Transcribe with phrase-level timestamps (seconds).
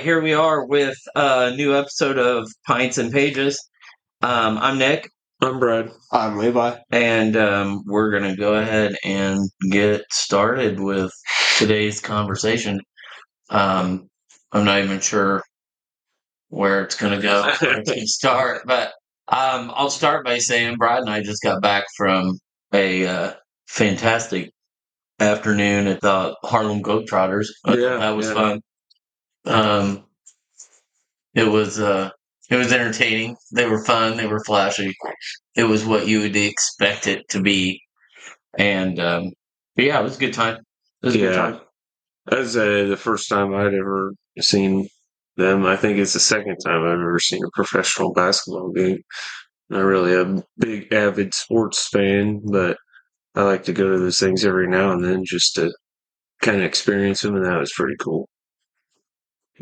[0.00, 3.62] right, here we are with a new episode of Pints and Pages.
[4.22, 5.10] Um, I'm Nick,
[5.42, 5.90] I'm Brad.
[6.10, 6.76] I'm Levi.
[6.90, 9.38] and um, we're going to go ahead and
[9.70, 11.12] get started with
[11.58, 12.80] today's conversation.
[13.50, 14.08] Um,
[14.52, 15.42] I'm not even sure
[16.48, 18.88] where it's going to go, where to start, but
[19.28, 22.38] um, I'll start by saying Brad and I just got back from
[22.72, 23.32] a uh,
[23.68, 24.50] fantastic
[25.20, 27.48] afternoon at the Harlem Globetrotters.
[27.66, 28.34] I thought Yeah, that was yeah.
[28.34, 28.60] fun.
[29.46, 30.04] Um,
[31.34, 32.10] it was uh,
[32.50, 33.36] it was entertaining.
[33.52, 34.16] They were fun.
[34.16, 34.94] They were flashy.
[35.56, 37.80] It was what you would expect it to be,
[38.58, 39.32] and um,
[39.76, 40.56] yeah, it was a good time.
[41.02, 41.34] It was a good Yeah.
[41.34, 41.60] time.
[42.26, 44.88] That's uh, the first time I'd ever seen
[45.36, 45.66] them.
[45.66, 48.98] I think it's the second time I've ever seen a professional basketball game.
[49.70, 52.78] Not really a big avid sports fan, but
[53.36, 55.72] I like to go to those things every now and then just to
[56.42, 58.28] kind of experience them, and that was pretty cool.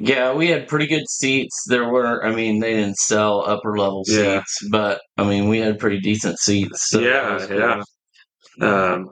[0.01, 1.65] Yeah, we had pretty good seats.
[1.67, 4.39] There were, I mean, they didn't sell upper level Yeah.
[4.39, 6.89] seats, but I mean, we had pretty decent seats.
[6.89, 7.59] so Yeah, cool.
[7.59, 7.83] yeah.
[8.61, 9.11] Um,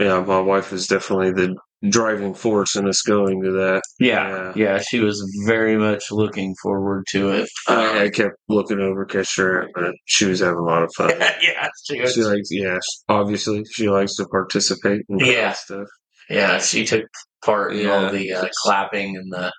[0.00, 1.54] yeah, my wife was definitely the
[1.88, 3.82] driving force in us going to that.
[4.00, 4.52] yeah, Yeah.
[4.56, 4.78] yeah.
[4.78, 7.48] She was very much looking forward to it.
[7.68, 11.10] I, I kept looking over, her, but she was having a lot of fun.
[11.42, 12.14] yeah, she was.
[12.14, 15.52] She likes, yeah, obviously she likes to participate in that Yeah.
[15.52, 15.86] stuff.
[16.28, 17.04] Yeah, she took
[17.44, 19.52] part in all the uh, clapping and the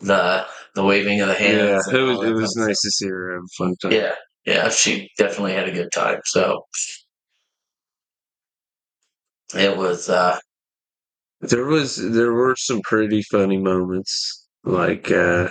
[0.00, 1.86] the the waving of the Yeah, hands.
[1.88, 3.92] and it was it was nice to see her have a fun time.
[3.92, 4.14] Yeah,
[4.46, 6.20] yeah, she definitely had a good time.
[6.24, 6.62] So
[9.54, 10.08] it was.
[10.08, 10.38] uh
[11.40, 14.46] There was there were some pretty funny moments.
[14.64, 15.48] Like uh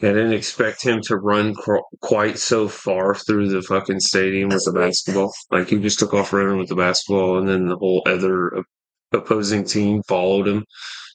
[0.00, 4.64] I didn't expect him to run cr- quite so far through the fucking stadium with
[4.64, 5.32] the basketball.
[5.50, 8.64] Like he just took off running with the basketball, and then the whole other
[9.12, 10.64] opposing team followed him.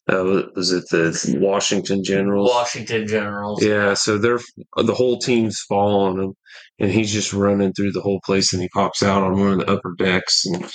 [0.10, 2.50] Uh, was- it the Washington Generals?
[2.50, 3.62] Washington Generals.
[3.64, 4.40] Yeah, so they're
[4.78, 6.34] the whole team's following him,
[6.80, 9.60] and he's just running through the whole place, and he pops out on one of
[9.60, 10.66] the upper decks, and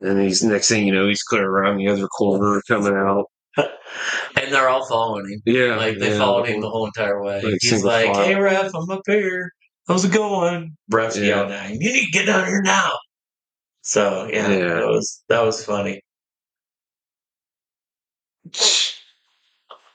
[0.00, 3.24] and he's next thing you know, he's clear around the other corner coming out.
[3.56, 5.40] and they're all following him.
[5.46, 7.40] Yeah, Like they yeah, followed him the whole- whole entire way.
[7.42, 8.24] like He's like, file.
[8.24, 9.50] "Hey, ref, I'm up here.
[9.88, 11.24] How's it going?" Ref's Yeah.
[11.26, 12.92] yelling at him, "You need to get down here now."
[13.82, 14.74] So yeah, Yeah.
[14.74, 16.00] that was that was funny.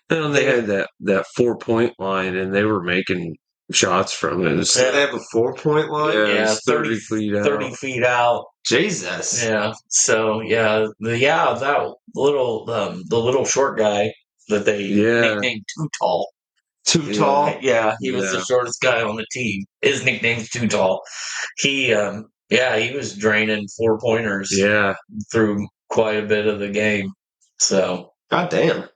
[0.09, 3.37] And they had that that four point line, and they were making
[3.71, 4.51] shots from it.
[4.51, 6.13] It was, They have a four point line.
[6.17, 7.45] yeah, Yeah, thirty 30 feet out.
[7.45, 8.45] Thirty feet out.
[8.65, 9.43] Jesus.
[9.43, 9.73] Yeah.
[9.87, 14.11] So yeah, the, yeah, that little um, the little short guy
[14.49, 15.21] that they Yeah.
[15.35, 16.29] nicknamed Too Tall.
[16.85, 17.19] Too Yeah.
[17.19, 17.55] tall.
[17.61, 19.63] Yeah, he was the shortest guy on the team.
[19.81, 21.01] His nickname's Too Tall.
[21.59, 24.95] He um yeah, he was draining four pointers Yeah,
[25.31, 27.11] through quite a bit of the game.
[27.59, 28.77] So God damn.
[28.77, 28.87] I was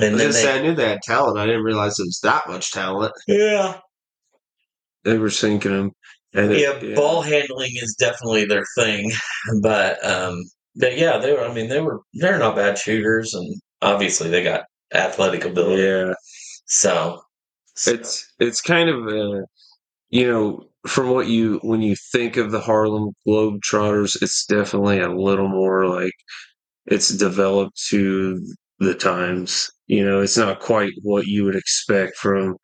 [0.00, 1.38] then gonna say I knew they had talent.
[1.38, 3.12] I didn't realize it was that much talent.
[3.28, 3.78] yeah,
[5.04, 5.92] they were sinking him.
[6.34, 9.12] And it- yeah, ball handling is definitely their thing,
[9.62, 10.42] but um,
[10.76, 11.42] but yeah, they were.
[11.44, 15.82] I mean, they were they're not bad shooters, and obviously they got athletic ability.
[15.82, 16.14] Yeah,
[16.64, 17.20] So,
[17.74, 19.42] so it's it's kind of uh,
[20.08, 25.12] you know from what you when you think of the Harlem Globetrotters, it's definitely a
[25.12, 26.14] little more like
[26.86, 28.40] it's developed to
[28.82, 29.70] the times.
[29.86, 32.56] You know, it's not quite what you would expect from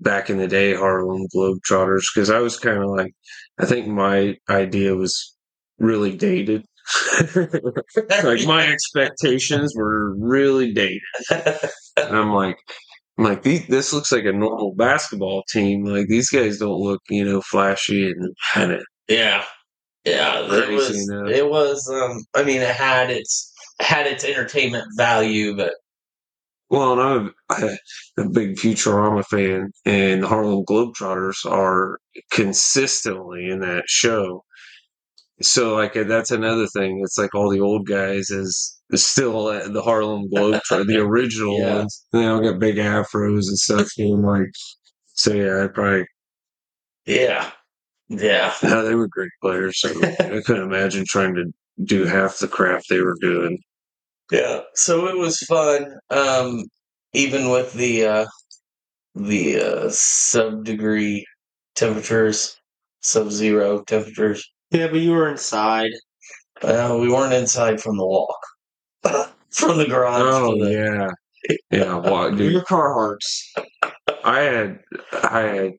[0.00, 3.12] back in the day Harlem Globetrotters because I was kind of like
[3.60, 5.36] I think my idea was
[5.78, 6.64] really dated.
[8.24, 11.00] like my expectations were really dated.
[11.96, 12.56] And I'm like,
[13.18, 15.84] I'm like, these, this looks like a normal basketball team.
[15.84, 18.82] Like these guys don't look, you know, flashy and kind of.
[19.08, 19.44] yeah,
[20.04, 21.30] yeah, it was enough.
[21.30, 21.88] it was.
[21.88, 25.74] Um, I mean, it had its had its entertainment value, but
[26.70, 27.00] Well, and
[27.50, 27.78] I'm
[28.18, 31.98] a, big Futurama fan, and the Harlem Globetrotters are
[32.32, 34.44] consistently in that show.
[35.42, 37.00] So, like, that's another thing.
[37.04, 41.58] It's like all the old guys is, is still at the Harlem Globetrotters, the original
[41.58, 41.78] Yeah.
[41.78, 42.06] ones.
[42.12, 43.88] They all got big afros and stuff.
[43.98, 44.50] And like,
[45.14, 46.06] so yeah, I probably
[47.06, 47.50] yeah,
[48.08, 48.54] yeah.
[48.62, 49.80] No, they were great players.
[49.80, 49.90] So
[50.20, 51.44] I couldn't imagine trying to
[51.84, 53.58] do half the crap they were doing.
[54.30, 55.94] Yeah, so it was fun.
[56.10, 56.64] Um,
[57.12, 58.26] even with the uh,
[59.14, 61.26] the uh, sub degree
[61.74, 62.56] temperatures,
[63.00, 64.48] sub zero temperatures.
[64.70, 65.90] Yeah, but you were inside.
[66.62, 68.38] Uh, we weren't inside from the walk,
[69.50, 70.22] from the garage.
[70.24, 71.98] Oh to the, yeah, yeah.
[71.98, 73.42] Well, dude, Your Carhartts.
[74.24, 74.78] I had
[75.24, 75.72] I had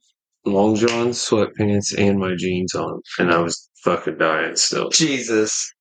[0.46, 4.90] long johns, sweatpants, and my jeans on, and I was fucking dying still.
[4.90, 5.74] Jesus.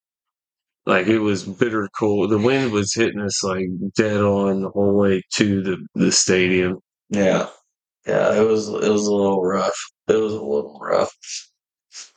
[0.87, 2.31] Like it was bitter cold.
[2.31, 6.79] The wind was hitting us like dead on the whole way to the the stadium.
[7.11, 7.49] Yeah.
[8.07, 9.79] Yeah, it was it was a little rough.
[10.09, 11.13] It was a little rough.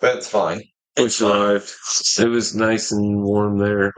[0.02, 0.62] That's fine.
[0.98, 1.72] We survived.
[2.20, 3.94] It was nice and warm there.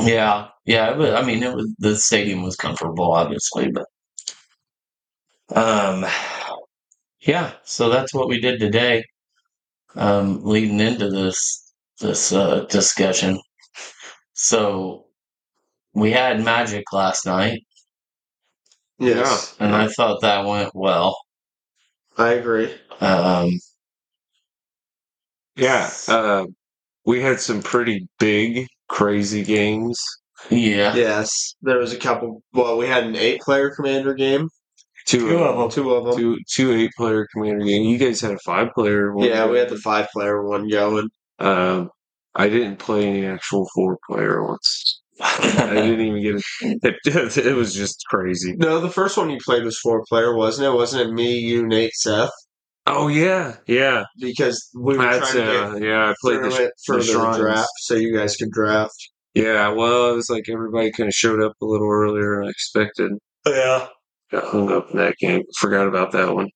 [0.00, 0.90] Yeah, yeah.
[0.92, 3.86] It was, I mean, it was the stadium was comfortable, obviously, but
[5.54, 6.06] um,
[7.20, 7.52] yeah.
[7.64, 9.04] So that's what we did today.
[9.94, 11.61] Um, leading into this
[12.02, 13.40] this uh, discussion.
[14.34, 15.06] So
[15.94, 17.60] we had Magic last night,
[18.98, 19.36] Yeah.
[19.60, 21.16] and I thought that went well.
[22.18, 22.74] I agree.
[23.00, 23.50] Um,
[25.56, 25.90] Yeah.
[26.08, 26.46] Uh,
[27.04, 29.98] we had some pretty big, crazy games.
[30.50, 32.42] yeah, Yes, there was a couple.
[32.52, 34.48] Well, we had an eight-player commander game.
[35.06, 35.70] Two, Two of them.
[35.70, 36.16] Two of them.
[36.16, 37.82] Two, two eight-player commander game.
[37.84, 39.26] You guys had a five-player one.
[39.28, 41.08] Yeah, we had the five-player one going.
[41.42, 41.90] Um,
[42.34, 45.00] I didn't play any actual four-player ones.
[45.20, 46.44] I didn't even get it.
[47.06, 48.54] It, it was just crazy.
[48.56, 50.76] No, the first one you played was four-player, wasn't it?
[50.76, 52.30] Wasn't it me, you, Nate, Seth?
[52.86, 54.04] Oh yeah, yeah.
[54.18, 56.10] Because we were That's trying to uh, get yeah.
[56.10, 58.96] I played the, tournament for the the, draft, so you guys could draft.
[59.34, 62.50] Yeah, well, it was like everybody kind of showed up a little earlier than I
[62.50, 63.12] expected.
[63.46, 63.86] yeah,
[64.32, 65.42] Got hung up in that game.
[65.60, 66.48] Forgot about that one.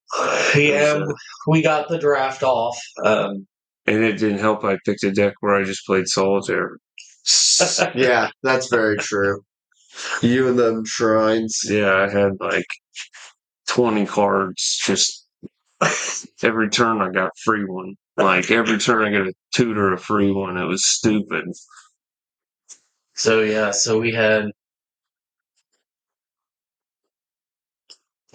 [0.57, 1.05] yeah.
[1.47, 2.79] We got the draft off.
[3.05, 3.47] Um,
[3.87, 4.65] And it didn't help.
[4.65, 6.79] I picked a deck where I just played solitaire.
[7.95, 9.43] yeah, that's very true.
[10.23, 11.61] You and them shrines.
[11.69, 12.67] Yeah, I had like
[13.69, 14.81] 20 cards.
[14.85, 15.27] Just
[16.43, 17.95] every turn I got free one.
[18.17, 20.57] Like every turn I get a tutor a free one.
[20.57, 21.45] It was stupid.
[23.15, 24.51] So yeah, so we had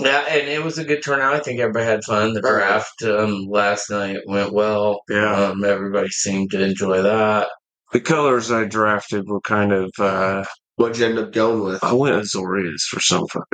[0.01, 1.33] yeah, and it was a good turnout.
[1.33, 2.33] I think everybody had fun.
[2.33, 5.01] The draft um, last night went well.
[5.09, 5.33] Yeah.
[5.49, 7.49] um, everybody seemed to enjoy that.
[7.93, 10.43] The colors I drafted were kind of, uh,
[10.77, 11.83] What'd you end up going with?
[11.83, 13.45] I went Azorius for some fucking.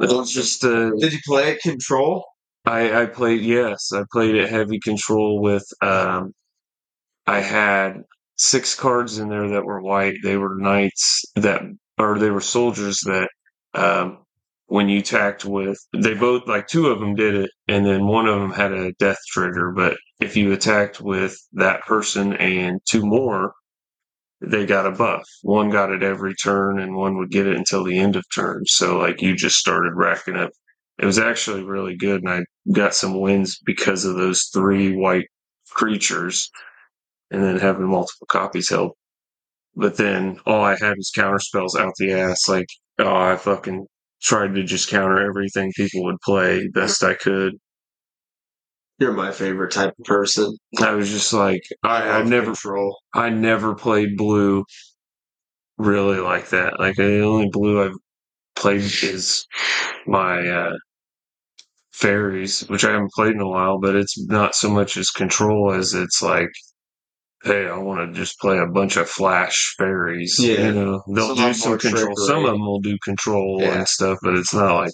[0.00, 2.24] It was just, uh, Did you play it control?
[2.64, 6.32] I, I played yes, I played at heavy control with um
[7.26, 8.02] I had
[8.36, 10.16] six cards in there that were white.
[10.22, 11.62] They were knights that
[11.98, 13.28] or they were soldiers that
[13.74, 14.18] um
[14.72, 18.26] when you tacked with they both like two of them did it and then one
[18.26, 23.04] of them had a death trigger, but if you attacked with that person and two
[23.04, 23.52] more
[24.40, 25.24] they got a buff.
[25.42, 28.62] One got it every turn and one would get it until the end of turn.
[28.64, 30.50] So like you just started racking up
[30.98, 32.40] it was actually really good and I
[32.72, 35.26] got some wins because of those three white
[35.68, 36.50] creatures
[37.30, 38.96] and then having multiple copies helped.
[39.76, 42.48] But then all I had was counter spells out the ass.
[42.48, 43.86] Like, oh, I fucking
[44.22, 47.54] tried to just counter everything people would play best I could.
[48.98, 50.56] You're my favorite type of person.
[50.80, 52.98] I was just like, I, I never, control.
[53.14, 54.64] I never played blue
[55.78, 56.78] really like that.
[56.78, 57.96] Like the only blue I've
[58.54, 59.44] played is
[60.06, 60.74] my uh,
[61.92, 65.72] fairies, which I haven't played in a while, but it's not so much as control
[65.72, 66.50] as it's like,
[67.44, 70.36] hey, I want to just play a bunch of flash fairies.
[70.38, 70.66] Yeah.
[70.68, 72.14] You know, they'll do some control.
[72.16, 73.78] Some of them will do control Yeah.
[73.78, 74.92] and stuff, but it's not like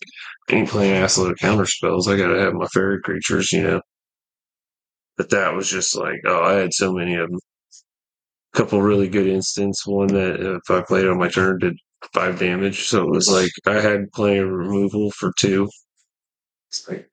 [0.50, 2.08] I ain't playing ass load of counter spells.
[2.08, 3.80] I got to have my fairy creatures, you know.
[5.16, 7.40] But that was just like, oh, I had so many of them.
[8.54, 9.86] A couple really good instants.
[9.86, 11.74] One that if I played on my turn did
[12.14, 12.84] five damage.
[12.84, 15.68] So it was like I had plenty of removal for two.
[16.68, 17.08] It's like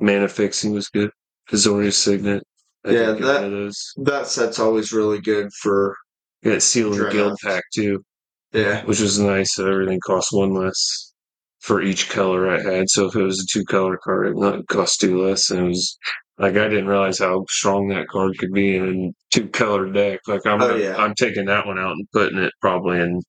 [0.00, 1.10] mana fixing was good.
[1.52, 2.42] Azorius Signet.
[2.84, 3.92] I Yeah, that- one of those.
[3.96, 5.96] That set's always really good for
[6.42, 8.04] Got Seal the Guildpact too,
[8.52, 8.84] yeah.
[8.84, 9.54] which was nice.
[9.54, 11.12] So everything cost one less
[11.60, 12.90] for each color I had.
[12.90, 15.50] So if it was a two color card, it would cost two less.
[15.50, 15.96] And it was
[16.38, 20.20] like I didn't realize how strong that card could be in a two color deck.
[20.26, 20.96] Like I'm, Oh, yeah.
[20.96, 23.22] I'm taking that one out and putting it probably in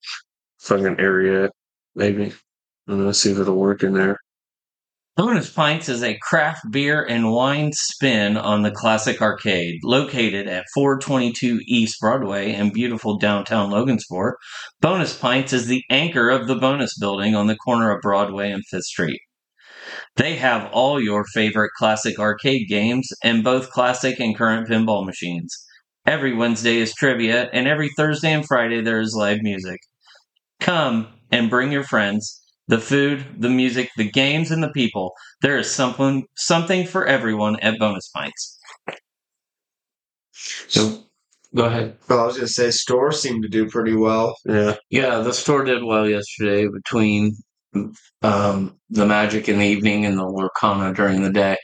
[0.59, 1.49] fucking area,
[1.95, 2.33] maybe.
[2.87, 3.11] I don't know.
[3.13, 4.17] See if it'll work in there.
[5.17, 10.65] Bonus Pints is a craft beer and wine spin on the classic arcade, located at
[10.73, 14.33] 422 East Broadway in beautiful downtown Logansport.
[14.81, 18.61] Bonus Pints is the anchor of the bonus building on the corner of Broadway and
[18.69, 19.21] Fifth Street.
[20.17, 25.55] They have all your favorite classic arcade games and both classic and current pinball machines.
[26.05, 29.79] Every Wednesday is trivia, and every Thursday and Friday there is live music.
[30.59, 35.13] Come and bring your friends the food, the music, the games, and the people.
[35.41, 38.59] There is something something for everyone at Bonus Pints.
[40.67, 41.03] So
[41.53, 41.97] go ahead.
[42.09, 44.35] Well, I was gonna say store seemed to do pretty well.
[44.45, 44.75] Yeah.
[44.89, 47.37] Yeah, the store did well yesterday between
[48.21, 51.57] um, the magic in the evening and the Lorcana during the day.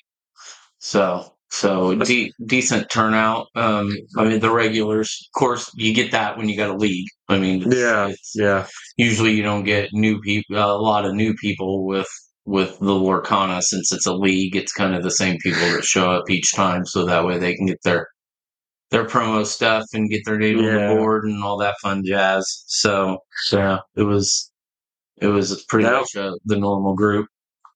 [0.80, 3.48] So So de- decent turnout.
[3.56, 7.08] Um, I mean, the regulars, of course, you get that when you got a league.
[7.28, 8.68] I mean, it's- Yeah, it's- yeah,
[8.98, 12.08] usually you don't get new people, a lot of new people with
[12.46, 14.56] with the Lorcana since it's a league.
[14.56, 17.54] It's kind of the same people that show up each time, so that way they
[17.56, 18.08] can get their
[18.90, 22.64] their promo stuff and get their name on the board and all that fun jazz.
[22.68, 24.52] So, so yeah, it was
[25.22, 27.28] it was pretty That- much uh, the normal group.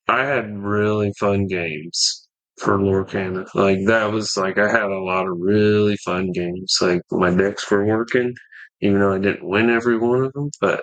[0.08, 2.25] I had really fun games
[2.57, 3.45] for Lorcana.
[3.55, 6.77] Like that was like I had a lot of really fun games.
[6.81, 8.33] Like my decks were working,
[8.81, 10.50] even though I didn't win every one of them.
[10.62, 10.81] But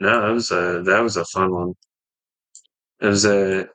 [0.00, 1.72] no, that was a that was a fun one.
[3.00, 3.68] It was a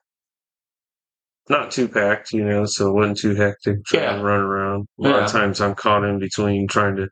[1.50, 4.17] not too packed, you know, so it wasn't too hectic trying Yeah.
[4.17, 4.88] to run around.
[5.00, 5.25] A lot Yeah.
[5.25, 7.09] of times I'm caught in between trying to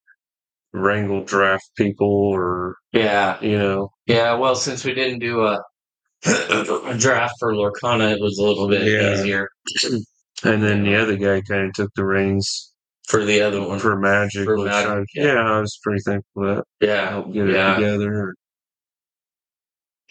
[0.74, 4.34] wrangle draft people or Yeah, you know yeah.
[4.36, 5.62] Well, since we didn't do a,
[6.26, 9.14] a draft for Lorcana, it was a little bit Yeah.
[9.14, 9.50] easier
[10.44, 12.74] and then the other guy kind of took the reins
[13.08, 13.80] for the other one.
[13.80, 15.34] for Magic, For Magic, I, yeah.
[15.34, 15.52] yeah.
[15.54, 16.64] I was pretty thankful for that.
[16.80, 18.36] yeah, Help get it together.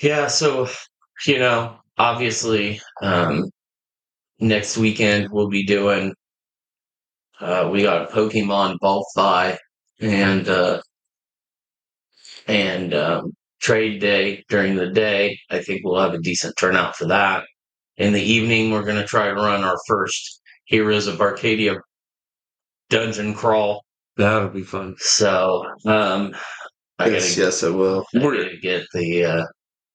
[0.00, 0.68] Yeah, so
[1.26, 3.50] you know, obviously, um,
[4.38, 6.14] next weekend we'll be doing.
[7.38, 9.58] Uh, we got Pokemon Ball Buy
[10.00, 10.80] and uh,
[12.46, 15.38] and um, Trade Day during the day.
[15.50, 17.44] I think we'll have a decent turnout for that.
[18.00, 21.78] In the evening, we're going to try to run our first Heroes of Barcadia
[22.88, 23.84] dungeon crawl.
[24.16, 24.96] That'll be fun.
[24.98, 26.34] So um,
[26.98, 28.06] I Yes, gotta, yes, it will.
[28.16, 29.44] I gotta get the uh,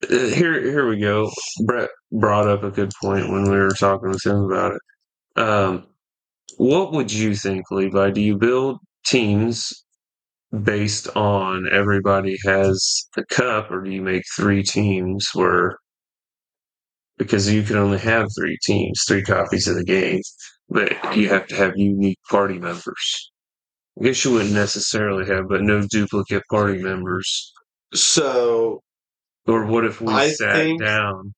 [0.03, 1.31] Uh, Here, here we go.
[1.65, 5.41] Brett brought up a good point when we were talking with him about it.
[5.41, 5.87] Um,
[6.57, 8.11] what would you think, Levi?
[8.11, 9.73] Do you build teams
[10.63, 15.77] based on everybody has the cup, or do you make three teams where
[17.17, 20.21] because you can only have three teams, three copies of the game,
[20.69, 23.31] but you have to have unique party members.
[23.99, 27.53] I guess you wouldn't necessarily have, but no duplicate party members.
[27.93, 28.81] So
[29.47, 31.33] Or what if we I sat think- down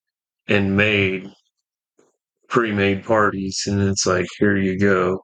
[0.48, 1.30] and made
[2.48, 5.24] pre-made parties, and it's like, here you go.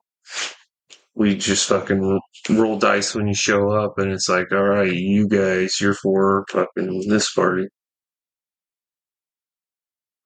[1.16, 2.20] We just fucking roll,
[2.50, 6.44] roll dice when you show up, and it's like, all right, you guys, you're for
[6.50, 7.66] fucking this party.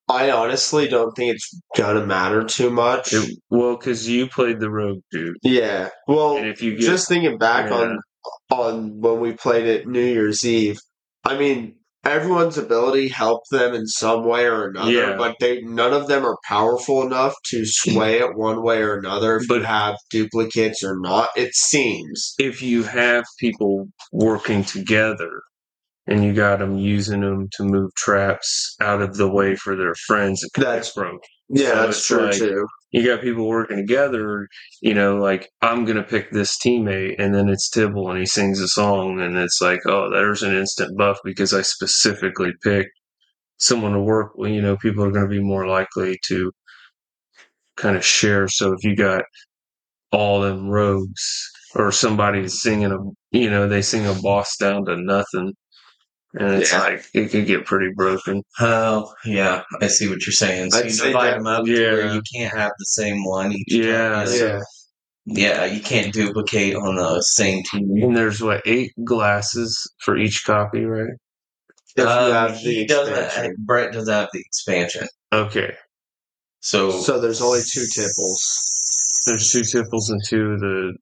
[0.08, 3.12] I honestly don't think it's gonna matter too much.
[3.12, 5.90] It, well, because you played the rogue dude, yeah.
[6.06, 7.76] Well, and if you get just thinking back Yeah.
[7.76, 7.98] on
[8.50, 10.78] on when we played it New Year's Eve,
[11.24, 11.74] I mean,
[12.04, 15.16] everyone's ability helped them in some way or another, Yeah.
[15.18, 19.36] but they none of them are powerful enough to sway it one way or another.
[19.36, 22.34] If you But- have duplicates or not, it seems.
[22.38, 25.42] if you have people working together
[26.08, 29.94] and you got them using them to move traps out of the way for their
[30.06, 31.22] friends, That's- broke.
[31.50, 32.66] Yeah, So that's true like- too.
[32.90, 34.48] You got people working together,
[34.80, 38.60] you know, like I'm gonna pick this teammate, and then it's Tibble, and he sings
[38.60, 42.90] a song, and it's like, oh, there's an instant buff because I specifically picked
[43.58, 44.52] someone to work with.
[44.52, 46.50] You know, people are going to be more likely to
[47.76, 48.48] kind of share.
[48.48, 49.24] So if you got
[50.12, 52.98] all them rogues or somebody singing a,
[53.36, 55.52] you know, they sing a boss down to nothing,
[56.34, 56.80] and it's Yeah.
[56.80, 58.42] like it could get pretty broken.
[58.60, 60.70] Oh, yeah, I see what you're saying.
[60.72, 61.92] So I'd you say divide that- them up yeah.
[61.92, 64.24] where you can't have the same one each Yeah.
[64.24, 64.28] time.
[64.34, 64.60] Yeah.
[65.30, 67.90] Yeah, you can't duplicate on the same team.
[68.02, 71.10] And there's what eight glasses for each copy, right?
[71.96, 73.12] If you Um, have the he doesn't.
[73.14, 73.54] expansion.
[73.58, 75.74] Brett doesn't have the expansion, Okay.
[76.60, 79.22] so So there's only two tipples.
[79.26, 80.92] There's two tipples and two the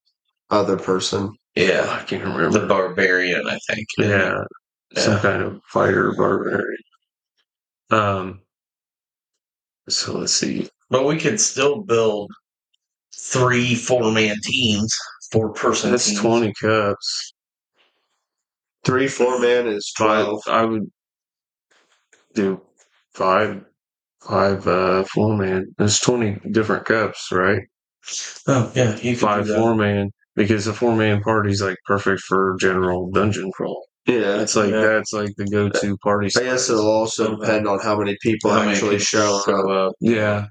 [0.50, 1.32] Other person.
[1.54, 3.86] Yeah, I can't remember the barbarian, I think.
[3.98, 4.42] Yeah,
[4.94, 6.76] some kind of fighter barbarian.
[7.90, 8.40] Um.
[9.88, 10.68] So let's see.
[10.90, 12.30] but we could still build
[13.14, 14.96] three four-man teams,
[15.30, 15.90] four-person.
[15.92, 16.20] That's teams.
[16.20, 17.32] twenty cups.
[18.84, 20.24] Three four man is Five.
[20.26, 20.42] twelve.
[20.48, 20.90] I would
[22.34, 22.60] do
[23.14, 23.64] five.
[24.20, 25.72] Five uh four man.
[25.78, 27.62] There's twenty different cups, right?
[28.48, 33.10] Oh yeah, you Five four man because the four man party's like perfect for general
[33.12, 33.86] dungeon crawl.
[34.06, 34.40] Yeah.
[34.40, 34.80] It's like Yeah.
[34.82, 36.28] that's like the go to party.
[36.36, 39.88] I guess it'll also depend on how many people How many actually people show up.
[39.88, 39.92] up.
[40.00, 40.46] Yeah.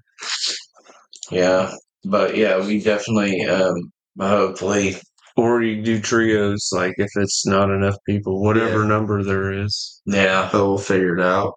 [1.31, 1.71] Yeah,
[2.03, 3.75] but yeah, we definitely, um,
[4.19, 4.95] hopefully,
[5.37, 8.87] Or you do trios, like if it's not enough people, whatever Yeah.
[8.87, 10.01] number there is.
[10.05, 11.55] yeah, But we'll figure it out.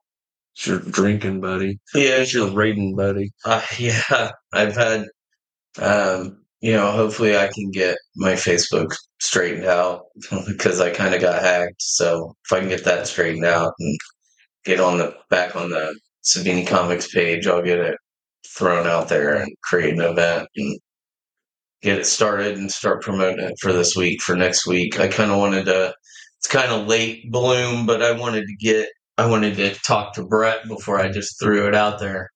[0.57, 1.79] It's your drinking buddy.
[1.95, 3.31] yeah, It's your raiding buddy.
[3.45, 5.05] Uh, yeah, I've had,
[5.79, 10.07] um, you know, hopefully I can get my Facebook straightened out
[10.47, 11.81] because I kind of got hacked.
[11.83, 13.99] So if I can get that straightened out and
[14.65, 17.97] get on the back on the Savini Comics page, I'll get it
[18.47, 20.79] thrown out there and create an event and
[21.83, 24.99] get it started and start promoting it for this week for next week.
[24.99, 25.95] I kind of wanted to.
[26.39, 28.89] It's kind of late bloom, but I wanted to get.
[29.17, 32.31] I wanted to talk to Brett before I just threw it out there.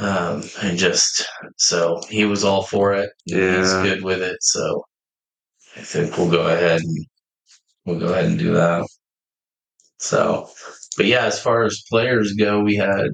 [0.00, 1.26] Um, and just
[1.58, 3.10] so he was all for it.
[3.26, 4.38] He's good with it.
[4.42, 4.84] So
[5.76, 7.06] I think we'll go ahead and
[7.84, 8.86] we'll go ahead and do that.
[9.98, 10.48] So,
[10.96, 13.10] but yeah, as far as players go, we had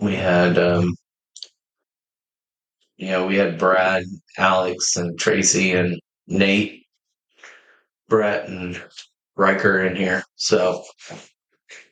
[0.00, 0.94] we had um
[2.96, 4.04] you know, we had Brad,
[4.38, 6.86] Alex, and Tracy, and Nate,
[8.08, 8.82] Brett, and
[9.36, 10.22] Riker in here.
[10.36, 10.82] So,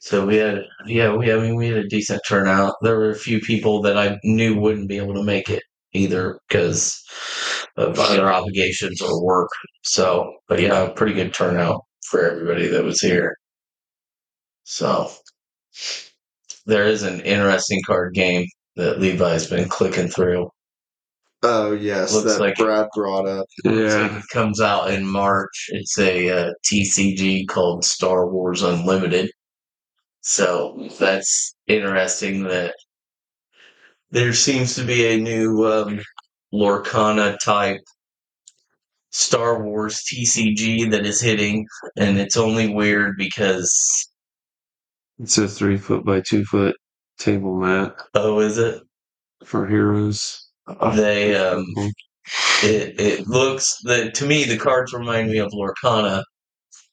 [0.05, 2.75] so we had, yeah, we, I mean, we had a decent turnout.
[2.83, 5.63] There were a few people that I knew wouldn't be able to make it
[5.95, 7.03] either because
[7.79, 9.49] of other obligations or work.
[9.83, 11.81] So, but yeah, a pretty good turnout
[12.11, 13.35] for everybody that was here.
[14.65, 15.11] So,
[16.67, 18.47] there is an interesting card game
[18.77, 20.51] that Levi's been clicking through.
[21.43, 23.47] Oh yes, Looks that like- Brad brought up.
[23.65, 24.19] Yeah.
[24.19, 25.71] It comes out in March.
[25.71, 29.31] It's a uh, TCG called Star Wars Unlimited.
[30.27, 32.75] So that's interesting that
[34.11, 36.01] there seems to be a new um,
[36.53, 37.83] Lorcana type
[39.11, 41.67] Star Wars TCG that is hitting,
[41.99, 43.71] and it's only weird because
[45.19, 46.75] It's a three foot by two foot
[47.19, 48.83] table mat oh, is it?
[49.45, 50.49] for heroes.
[50.95, 51.67] They um,
[52.63, 56.25] it it looks that to me the cards remind me of Lorcana,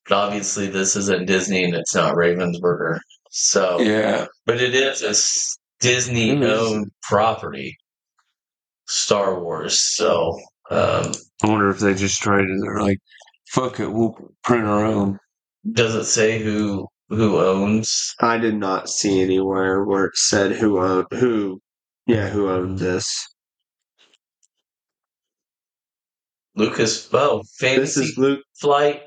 [0.10, 3.00] but obviously this isn't Disney and it's not Ravensburger.
[3.32, 4.28] So, Yeah.
[4.46, 5.16] but it is a
[5.82, 7.78] Disney owned property,
[8.88, 9.80] Star Wars.
[9.96, 10.38] So,
[10.70, 12.60] um, I wonder if they just tried it.
[12.62, 13.00] They're like,
[13.50, 15.18] fuck it, we'll print our own.
[15.72, 18.14] does it say who who owns?
[18.20, 21.62] I did not see anywhere where it said who owned who.
[22.08, 23.28] Yeah, who owned this?
[26.56, 27.08] Lucas?
[27.14, 28.44] Oh, This Fantasy is Luke.
[28.60, 29.04] Flight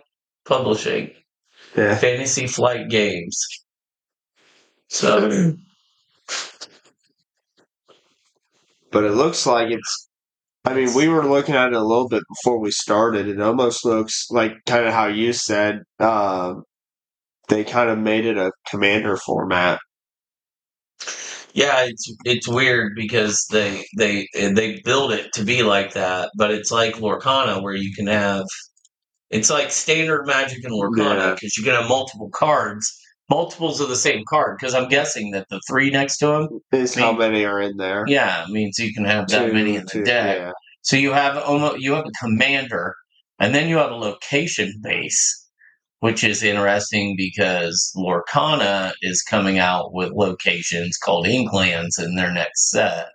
[0.47, 1.11] Publishing,
[1.77, 3.39] Yeah, Fantasy Flight Games.
[4.89, 5.55] So,
[8.93, 10.09] but it looks like it's.
[10.67, 13.29] I mean, we were looking at it a little bit before we started.
[13.29, 15.81] It almost looks like kind of how you said.
[16.01, 16.65] Um,
[17.49, 19.81] they kind of made it a commander format.
[21.53, 26.51] Yeah, it's it's weird because they they they build it to be like that, but
[26.51, 28.45] it's like Lorcana where you can have
[29.31, 31.35] it's like standard Magic and Lorcana Yeah.
[31.35, 32.87] because you can have multiple cards,
[33.31, 34.57] multiples of the same card.
[34.59, 38.05] Because I'm guessing that the three next to them, Is how many are in there?
[38.07, 40.39] yeah, means you can have that Two- many in the two, deck.
[40.39, 40.53] yeah.
[40.83, 42.95] So you have almost you have a commander,
[43.39, 45.49] and then you have a location base,
[46.01, 52.71] which is interesting because Lorcana is coming out with locations called Inklands in their next
[52.71, 53.07] set,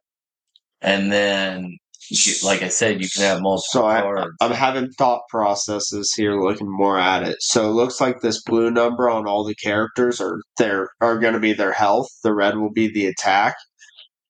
[0.82, 1.78] and then
[2.10, 4.36] you, like I said, you can have multiple So I, cards.
[4.42, 7.38] I'm having thought processes here, looking more at it.
[7.42, 11.36] So it looks like this blue number on all the characters are their are going
[11.36, 12.08] to be their health.
[12.24, 13.56] The red will be the attack.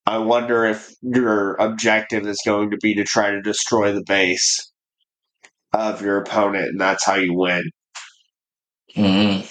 [0.06, 4.72] I wonder if your objective is going to be to try to destroy the base
[5.72, 7.64] of your opponent, and that's how you win.
[8.96, 9.50] Mhm.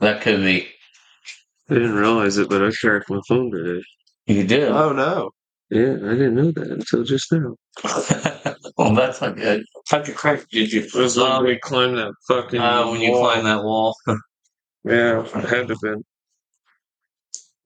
[0.00, 0.68] That could be.
[1.70, 3.82] I didn't realize it, but I cracked my phone today.
[4.26, 4.66] You do.
[4.68, 5.30] Oh no!
[5.70, 7.54] Yeah, I didn't know that until just now.
[8.76, 9.64] well, that's not good.
[9.88, 10.48] How'd you crack?
[10.50, 10.82] Did you?
[10.82, 12.60] It was like we climbed that fucking.
[12.60, 13.30] Uh, when you wall.
[13.30, 13.96] climb that wall.
[14.82, 16.02] Yeah, I had to been.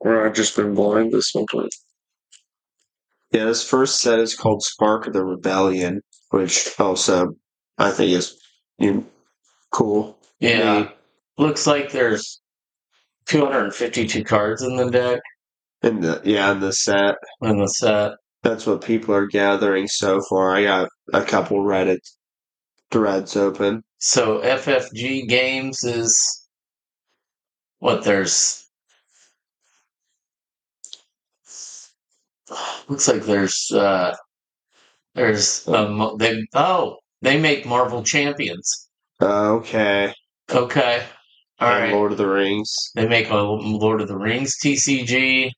[0.00, 1.68] Or I've just been blind this whole time.
[3.30, 7.36] Yeah, this first set is called Spark of the Rebellion, which also
[7.78, 8.36] I think is
[8.78, 9.04] you know,
[9.70, 10.18] cool.
[10.40, 10.80] Yeah.
[10.80, 10.90] Neat.
[11.38, 12.40] Looks like there's
[13.26, 15.20] 252 cards in the deck
[15.84, 17.16] In the yeah, in the set.
[17.42, 18.12] in the set.
[18.42, 20.56] That's what people are gathering so far.
[20.56, 21.98] I got a couple Reddit
[22.90, 23.82] threads open.
[23.98, 26.48] So FFG games is
[27.80, 28.66] what there's
[32.88, 34.16] looks like there's uh
[35.14, 38.88] there's um they oh they make Marvel Champions.
[39.20, 40.14] Okay.
[40.50, 41.02] Okay.
[41.60, 41.92] All right.
[41.92, 42.74] Lord of the Rings.
[42.94, 45.50] They make a Lord of the Rings TCG.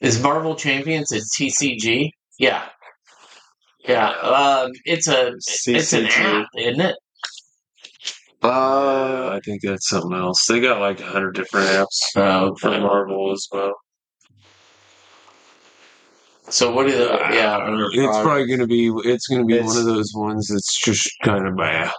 [0.00, 2.10] Is Marvel Champions it's TCG?
[2.38, 2.64] Yeah.
[3.86, 4.10] Yeah.
[4.10, 6.40] Um it's a it's an CCG.
[6.42, 6.96] app, isn't it?
[8.42, 10.44] Uh, I think that's something else.
[10.46, 13.72] They got like a hundred different apps Oh, for Marvel as well.
[16.48, 17.10] So what what is it?
[17.34, 17.58] Yeah,
[17.92, 18.92] It's probably gonna be.
[19.04, 21.92] It's gonna be It's- one of those ones that's just kind of bad.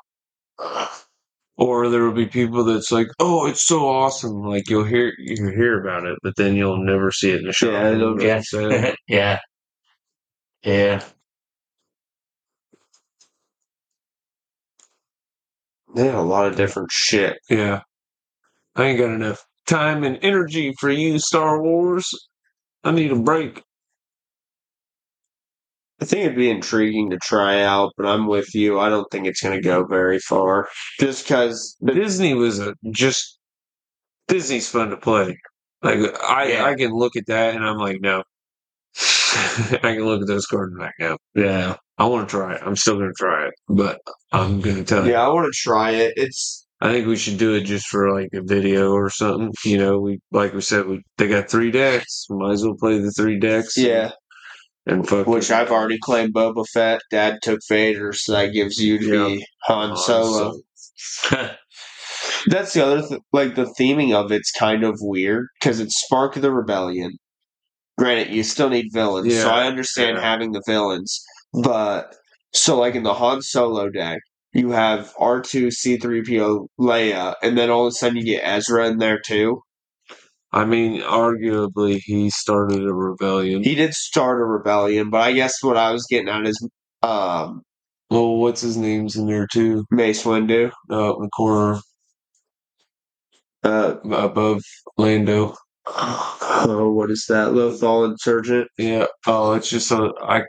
[1.57, 5.49] Or there will be people that's like, "Oh, it's so awesome!" Like you'll hear you
[5.49, 7.71] hear about it, but then you'll never see it in the show.
[7.71, 8.93] Yeah, it'll get yeah.
[9.07, 9.39] yeah,
[10.63, 11.03] yeah.
[15.95, 17.39] They have a lot of different shit.
[17.49, 17.81] Yeah,
[18.75, 22.07] I ain't got enough time and energy for you, Star Wars.
[22.83, 23.63] I need a break.
[25.99, 28.79] I think it'd be intriguing to try out, but I'm with you.
[28.79, 29.91] I don't think it's going to go mm-hmm.
[29.91, 30.67] very far.
[30.99, 33.39] Just because Disney was a just
[34.27, 35.37] Disney's fun to play.
[35.81, 36.65] Like I, Yeah.
[36.65, 38.23] I can look at that and I'm like, no.
[38.99, 41.17] I can look at those cards and like, no.
[41.35, 41.77] Yeah.
[41.97, 42.61] I want to try it.
[42.63, 43.99] I'm still going to try it, but
[44.31, 45.13] I'm going to tell you.
[45.13, 46.13] yeah, I want to try it.
[46.15, 49.51] It's I think we should do it just for like a video or something.
[49.65, 52.27] You know, we like we said, we they got three decks.
[52.29, 53.75] Might as well play the three decks.
[53.75, 54.11] yeah,
[54.87, 57.01] and fuck which I've already claimed Boba Fett.
[57.11, 59.27] Dad took Vader, so that gives you to Yeah.
[59.35, 60.53] be Han Han Solo.
[60.95, 61.49] Solo.
[62.47, 66.35] That's the other th- like the theming of it's kind of weird because it's Spark
[66.35, 67.17] of the Rebellion.
[67.97, 70.23] Granted, you still need villains, so I understand yeah.
[70.23, 71.19] having the villains,
[71.63, 72.15] but
[72.53, 74.19] so like in the Han Solo deck,
[74.53, 78.23] you have R two C three PO Leia, and then all of a sudden you
[78.23, 79.61] get Ezra in there too.
[80.53, 83.63] I mean, arguably, he started a rebellion.
[83.63, 86.67] He did start a rebellion, but I guess what I was getting at is
[87.03, 87.61] um,
[88.09, 89.85] well, what's his name's in there too?
[89.91, 90.71] Mace Windu.
[90.89, 91.79] Uh, in the corner
[93.63, 94.61] Uh, above
[94.97, 95.55] Lando.
[95.87, 97.49] oh, what is that?
[97.49, 98.69] Lothal Insurgent.
[98.77, 99.07] Yeah.
[99.25, 100.11] Oh, it's just a.
[100.21, 100.43] I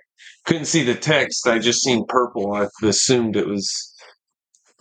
[0.47, 1.47] couldn't see the text.
[1.47, 2.53] I just seen purple.
[2.55, 3.95] I assumed it was.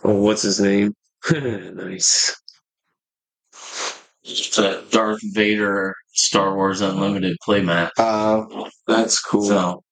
[0.04, 0.94] Oh, what's his name?
[1.32, 2.34] nice.
[4.28, 7.90] It's a Darth Vader Star Wars Unlimited playmat.
[7.98, 8.44] Uh,
[8.86, 9.44] That's cool.
[9.44, 9.82] So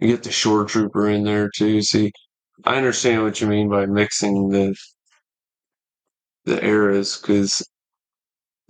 [0.00, 1.82] You get the shore trooper in there too.
[1.82, 2.12] See,
[2.64, 4.74] I understand what you mean by mixing the
[6.44, 7.62] the eras because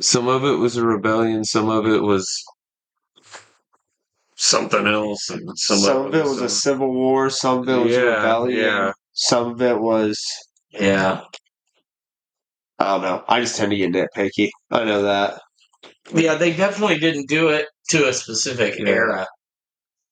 [0.00, 2.28] some of it was a rebellion, some of it was
[4.37, 7.31] something else, and some, some, of it was a a civil war.
[7.31, 8.59] Some of it was a Yeah, rebellion.
[8.61, 8.92] yeah.
[9.12, 10.18] Some of it was
[10.72, 11.22] yeah,
[12.78, 13.24] I don't know.
[13.28, 14.50] I just tend to get nitpicky.
[14.70, 15.40] I know that.
[16.14, 18.88] yeah, they definitely didn't do it to a specific Yeah.
[18.88, 19.26] era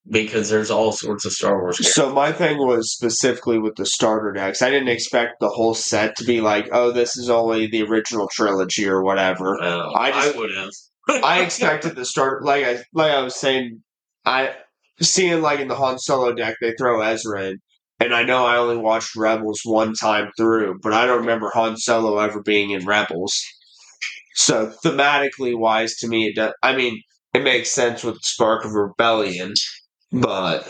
[0.08, 1.76] because there's all sorts of Star Wars.
[1.78, 1.94] characters.
[1.94, 4.62] So my thing was specifically with the starter decks.
[4.62, 8.28] I didn't expect the whole set to be like, oh, this is only the original
[8.32, 9.58] trilogy or whatever.
[9.62, 10.70] Oh, I I, would have.
[11.24, 13.82] I expected the start like I like I was saying.
[14.24, 14.54] I
[15.00, 17.58] seeing like in the Han Solo deck they throw Ezra in,
[18.00, 21.76] and I know I only watched Rebels one time through, but I don't remember Han
[21.76, 23.34] Solo ever being in Rebels.
[24.34, 26.52] So thematically wise, to me, it does.
[26.62, 27.00] I mean,
[27.34, 29.54] it makes sense with the Spark of Rebellion,
[30.12, 30.66] but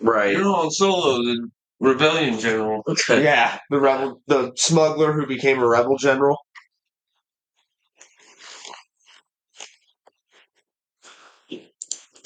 [0.00, 1.48] right, You're on solo, the
[1.80, 2.82] rebellion general.
[3.10, 6.38] yeah, the rebel, the smuggler who became a rebel general.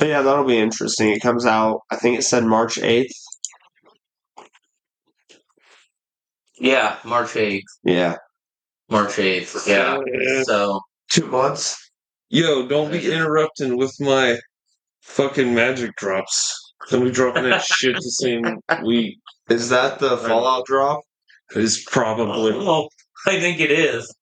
[0.00, 1.10] But yeah, that'll be interesting.
[1.10, 3.12] It comes out, I think it said March 8th.
[6.60, 7.64] Yeah, March eighth.
[7.84, 8.16] Yeah.
[8.90, 9.56] March eighth.
[9.66, 10.42] Oh, yeah.
[10.42, 11.90] So Two months.
[12.28, 14.38] Yo, don't be interrupting with my
[15.02, 16.54] fucking magic drops.
[16.90, 19.18] Then we dropping that shit the same week.
[19.48, 21.00] Is that the Fallout drop?
[21.56, 22.52] It's probably.
[22.54, 22.88] oh,
[23.26, 24.14] I think it is.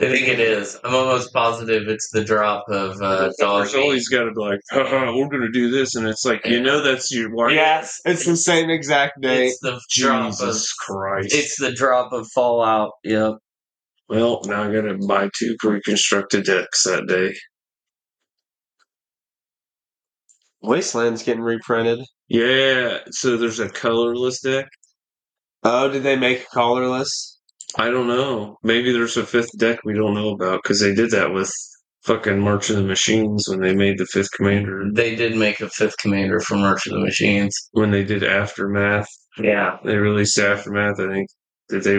[0.00, 0.78] I think it is.
[0.82, 3.64] I'm almost positive it's the drop of uh, dog.
[3.64, 5.94] There's always got to be like, Haha, we're going to do this.
[5.94, 7.52] And it's like, you know, that's your wife.
[7.52, 9.48] Yes, it's the same exact day.
[9.48, 10.38] It's the drop of.
[10.38, 11.34] Jesus Christ.
[11.34, 12.92] It's the drop of Fallout.
[13.04, 13.34] Yep.
[14.08, 17.34] well, now I got to buy two reconstructed decks that day.
[20.62, 22.00] Wasteland's getting reprinted.
[22.28, 22.98] Yeah.
[23.10, 24.66] So there's a colorless deck.
[25.62, 27.39] Oh, did they make a colorless?
[27.78, 28.56] I don't know.
[28.62, 31.50] Maybe there's a fifth deck we don't know about because they did that with
[32.04, 34.84] fucking March of the Machines when they made the fifth commander.
[34.92, 37.54] They did make a fifth commander for March of the Machines.
[37.72, 39.06] When they did Aftermath,
[39.38, 39.76] Yeah.
[39.84, 40.98] they released Aftermath.
[40.98, 41.28] I think
[41.68, 41.98] did they?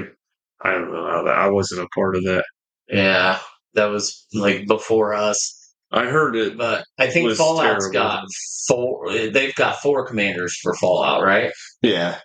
[0.63, 1.37] I don't know how that.
[1.37, 2.43] I wasn't a part of that.
[2.89, 3.39] Yeah.
[3.75, 5.57] That was like before us.
[5.91, 6.57] I heard it.
[6.57, 7.93] But I think Was Fallout's terrible.
[7.93, 8.25] got
[8.67, 9.11] four.
[9.29, 11.51] They've got four commanders for Fallout, right?
[11.81, 12.19] Yeah.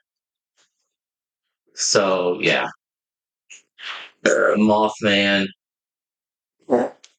[1.74, 2.68] So yeah,
[4.26, 5.46] uh, Mothman.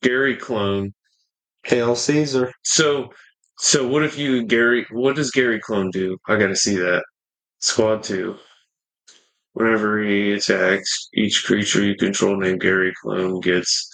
[0.02, 0.94] Gary clone.
[1.64, 2.52] Hail Caesar.
[2.64, 3.10] So,
[3.60, 4.86] so what if you Gary?
[4.92, 6.18] What does Gary clone do?
[6.28, 7.04] I got to see that.
[7.60, 8.38] Squad two.
[9.54, 13.90] Whenever he attacks, each creature you control named Gary clone gets.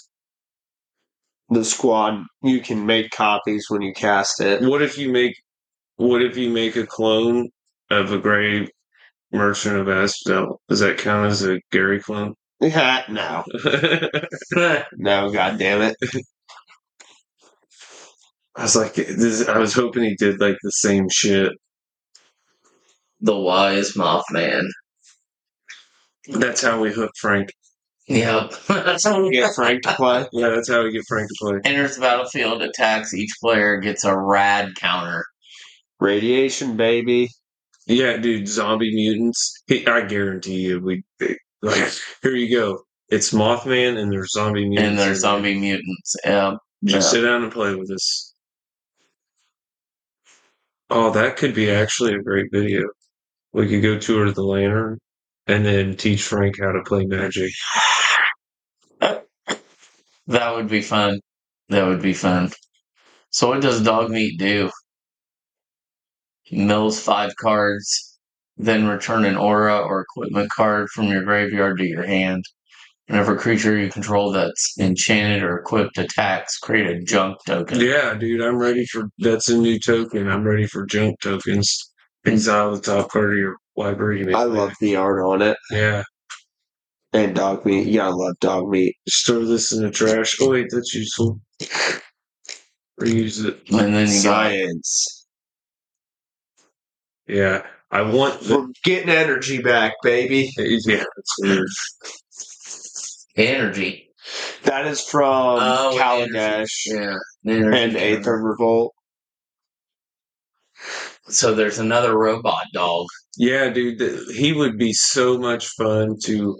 [1.50, 4.62] The squad, you can make copies when you cast it.
[4.62, 5.34] What if you make?
[5.96, 7.50] What if you make a clone
[7.90, 8.68] of a gray
[9.32, 10.60] merchant of Asphodel?
[10.68, 12.36] Does that count as a Gary clone?
[12.64, 13.46] Yeah, no.
[14.98, 15.98] No, god damn it.
[18.56, 21.52] I was like, this, I was hoping he did like the same shit.
[23.22, 24.66] the wise Mothman.
[26.30, 27.50] That's how we hook Frank.
[28.08, 28.54] Yep.
[28.68, 30.28] That's how we Get Frank to play.
[30.34, 31.60] Yeah, that's how we get Frank to play.
[31.66, 33.14] Enters the battlefield, attacks.
[33.14, 35.26] Each player gets a rad counter.
[36.00, 37.30] Radiation, baby.
[37.88, 39.64] Yeah, dude, zombie mutants.
[39.72, 41.04] I guarantee you, we
[41.64, 41.92] like.
[42.24, 42.84] Here you go.
[43.10, 44.90] It's Mothman and there's zombie mutants.
[44.90, 46.16] And there's zombie mutants.
[46.26, 46.56] Yeah.
[46.84, 47.22] Just Yeah.
[47.22, 48.34] sit down and play with us.
[50.90, 52.84] Oh, that could be actually a great video.
[53.54, 55.00] We could go tour the lantern
[55.48, 57.52] and then teach Frank how to play magic.
[60.28, 61.20] That would be fun.
[61.70, 62.52] That would be fun.
[63.32, 64.70] So what does dog meat do?
[66.44, 68.13] He Mills five cards,
[68.58, 72.46] then return an aura or equipment card from your graveyard to your hand.
[73.08, 77.80] Whenever a creature you control that's enchanted or equipped attacks, create a junk token.
[77.82, 80.30] Yeah, dude, I'm ready for that's a new token.
[80.30, 81.92] I'm ready for junk tokens.
[82.26, 84.34] Exile the top card of your library.
[84.34, 85.58] I love the art on it.
[85.70, 86.04] Yeah,
[87.12, 87.88] And dog meat.
[87.88, 88.96] You gotta love dog meat.
[89.06, 90.38] just throw this in the trash.
[90.40, 91.42] Oh wait, that's useful.
[93.02, 93.60] Reuse it.
[93.72, 95.28] And then you got Science.
[97.28, 98.60] Yeah, I want the.
[98.60, 100.52] We're getting energy back, baby.
[100.58, 101.04] Yeah,
[103.38, 104.10] energy.
[104.64, 107.16] That is from Oh, Kaladesh Yeah.
[107.46, 107.98] Energy and counter.
[108.00, 108.94] Aether Revolt.
[111.28, 113.06] So there's another robot dog.
[113.38, 116.60] Yeah, dude, th- he would be so much fun to,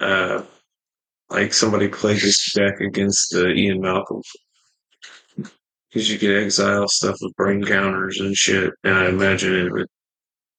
[0.00, 0.42] uh,
[1.30, 4.22] like somebody play this deck against uh, Ian Malcolm.
[5.90, 9.86] Because you could exile stuff with brain counters and shit, and I imagine it would,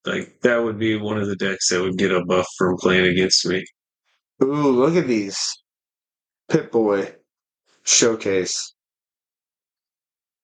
[0.05, 3.05] like, that would be one of the decks that would get a buff from playing
[3.05, 3.65] against me.
[4.43, 5.37] Ooh, look at these.
[6.49, 7.13] Pip-Boy
[7.83, 8.73] showcase.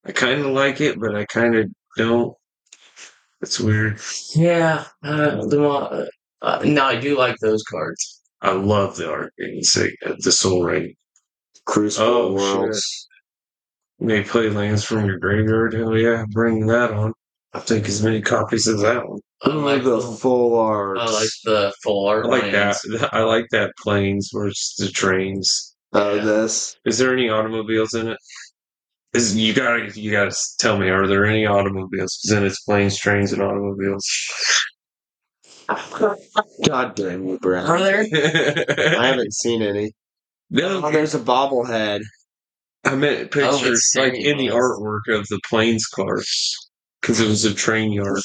[0.05, 2.35] I kind of like it, but I kind of don't.
[3.41, 3.99] It's weird.
[4.35, 4.85] Yeah.
[5.03, 6.07] Uh, the mo-
[6.41, 8.21] uh, no, I do like those cards.
[8.41, 9.33] I love the art.
[9.37, 10.93] It's like uh, the Sol Ring.
[11.65, 13.07] Crucible Oh, Worlds.
[13.99, 15.73] You may play lands from your graveyard.
[15.73, 17.13] Hell yeah, bring that on.
[17.55, 19.21] I'll take as many copies as that one.
[19.43, 20.99] I Ooh, like the the, full art.
[20.99, 22.81] I like the full art I like lands.
[22.83, 23.09] that.
[23.13, 25.75] I like that planes versus the trains.
[25.93, 26.25] Oh, Yeah.
[26.25, 26.77] this.
[26.85, 28.19] Is there any automobiles in it?
[29.13, 30.89] Is you gotta you gotta tell me?
[30.89, 32.19] Are there any automobiles?
[32.23, 34.05] Because then it's planes, trains, and automobiles.
[36.67, 37.65] God damn you, Brad.
[37.67, 38.01] Are there?
[38.99, 39.93] I haven't seen any.
[40.49, 42.01] no, Oh, there's a bobblehead.
[42.83, 46.55] I meant oh, pictures it's like in the artwork of the planes cars
[47.05, 48.19] because it was a train yard.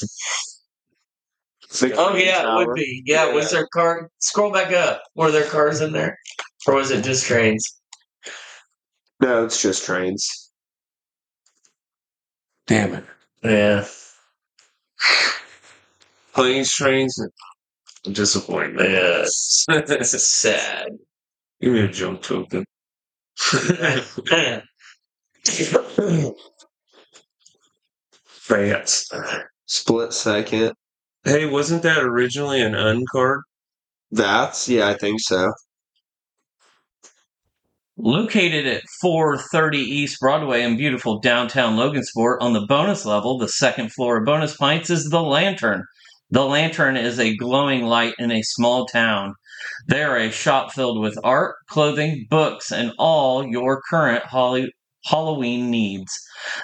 [1.69, 3.03] The Oh crane yeah, it would be.
[3.05, 4.09] Yeah, was there car?
[4.17, 5.03] Scroll back up.
[5.13, 6.17] Were there cars in there,
[6.65, 7.63] or was it just trains?
[9.21, 10.51] No, it's just trains.
[12.65, 13.05] Damn it!
[13.43, 13.85] Yeah.
[16.33, 17.19] Planes, trains,
[18.03, 18.89] and disappointment.
[18.89, 19.65] Yes.
[19.69, 20.87] It's sad.
[21.61, 22.65] Give me a junk token.
[28.51, 29.09] Vats.
[29.65, 30.73] Split second.
[31.23, 33.41] Hey, wasn't that originally an uncard?
[34.11, 35.53] That's yeah, I think so.
[37.97, 43.93] Located at 430 East Broadway in beautiful downtown Logansport, on the bonus level, the second
[43.93, 45.85] floor of Bonus Pints is the Lantern.
[46.31, 49.35] The Lantern is a glowing light in a small town.
[49.87, 54.73] They are a shop filled with art, clothing, books, and all your current Holly-
[55.05, 56.11] Halloween needs.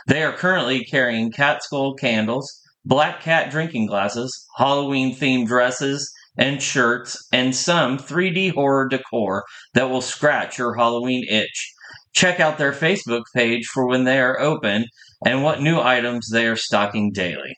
[0.08, 6.62] They are currently carrying cat skull candles, black cat drinking glasses, Halloween themed dresses and
[6.62, 11.74] shirts, and some 3D horror decor that will scratch your Halloween itch.
[12.14, 14.86] Check out their Facebook page for when they are open
[15.26, 17.56] and what new items they are stocking daily.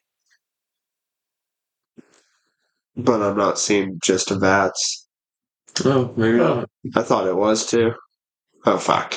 [2.96, 5.08] But I'm not seeing just a Vats.
[5.86, 6.70] Oh, maybe not.
[6.96, 7.94] I thought it was too.
[8.66, 9.16] Oh fuck.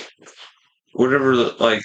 [0.95, 1.83] Whatever, the, like,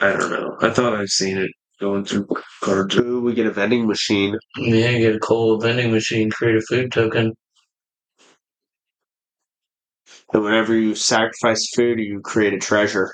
[0.00, 0.56] I don't know.
[0.60, 1.50] I thought I've seen it
[1.80, 2.28] going through
[2.62, 2.96] cards.
[2.96, 4.36] Ooh, we get a vending machine.
[4.56, 7.34] Yeah, get a cool vending machine, create a food token.
[10.32, 13.12] And whenever you sacrifice food, you create a treasure.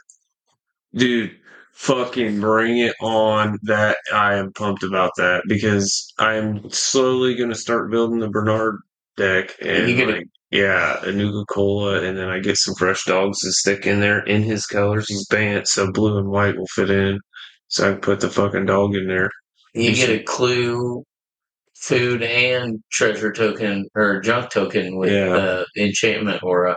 [0.95, 1.37] Dude,
[1.73, 3.59] fucking bring it on.
[3.65, 8.77] That I am pumped about that because I'm slowly going to start building the Bernard
[9.17, 12.75] deck and You get a- like, yeah, a Nuka Cola, and then I get some
[12.77, 15.09] fresh dogs to stick in there in his colors.
[15.09, 17.19] He's Bant, so blue and white will fit in.
[17.69, 19.31] So I can put the fucking dog in there.
[19.75, 21.03] You You get a clue,
[21.75, 25.65] food, and treasure token or junk token with Yeah.
[25.75, 26.77] the enchantment aura.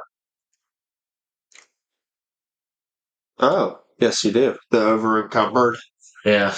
[3.37, 4.57] Oh, yes, you do.
[4.71, 5.77] The over encumbered
[6.25, 6.55] Yeah.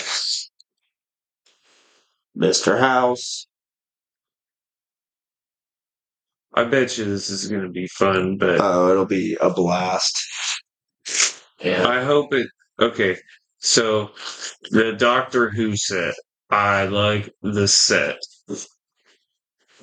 [2.37, 2.79] Mr.
[2.79, 3.45] House.
[6.53, 10.17] I bet you this is going to be fun, but Oh, it'll be a blast.
[11.61, 11.87] Yeah.
[11.87, 12.47] I hope it.
[12.79, 13.15] Okay,
[13.59, 14.11] so
[14.71, 16.13] the Doctor Who set,
[16.49, 18.17] I like the set,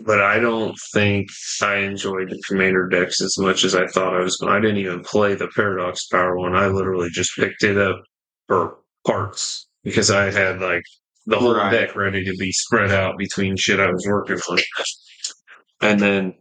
[0.01, 1.29] but I don't think
[1.63, 4.53] I enjoyed the Commander decks as much as I thought I was going.
[4.53, 6.55] I didn't even play the Paradox Power one.
[6.57, 8.01] I literally just picked it up
[8.49, 10.83] for parts because I had like
[11.27, 11.71] the whole Right.
[11.71, 14.59] deck ready to be spread out between shit I was working on.
[15.81, 16.35] And then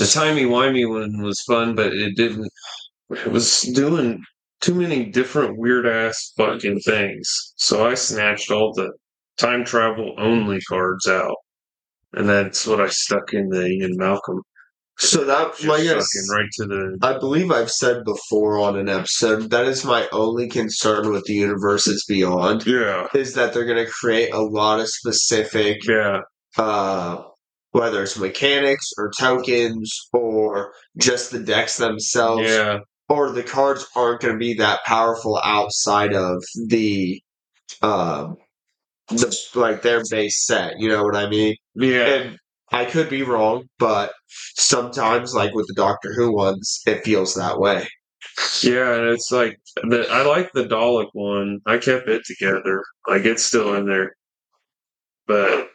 [0.00, 2.50] the timey wimey one was fun, but it didn't.
[3.10, 4.24] It was doing
[4.62, 7.28] too many different weird ass fucking things.
[7.56, 8.92] So I snatched all the
[9.36, 11.36] time travel only cards out,
[12.14, 14.40] and that's what I stuck in the Ian Malcolm.
[14.96, 16.98] So that, yes, right to the.
[17.02, 21.34] I believe I've said before on an episode that is my only concern with the
[21.34, 26.20] universes beyond Yeah, is that they're going to create a lot of specific, yeah,
[26.56, 27.22] uh,
[27.72, 34.20] whether it's mechanics or tokens or just the decks themselves, yeah, or the cards aren't
[34.20, 37.20] going to be that powerful outside of the,
[37.82, 38.36] um,
[39.08, 40.78] the like their base set.
[40.78, 41.56] You know what I mean?
[41.74, 42.06] yeah.
[42.06, 42.38] And
[42.72, 47.58] I could be wrong, but sometimes, like with the Doctor Who ones, it feels that
[47.58, 47.88] way.
[48.62, 51.60] Yeah, and it's like the, I like the Dalek one.
[51.66, 52.84] I kept it together.
[53.08, 54.14] Like it's still in there,
[55.26, 55.69] but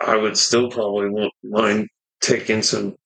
[0.00, 1.88] I would still probably want mind
[2.20, 2.96] taking some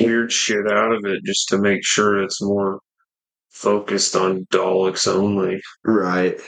[0.00, 2.80] weird shit out of it just to make sure it's more
[3.50, 5.60] focused on Daleks only.
[5.84, 6.40] Right.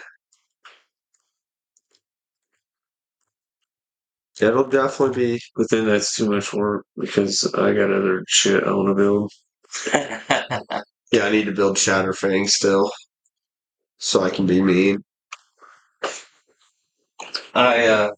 [4.40, 5.40] It'll definitely be.
[5.56, 9.32] But then that's too much work because I got other shit I want to build.
[11.12, 12.90] Yeah, I need to build Shatterfang still,
[13.98, 15.02] so I can be mean.
[17.54, 18.10] I uh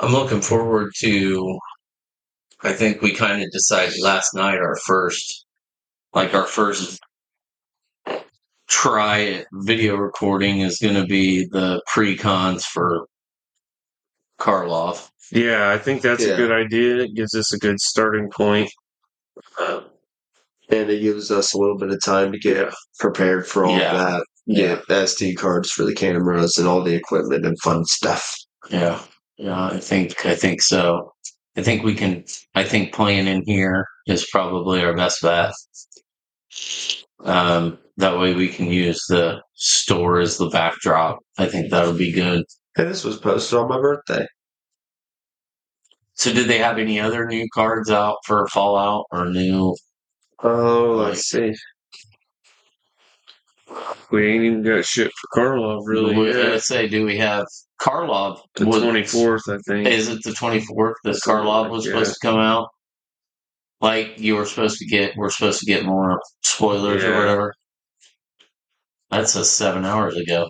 [0.00, 1.58] I'm looking forward to
[2.62, 5.46] I think we kind of decided last night our first
[6.14, 6.98] like our first
[8.68, 13.06] try at video recording is going to be the pre-cons for
[14.38, 15.08] Karlov.
[15.32, 16.32] Yeah, I think that's Yeah.
[16.34, 16.98] a good idea.
[17.04, 18.70] It gives us a good starting point.
[19.58, 19.84] Um,
[20.68, 23.92] And it gives us a little bit of time to get prepared for all Yeah.
[23.92, 24.24] that.
[24.46, 28.32] Yeah, SD cards for the cameras and all the equipment and fun stuff.
[28.70, 29.00] Yeah.
[29.40, 31.14] Yeah, I think I think so.
[31.56, 32.24] I think we can
[32.54, 35.54] I think playing in here is probably our best bet.
[37.24, 41.20] Um that way we can use the store as the backdrop.
[41.38, 42.44] I think that'll be good.
[42.76, 44.26] Hey, this was posted on my birthday.
[46.14, 49.74] So did they have any other new cards out for Fallout or new
[50.42, 51.54] Oh, let's see.
[54.10, 56.50] we ain't even got shit for Karlov really What- yet.
[56.52, 57.46] Let's say, do we have
[57.80, 58.40] Karlov?
[58.56, 59.86] The was- twenty fourth, I think.
[59.88, 61.90] Is it the twenty fourth that Something Karlov like was that.
[61.90, 62.68] supposed to come out?
[63.80, 67.54] Like you were supposed to get, we're supposed to get more spoilers or whatever.
[69.10, 70.48] That's a seven hours ago.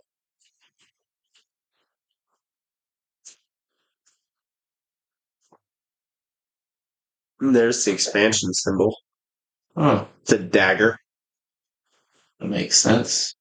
[7.40, 8.96] There's the expansion symbol.
[9.76, 10.98] Oh, The dagger.
[12.38, 13.34] that makes sense.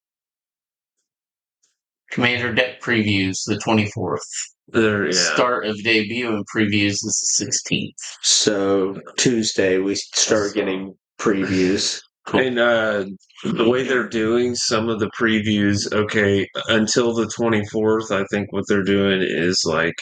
[2.10, 4.22] Commander deck previews the twenty fourth.
[4.68, 5.12] There, yeah.
[5.12, 7.96] Start of debut and previews is the sixteenth.
[8.22, 12.00] So Tuesday we start getting previews.
[12.26, 12.40] Cool.
[12.40, 13.06] And uh,
[13.44, 18.64] the way they're doing some of the previews, okay, until the 24th, I think what
[18.68, 19.94] they're doing is like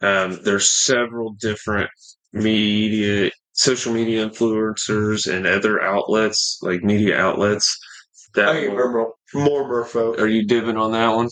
[0.00, 1.90] um, there's several different
[2.32, 7.78] media, social media influencers and other outlets, like media outlets.
[8.34, 10.18] That I will- remember more Merfolk.
[10.18, 11.28] are you dibbing on that one?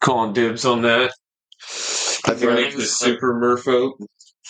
[0.00, 1.12] Calling dibs on that?
[2.26, 3.92] I think, Like the super merfolk?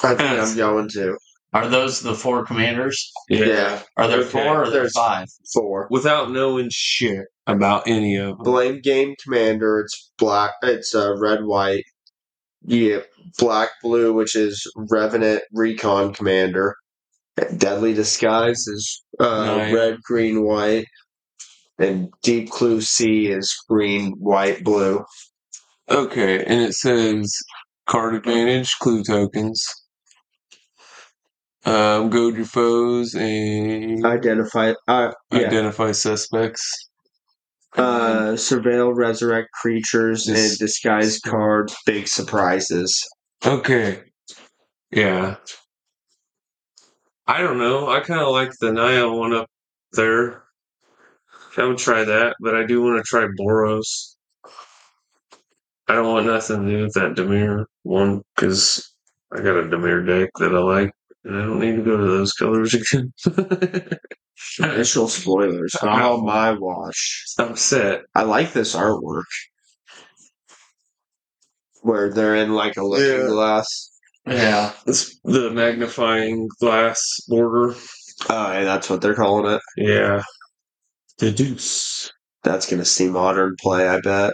[0.03, 1.17] I think I'm going to.
[1.53, 3.13] Are those the four commanders?
[3.29, 3.81] Yeah.
[3.97, 4.29] Are there Okay.
[4.31, 5.29] four or are there There's- five?
[5.53, 5.87] Four.
[5.91, 8.43] Without knowing shit about any of them.
[8.43, 9.81] Blame Game Commander.
[9.81, 10.55] It's black.
[10.63, 11.85] It's uh, red white.
[12.67, 13.01] Yeah,
[13.39, 16.75] black blue, which is Revenant Recon Commander.
[17.57, 19.75] Deadly Disguise is uh, Nice.
[19.75, 20.87] red, green, white,
[21.79, 25.05] and Deep Clue Sea is green, white, blue.
[25.91, 27.33] Okay, and it says
[27.87, 29.67] card advantage, clue tokens.
[31.67, 34.75] Um, goad your foes and Identify.
[34.87, 35.39] Uh, yeah.
[35.47, 36.63] identify suspects.
[37.77, 41.75] Uh, surveil, resurrect creatures, This- and disguise cards.
[41.87, 42.95] Big surprises.
[43.45, 44.03] okay,
[44.91, 45.37] yeah.
[47.27, 47.89] I don't know.
[47.89, 49.49] I kind of like the Naya one up
[49.93, 50.44] there.
[51.57, 54.17] I haven't tried that, but I do want to try Boros.
[55.89, 58.95] I don't want nothing to do with that Dimir one because
[59.33, 60.91] I got a Dimir deck that I like.
[61.25, 63.13] And I don't need to go to those colors again.
[64.59, 65.75] Initial spoilers.
[65.83, 67.25] Not on my watch.
[67.39, 68.03] I'm set.
[68.15, 69.25] I like this artwork.
[71.83, 73.27] Where they're in like a looking Yeah.
[73.29, 73.67] glass.
[74.27, 74.73] Yeah.
[74.87, 77.75] This the magnifying glass border.
[78.29, 79.61] Oh, yeah, that's what they're calling it.
[79.77, 80.23] Yeah.
[81.19, 82.13] The deuce.
[82.43, 84.33] That's gonna see modern play, I bet.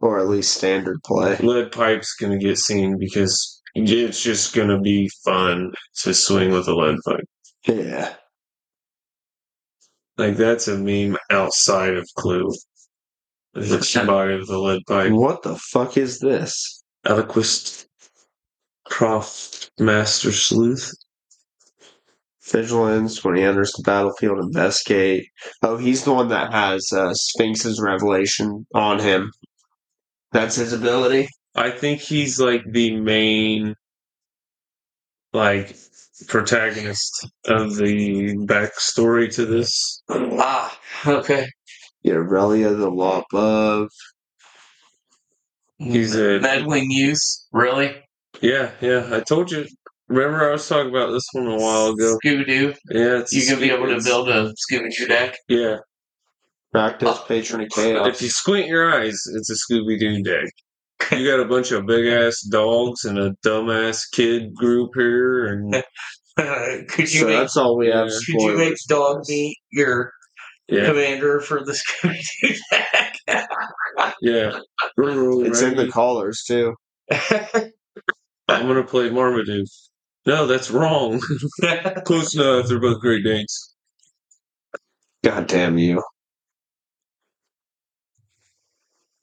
[0.00, 1.36] Or at least standard play.
[1.38, 5.72] Lead pipe's gonna get seen because it's just gonna be fun
[6.02, 7.24] to swing with a lead pipe.
[7.66, 8.14] Yeah.
[10.16, 12.50] Like that's a meme outside of Clue.
[13.54, 15.12] The somebody with a lead pipe.
[15.12, 16.82] What the fuck is this?
[17.06, 17.86] Alquist
[18.88, 20.92] Proft Master Sleuth.
[22.50, 25.26] Vigilance, when he enters the battlefield, investigate.
[25.62, 29.32] Oh, he's the one that has uh, Sphinx's revelation on him.
[30.32, 31.28] That's his ability.
[31.54, 33.74] I think he's like the main
[35.32, 35.76] like
[36.28, 40.02] protagonist of the backstory to this.
[40.10, 41.46] Ah, okay.
[42.02, 43.88] Yeah, Relia, the law above.
[45.78, 47.22] He's a meddling youth.
[47.52, 47.96] Really?
[48.40, 49.08] yeah, yeah.
[49.10, 49.66] I told you.
[50.08, 52.18] Remember, I was talking about this one a while ago.
[52.24, 52.74] Scooby Doo.
[52.90, 55.36] Yeah, it's You can be able to build a Scooby Doo deck.
[55.48, 55.76] Yeah,
[56.72, 57.24] Practice, uh, Oh.
[57.26, 60.50] patron of if you squint your eyes, it's a Scooby Doo deck.
[61.12, 65.72] You got a bunch of big ass dogs and a dumbass kid group here, and
[66.88, 68.08] could you So make that's all we have.
[68.08, 68.18] Yeah.
[68.26, 68.74] could you make.
[68.88, 70.12] Dog Meat your
[70.68, 73.16] yeah, commander for the Scooby Doo deck?
[74.20, 74.60] yeah.
[74.98, 76.74] It's in the collars too.
[78.48, 79.66] I'm gonna play Marmaduke.
[80.26, 81.20] No, that's wrong.
[82.04, 82.68] Close enough.
[82.68, 83.74] They're both Great Danes.
[85.24, 86.02] God damn you.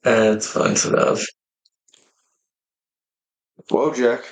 [0.03, 1.23] That's fun stuff.
[3.69, 4.25] Whoa, Jack.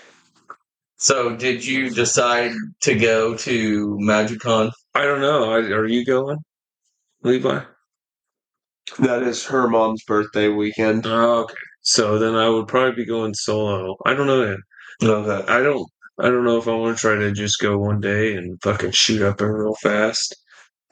[0.98, 2.54] So, did you decide
[2.84, 4.72] to go to MagicCon?
[4.96, 5.52] I don't know.
[5.52, 6.38] I, are you going,
[7.24, 7.62] Levi?
[9.00, 11.06] That is her mom's birthday weekend.
[11.06, 11.56] Oh, okay.
[11.82, 13.98] So then I would probably be going solo.
[14.06, 14.60] I don't know yet.
[15.10, 15.54] Okay.
[15.54, 15.88] I don't.
[16.20, 18.92] I don't know if I want to try to just go one day and fucking
[18.92, 20.36] shoot up it real fast.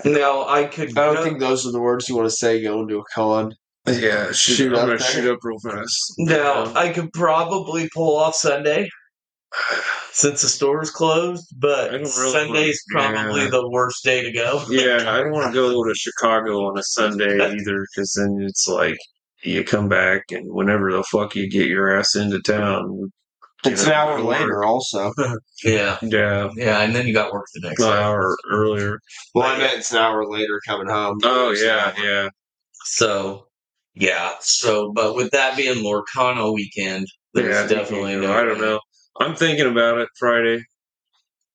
[0.05, 0.97] No, I could.
[0.97, 3.03] I don't go- think those are the words you want to say going to a
[3.13, 3.53] con.
[3.88, 4.73] Yeah, shoot shoot.
[4.73, 5.07] up I'm gonna there.
[5.07, 6.13] shoot up real fast.
[6.17, 8.89] Now, Um, I could probably pull off Sunday
[10.11, 13.49] since the store's closed, but really Sunday's wanna- probably yeah.
[13.49, 14.63] the worst day to go.
[14.69, 18.67] yeah, I don't want to go to Chicago on a Sunday either, because then it's
[18.67, 18.97] like
[19.43, 23.11] you come back and whenever the fuck you get your ass into town,
[23.66, 25.12] It's an hour later, also.
[25.64, 25.97] Yeah.
[26.03, 28.99] yeah, Yeah, and then you got work the next an hour earlier.
[29.34, 31.18] Well, I meant it's an hour later coming home.
[31.24, 32.30] Oh yeah, yeah.
[32.86, 33.47] So,
[33.95, 34.34] yeah.
[34.41, 38.32] So, but with that being Lorcana weekend, there's yeah, definitely no.
[38.32, 38.80] I don't know.
[39.20, 40.64] I'm thinking about it Friday.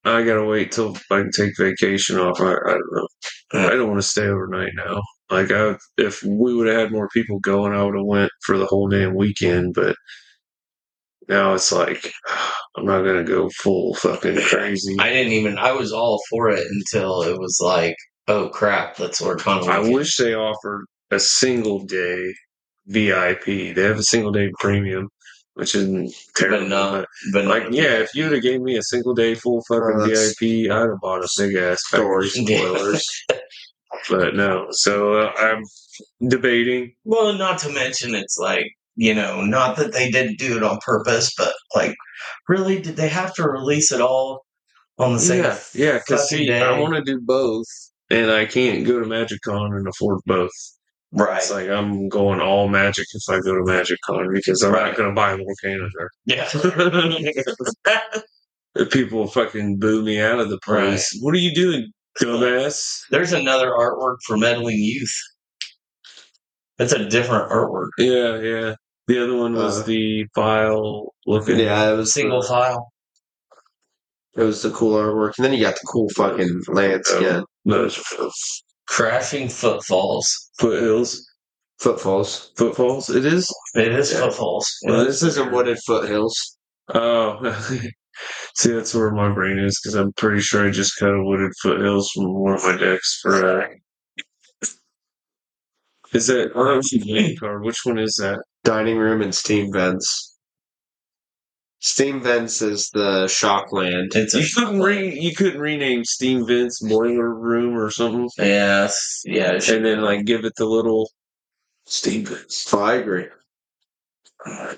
[0.05, 2.41] I gotta wait till I can take vacation off.
[2.41, 3.07] I, I don't know.
[3.53, 5.01] I don't want to stay overnight now.
[5.29, 8.57] Like, I, if we would have had more people going, I would have went for
[8.57, 9.73] the whole damn weekend.
[9.73, 9.95] But
[11.29, 12.11] now it's like
[12.75, 14.95] I'm not gonna go full fucking crazy.
[14.99, 15.57] I didn't even.
[15.57, 17.95] I was all for it until it was like,
[18.27, 19.67] oh crap, that's Lorcana.
[19.67, 22.33] I wish they offered a single day
[22.87, 23.45] VIP.
[23.75, 25.09] They have a single day premium,
[25.53, 26.59] which isn't terrible.
[26.61, 26.91] but not.
[26.91, 29.97] but- But Like, not- yeah, if you'd have gave me a single day full fucking
[30.01, 32.47] Oh, VIP, I'd have bought a big ass Story package.
[32.47, 33.23] spoilers.
[34.09, 35.63] But no, so uh, I'm
[36.27, 36.93] debating.
[37.05, 38.65] Well, not to mention, it's like
[38.95, 41.95] you know, not that they didn't do it on purpose, but like,
[42.47, 44.45] really, did they have to release it all
[44.99, 45.43] on the same?
[45.43, 47.65] Yeah, yeah, because see, I want to do both,
[48.09, 50.51] and I can't go to MagicCon and afford both.
[51.15, 51.37] Right.
[51.37, 54.87] It's like I'm going all Magic if I go to MagicCon because I'm Right.
[54.87, 55.89] not going to buy more Canada.
[56.25, 56.49] yeah.
[58.75, 61.15] If People fucking boo me out of the place.
[61.21, 63.01] What are you doing, dumbass?
[63.11, 65.13] There's another artwork for meddling youth.
[66.79, 67.89] That's a different artwork.
[67.99, 68.75] Yeah, yeah.
[69.07, 71.59] The other one was Uh, the file looking.
[71.59, 72.91] yeah, it was Single the, file.
[74.37, 77.43] it was the cool artwork, and then you got the cool fucking land skin.
[77.65, 78.01] Those
[78.87, 80.51] Crashing footfalls.
[80.59, 81.25] foothills,
[81.79, 82.51] Footfalls.
[82.57, 83.09] footfalls.
[83.09, 83.49] It is.
[83.75, 84.19] It is Yeah.
[84.21, 84.67] footfalls.
[84.83, 86.57] Well, this isn't wooded foothills.
[86.93, 87.39] Oh,
[88.55, 91.51] see, that's where my brain is because I'm pretty sure I just cut a wooded
[91.61, 93.61] foothills from one of my decks for.
[93.61, 93.67] Uh,
[96.13, 96.51] is that?
[96.55, 97.63] Oh, that was main card.
[97.63, 98.39] Which one is that?
[98.63, 100.37] Dining room and steam vents.
[101.79, 104.13] Steam vents is the shock land.
[104.15, 109.21] It's You couldn't re- you couldn't rename Steam Vents Boiler Room or something, Yes.
[109.25, 109.51] Yeah.
[109.53, 111.09] and then like give it the little
[111.85, 112.73] Steam Vents.
[112.73, 113.27] Oh, I agree.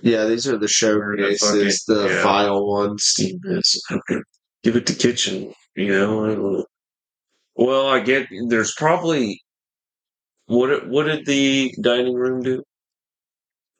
[0.02, 2.24] Yeah, these are the showcases, the yeah.
[2.24, 3.04] file ones.
[3.06, 3.82] Steam Vents.
[4.64, 5.54] Give it to kitchen.
[5.76, 6.66] You know.
[7.56, 9.44] Well, I get there's probably
[10.48, 12.64] what what did the dining room do?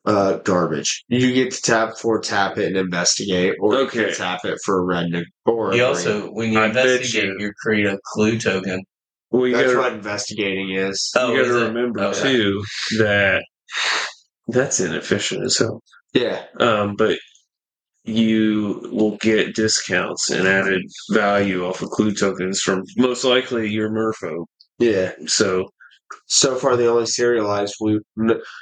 [0.06, 1.04] Uh, garbage.
[1.08, 4.06] You get to tap for tap it and investigate, or you Okay.
[4.06, 5.08] can tap it for a red
[5.46, 7.36] or You also, when you I investigate, you.
[7.40, 8.84] you create a clue token.
[9.32, 11.12] Well, you That's gotta, what investigating is.
[11.18, 12.22] Oh, you gotta remember Okay.
[12.22, 12.64] too
[13.00, 13.44] that
[14.48, 15.82] that's inefficient as hell.
[16.14, 17.18] Yeah, Um, but
[18.04, 23.90] you will get discounts and added value off of clue tokens from most likely your
[23.90, 24.46] Merfolk.
[24.78, 25.14] yeah.
[25.26, 25.68] So
[26.28, 28.00] So far, the only serialized we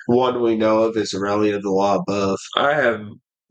[0.08, 2.40] one we know of is Aurelia the Law Above.
[2.56, 3.02] I have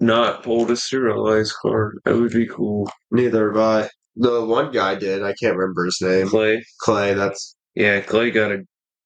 [0.01, 1.99] not pulled a serialized card.
[2.05, 2.90] That would be cool.
[3.11, 3.88] Neither have I.
[4.16, 5.22] The one guy did.
[5.22, 6.28] I can't remember his name.
[6.28, 6.62] Clay.
[6.80, 7.14] Clay.
[7.14, 8.62] That's Yeah, Clay got a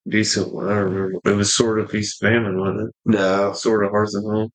[0.09, 0.69] decent one.
[0.69, 1.19] I remember.
[1.25, 2.95] It was sort of Feast Famine, wasn't it?
[3.05, 3.53] no.
[3.53, 4.49] Sword of Hearth and Home.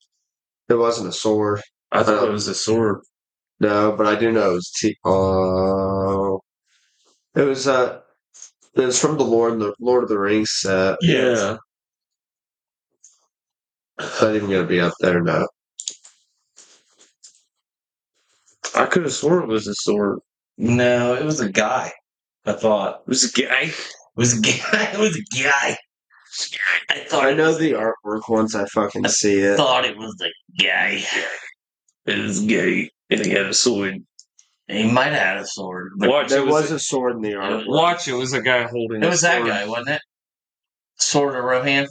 [0.69, 1.61] It wasn't a sword.
[1.91, 2.27] I thought Oh.
[2.27, 2.99] it was a sword.
[3.59, 4.95] No, but I do know it was T.
[5.05, 6.39] Oh,
[7.35, 7.67] it was.
[7.67, 7.99] Uh,
[8.75, 10.97] it was from the Lord, the Lord of the Rings set.
[11.01, 11.57] Yeah.
[13.99, 15.47] It's not even going to be up there now.
[18.75, 20.19] I could have sworn it was a sword.
[20.57, 21.91] No, it was a guy.
[22.45, 23.63] I thought It was a guy.
[23.65, 23.75] it
[24.15, 24.91] was a guy.
[24.93, 25.77] It was a guy.
[26.89, 29.57] I thought I know the artwork once I fucking see it.
[29.57, 31.03] thought it was a guy.
[32.05, 32.89] It was gay.
[33.09, 33.97] And he had a sword.
[34.67, 37.21] He might have had a sword, but Watch, There it was, was a sword in
[37.21, 37.67] the artwork.
[37.67, 39.49] watch, it was a guy holding it a was that sword.
[39.49, 40.01] guy, wasn't it?
[40.97, 41.87] Sword of Rohan.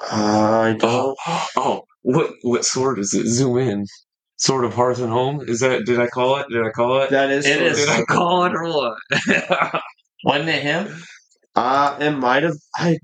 [0.00, 0.82] I don't.
[0.82, 1.16] Oh,
[1.56, 3.26] oh, what what sword is it?
[3.26, 3.86] Zoom in.
[4.38, 5.40] Sword of Hearth and Home.
[5.46, 5.84] Is that?
[5.86, 6.46] Did I call it?
[6.50, 7.10] Did I call it?
[7.10, 7.46] That is.
[7.46, 7.72] It sword.
[7.72, 7.78] is.
[7.78, 9.82] Did I call it or what?
[10.24, 11.02] Wasn't it him?
[11.56, 12.56] Uh, it might have.
[12.76, 12.98] I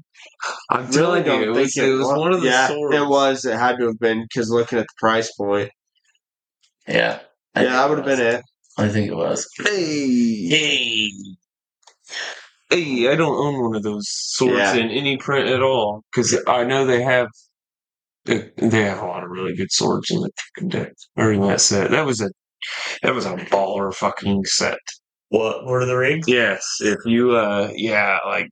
[0.70, 2.68] I'm really telling don't you, it think was, it was wa- one of the yeah,
[2.68, 2.96] swords.
[2.96, 3.44] it was.
[3.44, 5.70] It had to have been because looking at the price point.
[6.88, 7.20] Yeah.
[7.58, 8.44] I yeah, I would have been it.
[8.76, 9.48] I think it was.
[9.58, 11.10] Hey, Hey.
[12.70, 13.08] hey!
[13.08, 14.74] I don't own one of those swords Yeah.
[14.76, 17.28] in any print at all because I know they have.
[18.24, 21.40] They they have a lot of really good swords in the fucking deck or in
[21.42, 21.90] that set.
[21.90, 22.30] That was a
[23.02, 24.78] that was a baller fucking set.
[25.30, 25.64] What?
[25.64, 26.26] Lord of the Rings?
[26.28, 28.48] Yes, if you uh yeah, like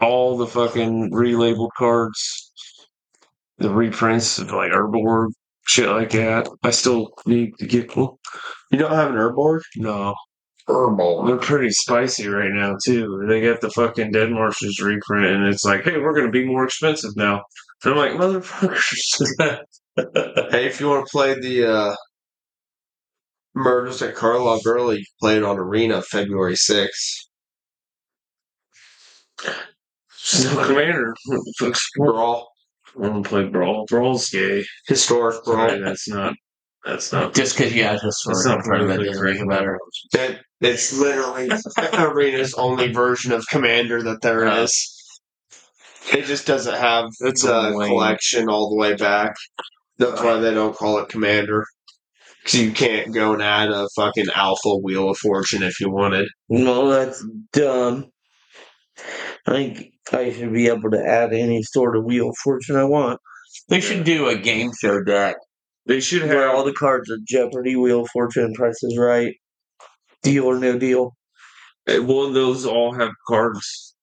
[0.00, 2.52] all the fucking relabeled cards,
[3.58, 5.28] the reprints of like Urborg,
[5.68, 6.48] shit like that.
[6.62, 8.10] I still need to get one.
[8.70, 9.60] You don't have an Urborg?
[9.76, 10.14] No.
[10.66, 11.24] Herbal.
[11.24, 13.24] They're pretty spicy right now too.
[13.28, 16.64] They got the fucking Dead Marshes reprint and it's like, hey, we're gonna be more
[16.64, 17.42] expensive now.
[17.84, 19.60] And I'm like, motherfuckers.
[20.52, 21.94] Hey, if you want to play the uh,
[23.56, 27.16] Murders at Karlov early, you play it on Arena February 6th.
[30.32, 31.14] Commander.
[31.96, 32.48] Brawl.
[33.02, 33.86] I want to play Brawl.
[33.88, 34.64] Brawl's gay.
[34.86, 35.68] Historic Brawl.
[35.68, 36.34] Sorry, that's not
[36.84, 39.24] that's not Just because you have That's historic not in front of it politically doesn't
[39.24, 39.50] make it correct.
[40.12, 40.32] better.
[40.32, 41.48] It, it's literally
[41.94, 44.62] Arena's only version of Commander that there Yeah.
[44.62, 44.94] is.
[46.12, 47.88] It just doesn't have it's a lame.
[47.90, 49.34] collection all the way back.
[49.98, 51.64] That's why they don't call it Commander.
[52.42, 56.28] Because you can't go and add a fucking Alpha Wheel of Fortune if you wanted.
[56.48, 57.22] No, that's
[57.52, 58.06] dumb.
[59.46, 62.84] I think I should be able to add any sort of wheel of fortune I
[62.84, 63.20] want.
[63.68, 65.36] They should do a game show deck
[65.86, 69.34] They should have where all the cards are Jeopardy, Wheel of Fortune, Price is Right,
[70.22, 71.14] Deal or No Deal.
[71.88, 73.94] Uh, Well, those all have cards.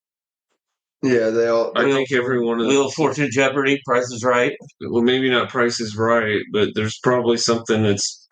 [1.03, 1.71] Yeah, they all.
[1.75, 2.87] I think every one of Wheel them.
[2.87, 4.53] of Fortune, Jeopardy, Price is Right.
[4.81, 8.27] Well, maybe not Price is Right, but there's probably something that's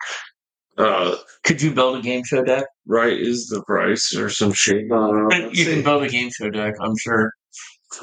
[0.78, 2.64] uh Could you build a game show deck?
[2.86, 4.82] right is the price or some shit.
[4.84, 7.32] you can build a game show deck, I'm sure.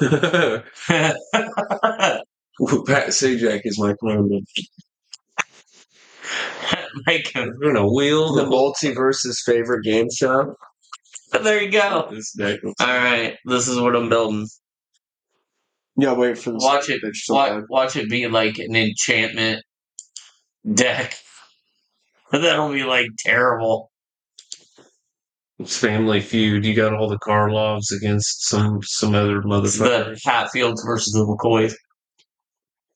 [0.00, 0.64] Pat
[3.08, 4.48] Sajak is my opponent.
[7.06, 10.54] Make a, I'm gonna wheel The the multiverse's favorite game show.
[11.32, 12.08] there you go.
[12.10, 12.60] this deck.
[12.64, 14.46] All right, this is what I'm building.
[15.96, 17.02] Yeah, wait for the Watch it.
[17.28, 19.62] Watch, watch it be like an enchantment
[20.72, 21.16] deck.
[22.42, 23.90] That'll be like terrible.
[25.58, 26.64] It's Family Feud.
[26.64, 30.24] You got all the Karlovs against some some other It's the motherfuckers.
[30.24, 31.74] Hatfields versus the McCoys.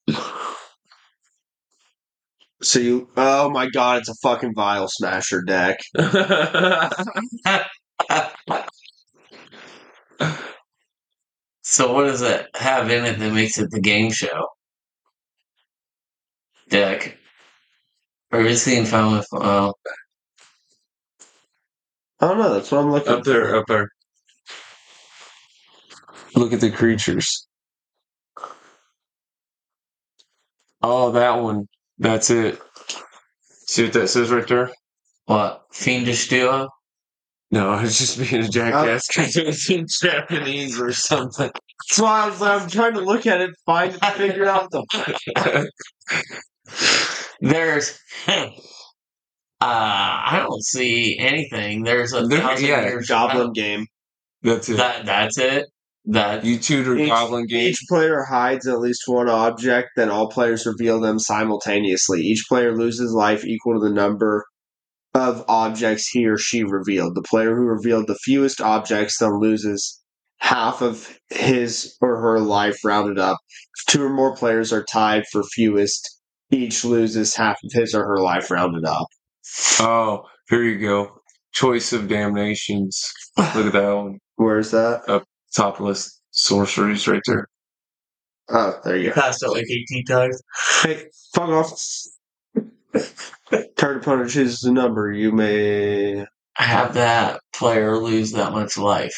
[2.63, 5.79] So you, oh my god, it's a fucking Vile Smasher deck.
[11.63, 14.49] So what does it have in it that makes it the game show
[16.71, 17.19] deck?
[18.37, 19.27] Or is he in fun with?
[19.33, 19.73] Oh,
[22.21, 22.53] I don't know.
[22.53, 23.15] That's what I'm looking.
[23.15, 23.89] up there, up there.
[26.35, 27.49] Look at the creatures.
[30.83, 31.67] Oh, that one.
[31.97, 32.61] That's it.
[33.69, 34.71] See what that says right there?
[35.25, 36.69] What fiendish duo?
[37.51, 41.51] No, I was just being a jackass because it was in Japanese or something.
[41.89, 45.71] That's why I was, I'm trying to look at it, find it, figure out the.
[47.41, 47.99] There's.
[48.29, 48.51] uh,
[49.61, 51.83] I don't see anything.
[51.83, 53.87] There's a There- thousand yeah, years Goblin game.
[54.43, 54.77] That's it.
[54.77, 55.67] That that's it.
[56.09, 57.69] That you tutor Each- goblin game.
[57.69, 62.21] Each player hides at least one object, then all players reveal them simultaneously.
[62.23, 64.45] Each player loses life equal to the number
[65.15, 67.15] of objects he or she revealed.
[67.17, 70.01] The player who revealed the fewest objects then loses
[70.39, 73.39] half of his or her life rounded up.
[73.79, 76.16] If two or more players are tied for fewest,
[76.51, 79.07] each loses half of his or her life rounded up.
[79.81, 81.21] Oh, here you go.
[81.53, 83.13] Choice of damnations.
[83.37, 84.19] Look at that one.
[84.37, 85.25] Where's that?
[85.55, 87.47] Top list sorceries right there.
[88.49, 89.15] Oh, there you go.
[89.15, 90.43] passed it like 18 times.
[90.83, 91.73] Hey, fuck off.
[93.77, 95.11] Target opponent chooses a number.
[95.13, 96.27] You may.
[96.59, 99.15] Have that player lose that much life.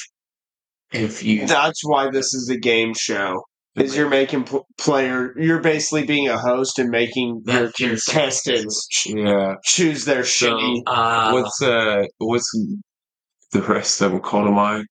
[0.93, 3.45] If you That's why this is a game show.
[3.79, 5.35] Is you're making pl- player.
[5.39, 9.55] You're basically being a host and making your contestants Yeah.
[9.64, 12.51] choose their so, shitty uh, What's uh what's
[13.53, 14.87] the rest of them called to mind?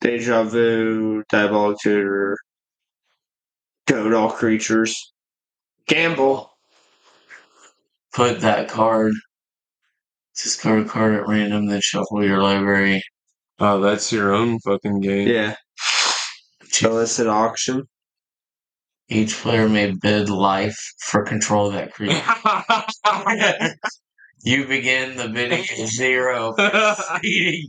[0.00, 2.36] deja vu, diabolic tutor,
[3.86, 5.12] goat all creatures,
[5.86, 6.50] gamble.
[8.12, 9.12] put that card,
[10.36, 13.00] discard a card at random, then shuffle your library.
[13.60, 15.28] Oh, that's your own fucking game.
[15.28, 15.54] Yeah,
[16.82, 17.84] illicit auction.
[19.12, 22.14] Each player may bid life for control of that creature.
[24.42, 26.54] you begin the bidding at zero.
[26.54, 27.68] Proceeding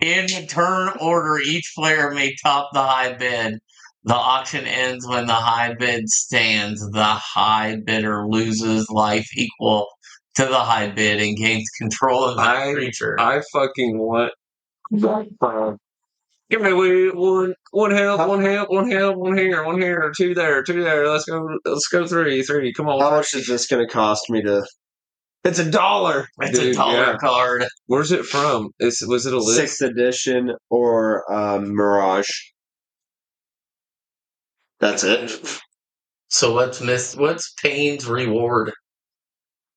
[0.00, 3.58] in turn order, each player may top the high bid.
[4.04, 6.80] The auction ends when the high bid stands.
[6.90, 9.86] The high bidder loses life equal
[10.36, 13.20] to the high bid and gains control of that I- creature.
[13.20, 14.32] I fucking want.
[16.50, 20.34] Give me one, one, one help, one help, one help, one here, one here, two
[20.34, 21.08] there, two there.
[21.08, 22.72] Let's go, let's go three, three.
[22.72, 23.00] Come on.
[23.00, 24.66] How much is this going to cost me to?
[25.44, 26.26] It's a dollar.
[26.40, 27.16] It's a dollar yeah.
[27.18, 27.64] card.
[27.86, 28.70] Where's it from?
[28.80, 29.56] Is was it a list?
[29.56, 32.28] Sixth edition or um, Mirage.
[34.80, 35.60] That's it.
[36.28, 37.16] So what's miss?
[37.16, 38.72] What's Pain's reward?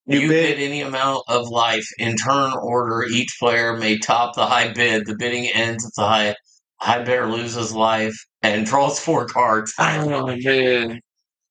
[0.05, 3.03] You You, bid- bid any amount of life in turn order.
[3.03, 5.05] Each player may top the high bid.
[5.05, 6.35] The bidding ends at the high
[6.81, 9.73] high Bear loses life and draws four cards.
[9.79, 10.99] Oh man,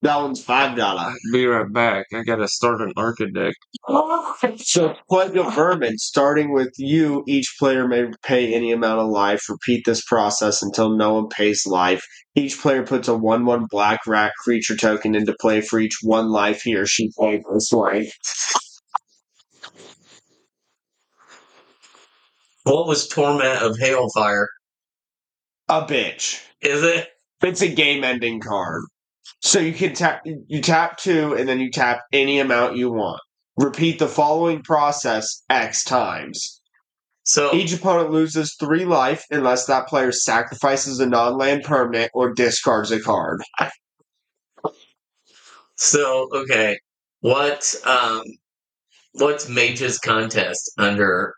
[0.02, 1.12] That one's five dollar.
[1.32, 2.06] be right back.
[2.14, 3.56] I gotta start an architect.
[4.58, 9.48] So Plague of Vermin, starting with you, each player may pay any amount of life.
[9.48, 12.02] Repeat this process until no one pays life.
[12.34, 16.30] Each player puts a one one black rat creature token into play for each one
[16.30, 18.10] life he or she paid this way.
[22.64, 24.46] What was Torment of Hailfire?
[25.72, 26.44] A bitch.
[26.60, 27.08] Is it?
[27.42, 28.82] It's a game ending card.
[29.40, 33.22] So you can tap you tap two and then you tap any amount you want.
[33.56, 36.60] Repeat the following process X times.
[37.22, 42.34] So Each opponent loses three life unless that player sacrifices a non land permanent or
[42.34, 43.42] discards a card.
[45.76, 46.78] so okay.
[47.20, 48.24] What um
[49.12, 51.34] what's Mage's contest under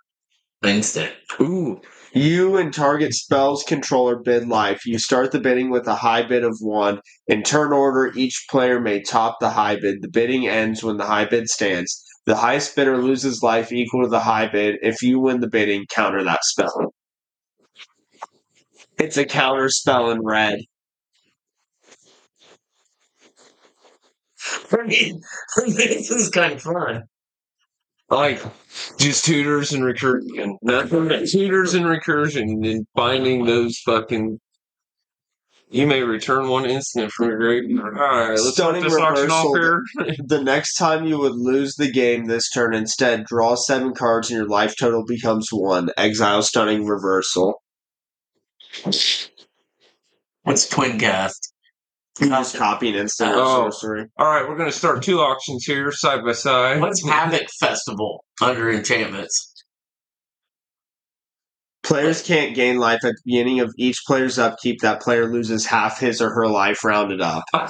[0.64, 1.12] instant?
[1.40, 1.80] Ooh,
[2.14, 4.86] You and target spells controller bid life.
[4.86, 7.00] You start the bidding with a high bid of one.
[7.26, 10.00] In turn order, each player may top the high bid.
[10.00, 12.04] The bidding ends when the high bid stands.
[12.24, 14.76] The highest bidder loses life equal to the high bid.
[14.80, 16.94] If you win the bidding, counter that spell.
[18.96, 20.60] It's a counter spell in red.
[24.72, 25.20] I mean,
[25.66, 27.02] this is kind of fun.
[28.10, 28.42] Like
[28.98, 30.56] just tutors and recursion.
[30.62, 34.38] Nothing but tutors and recursion and binding those fucking.
[35.70, 37.98] You may return one instant from your graveyard.
[37.98, 39.82] All right, let's start Stunning this auction off here.
[40.24, 44.36] The next time you would lose the game this turn, instead draw seven cards and
[44.38, 45.88] your life total becomes one.
[45.96, 47.60] Exile stunning reversal.
[50.42, 51.53] What's Twin Cast?
[52.20, 53.70] You just copy an instant Oh.
[53.70, 54.06] sorcery.
[54.18, 56.80] All right, we're gonna start two auctions here, side by side.
[56.80, 59.50] What's Havoc Festival under enchantments?
[61.82, 64.80] Players can't gain life at the beginning of each player's upkeep.
[64.80, 67.44] That player loses half his or her life rounded up.
[67.52, 67.68] How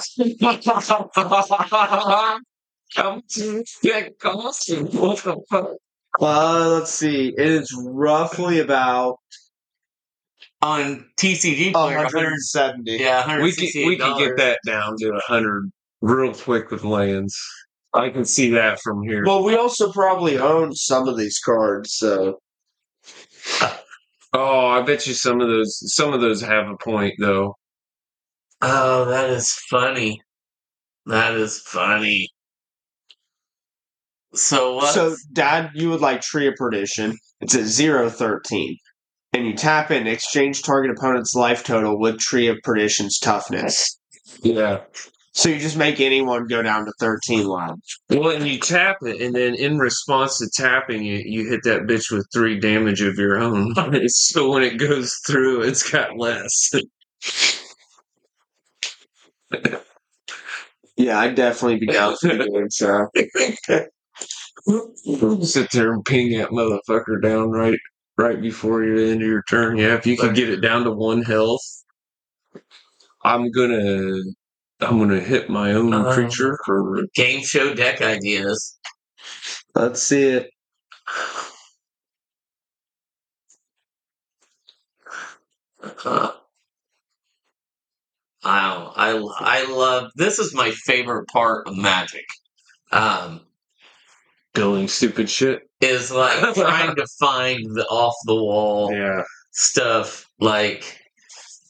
[3.15, 4.69] much does that cost?
[4.93, 5.71] What the fuck?
[6.21, 7.33] Uh, let's see.
[7.37, 9.17] It is roughly about
[10.65, 12.97] On TCG player, 100, 170.
[12.97, 15.69] yeah, We could we could get that down to a hundred
[16.01, 17.37] real quick with lands.
[17.93, 19.23] I can see that from here.
[19.27, 22.39] Well, we also probably own some of these cards, so
[24.33, 27.53] oh, I bet you some of those some of those have a point though.
[28.63, 30.19] Oh, that is funny.
[31.05, 32.29] That is funny.
[34.33, 34.95] So what?
[34.95, 37.15] so Dad, you would like Tree of Perdition.
[37.39, 38.77] It's at zero thirteen.
[39.35, 43.99] And you tap in exchange target opponent's life total with Tree of Perdition's toughness.
[44.41, 44.83] Yeah.
[45.33, 47.99] So you just make anyone go down to thirteen lives.
[48.09, 51.81] Well, and you tap it, and then in response to tapping it, you hit that
[51.81, 53.75] bitch with three damage of your own.
[54.07, 56.71] so when it goes through, it's got less.
[60.95, 63.07] Yeah, I'd definitely be down for doing so.
[65.45, 67.77] Sit there and ping that motherfucker down right
[68.17, 69.77] right before you end of your turn.
[69.77, 71.61] Yeah, if you can get it down to one health,
[73.23, 74.17] I'm gonna
[74.81, 78.77] I'm gonna hit my own Uh, creature for Game show deck ideas.
[79.75, 80.49] Let's see it.
[86.05, 86.31] Uh,
[88.43, 92.25] Wow, I I love this is my favorite part of Magic.
[92.91, 93.41] Um,
[94.55, 95.61] building stupid shit.
[95.81, 99.21] is like trying to find the off the wall Yeah.
[99.51, 100.99] stuff like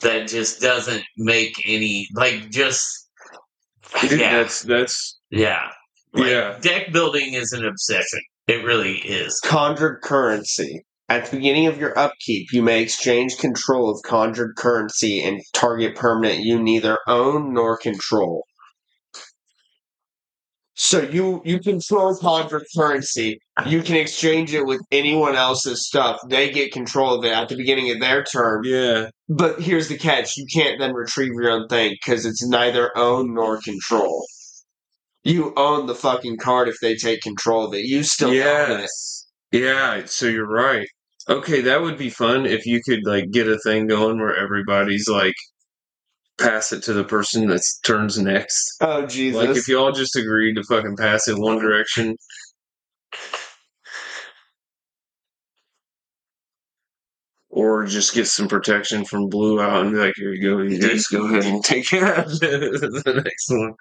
[0.02, 3.10] that just doesn't make any like just
[4.04, 5.68] yeah That's that's yeah
[6.14, 6.58] Like, Yeah.
[6.62, 8.20] deck building is an obsession.
[8.48, 9.40] It really is.
[9.44, 10.86] Conjured currency.
[11.10, 15.96] At the beginning of your upkeep, you may exchange control of conjured currency and target
[15.96, 18.44] permanent you neither own nor control.
[20.76, 23.40] So you you control conjured currency.
[23.66, 26.20] You can exchange it with anyone else's stuff.
[26.28, 28.64] They get control of it at the beginning of their term.
[28.66, 29.10] yeah.
[29.30, 33.34] But here's the catch: you can't then retrieve your own thing because it's neither own
[33.34, 34.26] nor control.
[35.24, 37.86] You own the fucking card if they take control of it.
[37.86, 38.90] You still own it.
[39.52, 40.88] Yeah, so you're right.
[41.30, 45.08] Okay, that would be fun if you could like get a thing going where everybody's
[45.08, 45.34] like
[46.38, 48.78] pass it to the person that turns next.
[48.82, 49.42] Oh Jesus!
[49.42, 52.16] Like if you all just agreed to fucking pass it one direction.
[57.50, 60.78] Or just get some protection from blue out and be like, here you go, you
[60.78, 63.74] guys go ahead and take care of the next one.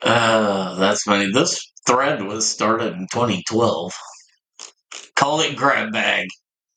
[0.00, 1.30] Uh, that's funny.
[1.30, 3.92] This thread was started in 2012.
[5.14, 6.28] Call it grab bag.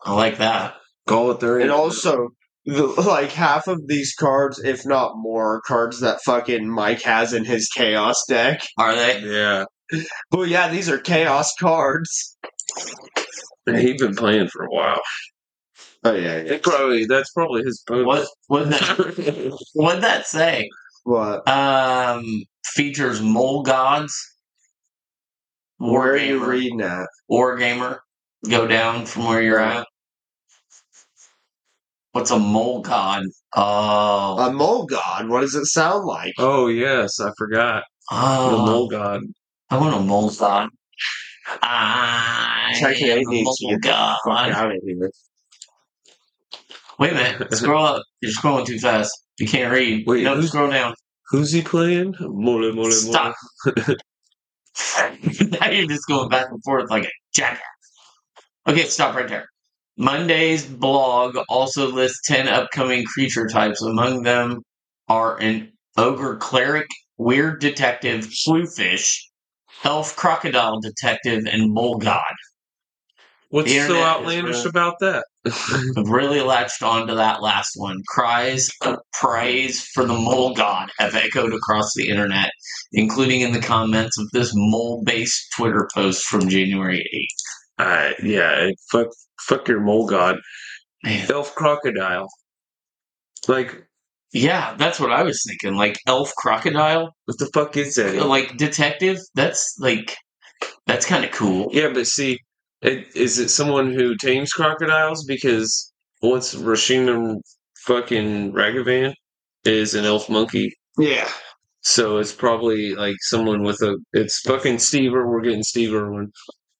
[0.04, 0.76] I like that.
[1.08, 1.60] Call it there.
[1.60, 2.30] and also,
[2.66, 7.34] the, like half of these cards, if not more, are cards that fucking Mike has
[7.34, 8.62] in his chaos deck.
[8.78, 9.22] Are they?
[9.22, 9.66] Yeah.
[10.32, 12.38] Well, yeah, these are chaos cards.
[13.66, 15.02] He's been playing for a while.
[16.04, 16.54] Oh yeah, yeah.
[16.54, 20.70] It probably that's probably his What what that what'd that say?
[21.04, 21.48] What?
[21.48, 24.14] Um features mole gods.
[25.78, 27.08] Where are you reading that?
[27.28, 28.02] War gamer.
[28.50, 29.88] Go down from where you're at.
[32.12, 33.24] What's a mole god?
[33.56, 35.30] Oh, A mole god.
[35.30, 36.34] What does it sound like?
[36.40, 37.84] oh yes, I forgot.
[38.10, 39.22] The oh mole god.
[39.70, 40.70] I want a mole god.
[41.62, 44.52] I Technically, am it a to mole get the fuck god.
[44.52, 45.12] out of here.
[47.00, 47.54] Wait a minute.
[47.54, 48.04] Scroll up.
[48.22, 49.12] You're scrolling too fast.
[49.40, 50.06] You can't read.
[50.08, 50.94] Wait, no, who's- scroll down.
[51.32, 52.16] Who's he playing?
[52.20, 52.92] Mole, mole, mole.
[52.92, 53.36] Stop.
[53.66, 57.62] now you're just going back and forth like a jackass.
[58.68, 59.48] Okay, stop right there.
[60.00, 63.82] Monday's blog also lists 10 upcoming creature types.
[63.82, 64.62] Among them
[65.10, 66.88] are an ogre cleric,
[67.18, 69.30] weird detective, slewfish,
[69.84, 72.24] elf crocodile detective, and mole god.
[73.50, 75.26] What's so outlandish really- about that?
[75.46, 78.02] I've really latched onto that last one.
[78.08, 82.52] Cries of praise for the mole god have echoed across the internet,
[82.94, 87.29] including in the comments of this mole based Twitter post from January 8th.
[87.80, 89.08] Uh, yeah, fuck,
[89.48, 90.38] fuck your mole god.
[91.04, 91.32] Man.
[91.32, 92.28] Elf crocodile.
[93.48, 93.88] Like,
[94.34, 95.76] Yeah, that's what I was thinking.
[95.78, 98.26] Like elf crocodile, what the fuck is that?
[98.28, 99.18] like detective.
[99.34, 100.16] That's like
[100.86, 101.70] that's kind of cool.
[101.72, 102.40] Yeah, but see,
[102.82, 105.24] it, is it someone who tames crocodiles?
[105.26, 107.36] Because what's Rashina
[107.86, 109.14] fucking Ragavan
[109.66, 110.74] is an elf monkey.
[110.98, 111.30] Yeah.
[111.82, 113.98] So it's probably like someone with a.
[114.14, 115.14] It's fucking Steve.
[115.14, 116.32] Or we're getting Steve Irwin.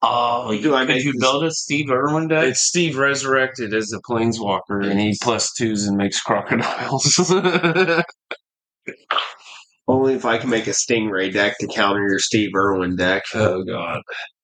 [0.02, 2.46] Oh, Do I could you this- build a Steve Irwin deck?
[2.46, 7.20] It's Steve resurrected as a planeswalker, and he plus twos and makes crocodiles.
[9.88, 13.24] Only if I can make a Stingray deck to counter your Steve Irwin deck.
[13.34, 14.02] oh god,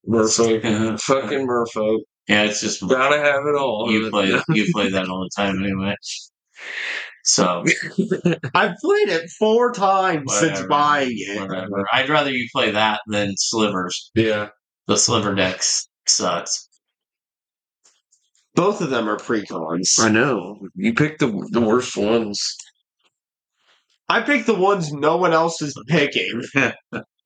[0.07, 1.99] Merfolk, fucking Merfolk.
[2.27, 3.91] Yeah, it's just Gotta have it all.
[3.91, 5.95] you play you play that all the time anyway.
[7.23, 7.63] So
[8.55, 11.39] I've played it four times since buying it.
[11.41, 11.85] whatever.
[11.93, 14.11] I'd rather you play that than slivers.
[14.15, 14.49] yeah.
[14.87, 16.67] The sliver decks sucks.
[18.53, 19.99] Both of them are precons.
[19.99, 20.59] I know.
[20.75, 22.55] You picked the the worst ones.
[24.07, 26.43] I picked the ones no one else is picking.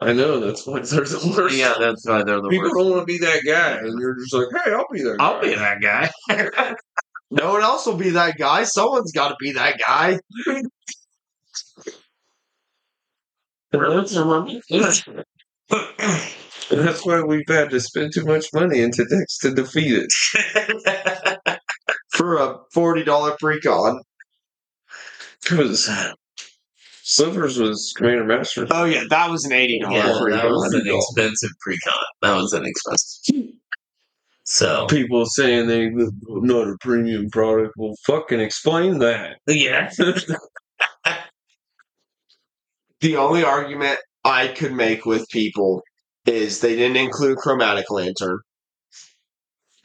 [0.01, 0.39] I know.
[0.39, 1.55] That's why they're the worst.
[1.57, 2.76] yeah, that's why they're the People worst.
[2.78, 5.26] don't want to be that guy, and you're just like, "Hey, I'll be that." Guy.
[5.26, 6.76] I'll be that guy.
[7.32, 8.64] No one else will be that guy.
[8.64, 10.20] Someone's got to be that guy.
[16.72, 20.11] And that's why we've had to spend too much money into decks to defeat it.
[22.11, 23.99] For a $40 precon.
[25.41, 25.89] Because
[27.03, 28.67] Slivers was Commander Master.
[28.70, 32.03] Oh, yeah, that was an $80 yeah, that was an expensive precon.
[32.22, 33.53] That was an expensive.
[34.43, 35.89] So People saying they
[36.28, 37.74] not a premium product.
[37.78, 39.38] Well, fucking explain that.
[39.47, 39.91] yeah,
[43.01, 45.82] The only argument I could make with people
[46.30, 48.39] is they didn't include Chromatic Lantern.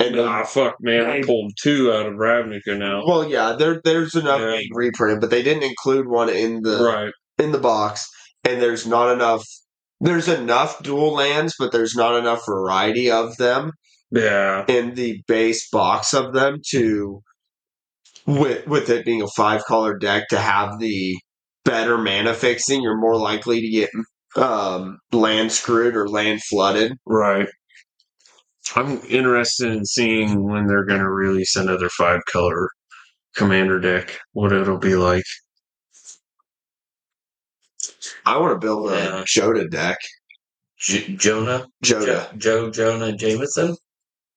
[0.01, 1.07] And Ah, fuck, man.
[1.09, 3.03] I pulled two out of Ravnica now.
[3.07, 4.57] well, yeah, there there's enough Yeah.
[4.59, 7.12] being reprinted, but they didn't include one in the Right.
[7.38, 8.05] in the box,
[8.45, 9.45] and there's not enough.
[10.01, 13.70] There's enough dual lands, but there's not enough variety of them
[14.11, 14.64] Yeah.
[14.68, 17.20] in the base box of them to,
[18.26, 21.16] with with it being a five color deck, to have the
[21.64, 22.82] better mana fixing.
[22.82, 23.90] You're more likely to get
[24.37, 26.97] um, land screwed or land flooded.
[27.07, 27.49] Right.
[28.76, 32.70] I'm interested in seeing when they're going to release another five color
[33.37, 35.24] commander deck, what it'll be like.
[38.26, 39.24] I want to build a Yeah.
[39.24, 39.99] Jodah deck.
[40.78, 42.07] J- Jonah, Jodah.
[42.07, 43.76] Jo- Joe Jonah Jameson.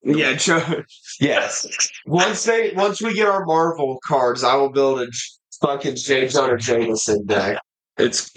[0.03, 0.83] Yeah, Jodah.
[1.19, 1.67] Yes.
[2.05, 5.19] Once they once we get our Marvel cards, I will build a J-
[5.61, 7.59] fucking James Hunter Jameson deck.
[7.97, 8.31] It's,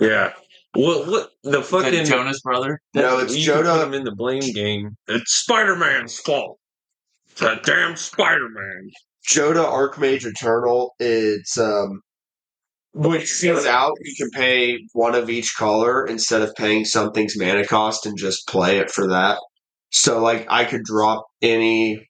[0.00, 0.32] yeah.
[0.74, 2.04] What, what, the Is that fucking.
[2.04, 2.80] Jonas brother.
[2.94, 4.96] No, it's you can put him in the blame game.
[5.08, 6.58] It's Spider Man's fault.
[7.30, 8.90] It's that damn Spider Man.
[9.28, 10.94] Jodah Archmage Eternal.
[10.98, 12.00] It's um
[12.92, 17.66] when it out, you can pay one of each color instead of paying something's mana
[17.66, 19.38] cost and just play it for that.
[19.90, 22.08] So like I could drop any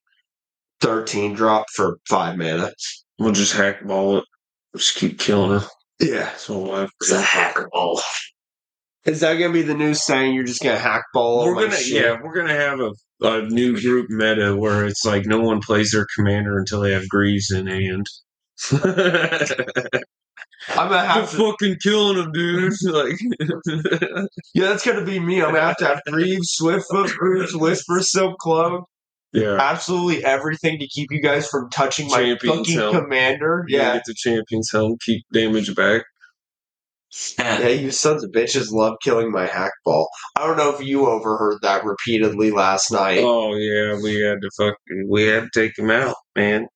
[0.80, 2.72] thirteen drop for five mana.
[3.18, 4.24] We'll just hack ball it.
[4.76, 5.66] Just keep killing her.
[6.00, 6.34] Yeah.
[6.36, 8.00] so all I've It's a hacker ball.
[9.06, 12.02] Is that gonna be the new saying you're just gonna hack ball We're gonna, shit?
[12.02, 12.92] yeah, we're gonna have a,
[13.22, 17.08] a new group meta where it's like no one plays their commander until they have
[17.08, 18.06] Greaves in hand.
[20.68, 22.72] I'm gonna have to fucking killing them, dude.
[22.86, 23.18] Like,
[24.54, 25.40] Yeah, that's gonna be me.
[25.40, 28.88] I'm gonna have to have Greaves, Swiftfoot, Greaves, Whisper, Silk Cloak,
[29.32, 29.56] yeah.
[29.60, 33.64] absolutely everything to keep you guys from touching my fucking commander.
[33.68, 33.94] Yeah.
[33.94, 36.02] get the champions helm, keep damage back.
[37.38, 40.06] Yeah, you sons of bitches love killing my Hakbal.
[40.36, 43.20] I don't know if you overheard that repeatedly last night.
[43.22, 46.66] Oh yeah, we had to fucking we had to take him out, man.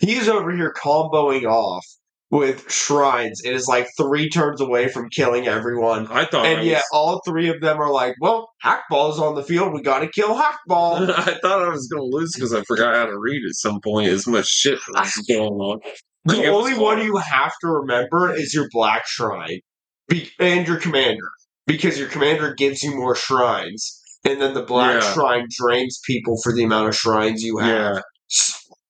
[0.00, 1.84] He's over here comboing off
[2.30, 3.42] with shrines.
[3.44, 6.08] It is like three turns away from killing everyone.
[6.08, 9.34] I thought I And yet, was, all three of them are like, "Well, Hakbal's on
[9.34, 9.72] the field.
[9.72, 13.06] We got to kill Hakbal." I thought I was gonna lose because I forgot how
[13.06, 14.08] to read at some point.
[14.08, 15.80] As much shit was going on.
[16.24, 19.60] The only one you have to remember is your Black Shrine
[20.08, 21.28] Be- and your Commander,
[21.66, 25.12] because your Commander gives you more shrines, and then the Black Yeah.
[25.12, 27.96] Shrine drains people for the amount of shrines you have.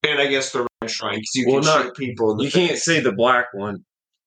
[0.04, 2.32] Yeah, And I guess the Red Shrine, because you Well, can not- shoot people.
[2.32, 3.78] In the you can't say the black one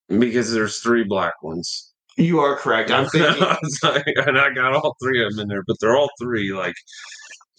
[0.09, 1.91] because there's three black ones.
[2.17, 2.89] You are correct.
[2.91, 3.43] I'm thinking.
[3.83, 6.73] And I got all three of them in there, but they're all three like,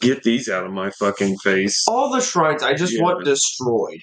[0.01, 1.85] get these out of my fucking face.
[1.89, 3.03] all the shrines I just Yeah.
[3.03, 4.01] want destroyed.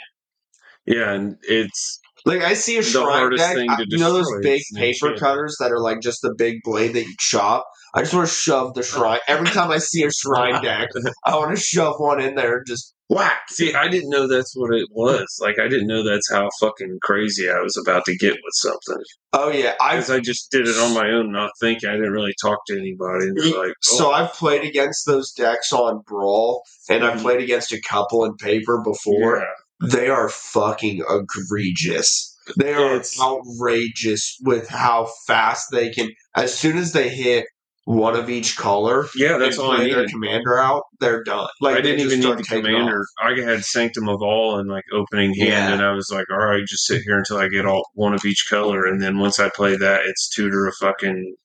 [0.86, 3.56] Yeah, and it's Like I see a shrine deck.
[3.56, 5.20] thing I- you know those big paper enchantment.
[5.20, 7.66] cutters that are like just the big blade that you chop.
[7.94, 9.20] I just want to shove the shrine.
[9.28, 10.90] Every time I see a shrine deck,
[11.26, 12.58] I want to shove one in there.
[12.58, 13.44] and Just whack.
[13.50, 15.26] See, I didn't know that's what it was.
[15.40, 19.04] Like, I didn't know that's how fucking crazy I was about to get with something.
[19.32, 21.88] Oh yeah, Because I've I just did it on my own, not thinking.
[21.90, 23.28] I didn't really talk to anybody.
[23.36, 27.22] They're like, so oh, I've played against those decks on Brawl, and I've Mhm.
[27.22, 29.38] played against a couple in paper before.
[29.38, 29.46] yeah.
[29.82, 32.34] They are fucking egregious.
[32.58, 36.10] They are It's- outrageous with how fast they can.
[36.36, 37.46] As soon as they hit
[37.86, 41.48] one of each color, Yeah, that's all I play their commander out, they're done.
[41.62, 43.02] Like I didn't even need the commander.
[43.22, 43.38] off.
[43.38, 45.74] I had Sanctum of All and like opening hand, Yeah.
[45.74, 48.26] and I was like, all right, just sit here until I get all one of
[48.26, 51.36] each color, and then once I play that, it's tutor a fucking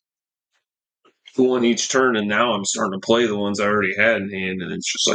[1.37, 4.31] one each turn, and now I'm starting to play the ones I already had in
[4.31, 5.09] hand, and it's just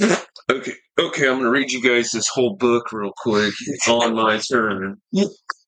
[0.00, 3.54] like, okay, Okay, I'm gonna read you guys this whole book real quick.
[3.88, 4.96] On my turn.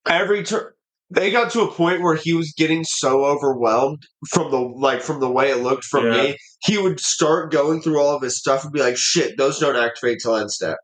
[0.06, 0.70] every turn
[1.14, 5.20] they got to a point where he was getting so overwhelmed from the like from
[5.20, 6.22] the way it looked from Yeah.
[6.22, 9.58] me he would start going through all of his stuff and be like shit those
[9.58, 10.78] don't activate till end step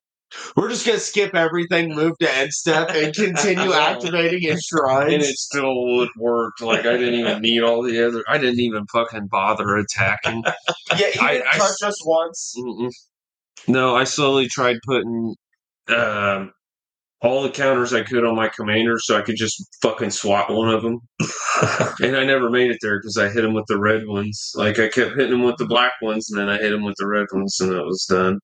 [0.55, 5.23] we're just gonna skip everything move to end step and continue activating his shrines And
[5.23, 6.61] it still would work.
[6.61, 8.23] Like I didn't even need all the other.
[8.29, 10.43] I didn't even fucking bother attacking.
[10.99, 12.91] yeah he I- didn't I touch s- us once Mm-mm.
[13.69, 15.35] No, I slowly tried putting
[15.89, 16.53] um,
[17.23, 20.69] all the counters I could on my commander so I could just fucking swap one
[20.69, 21.01] of them.
[22.03, 24.53] and I never made it there because I hit him with the red ones.
[24.55, 26.97] Like I kept hitting him with the black ones, and then I hit him with
[26.99, 28.39] the red ones, and that was done.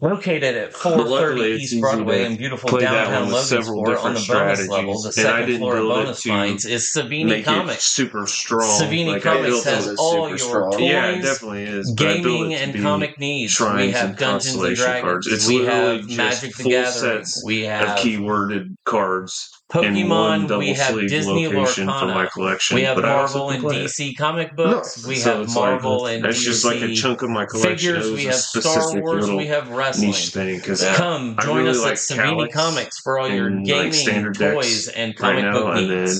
[0.00, 5.12] Located at 430 East Broadway in beautiful downtown Logansport on the different bonus level, the
[5.12, 7.84] strategies, and I second floor of bonus to finds is Savini Comics.
[7.84, 8.68] super strong.
[8.80, 10.72] Savini Like, Comics has all your strong.
[10.72, 11.94] toys, yeah, it definitely is.
[11.96, 13.58] but I built gaming, and comic needs.
[13.60, 15.02] We have Dungeons and Dragons.
[15.02, 15.26] cards.
[15.28, 17.24] It's we have Magic the Gathering.
[17.44, 20.48] We have keyworded cards in one Pokemon.
[20.48, 22.74] double We have Disney location for my collection.
[22.76, 23.84] We have but Marvel and play it.
[23.86, 25.06] DC comic books.
[25.06, 27.46] We So have it's like- Marvel and That's DC just like a chunk of my
[27.46, 27.76] collection.
[27.76, 28.10] figures.
[28.12, 29.30] We a have Star specific Wars.
[29.30, 30.10] We have wrestling.
[30.10, 33.28] niche thing because Come I join really us like at Savini Calix Comics for all
[33.28, 36.16] your and, like, gaming, standard toys, decks and right now, book and then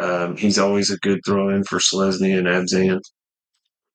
[0.00, 3.00] um, he's always a good throw in for Selesny and Abzan.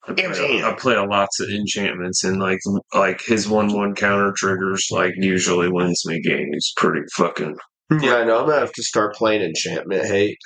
[0.05, 0.63] I play, Abzan.
[0.63, 2.59] I play lots of enchantments and like
[2.93, 7.55] like his one one counter triggers like usually wins me games pretty fucking.
[8.01, 10.37] Yeah i know i'm gonna have to start playing enchantment hate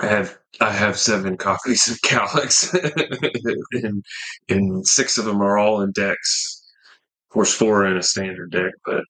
[0.00, 2.74] I have I have seven copies of Calix,
[3.72, 4.04] and,
[4.48, 6.64] and six of them are all in decks.
[7.30, 9.04] Of course, four in a standard deck, but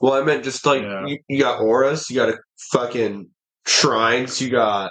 [0.00, 1.06] well i meant just like Yeah.
[1.06, 2.38] you, you got auras you got a
[2.72, 3.28] fucking
[3.66, 4.90] shrines you got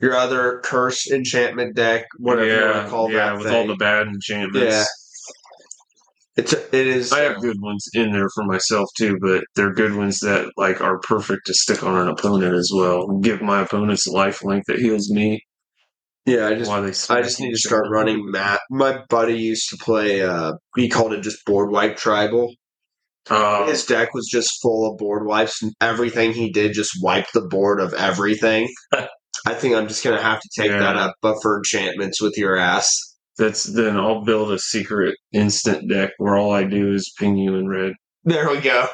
[0.00, 3.54] your other curse enchantment deck whatever you want to call yeah, that with thing.
[3.56, 4.88] all the bad enchantments.
[6.40, 7.12] It's it is.
[7.12, 10.80] I have good ones in there for myself too, but they're good ones that like
[10.80, 13.06] are perfect to stick on an opponent as well.
[13.20, 15.42] Give my opponents a life link that heals me.
[16.26, 18.60] yeah, I just I just need to start running Matt.
[18.70, 20.22] My buddy used to play.
[20.22, 22.52] uh He called it just board wipe tribal.
[23.28, 27.32] Uh, His deck was just full of board wipes, and everything he did just wiped
[27.34, 28.68] the board of everything.
[29.46, 30.78] I think I'm just gonna have to take Yeah.
[30.80, 32.88] that up, but for enchantments with your ass.
[33.40, 37.56] That's then I'll build a secret instant deck where all I do is ping you
[37.56, 37.94] in red.
[38.22, 38.86] There we go.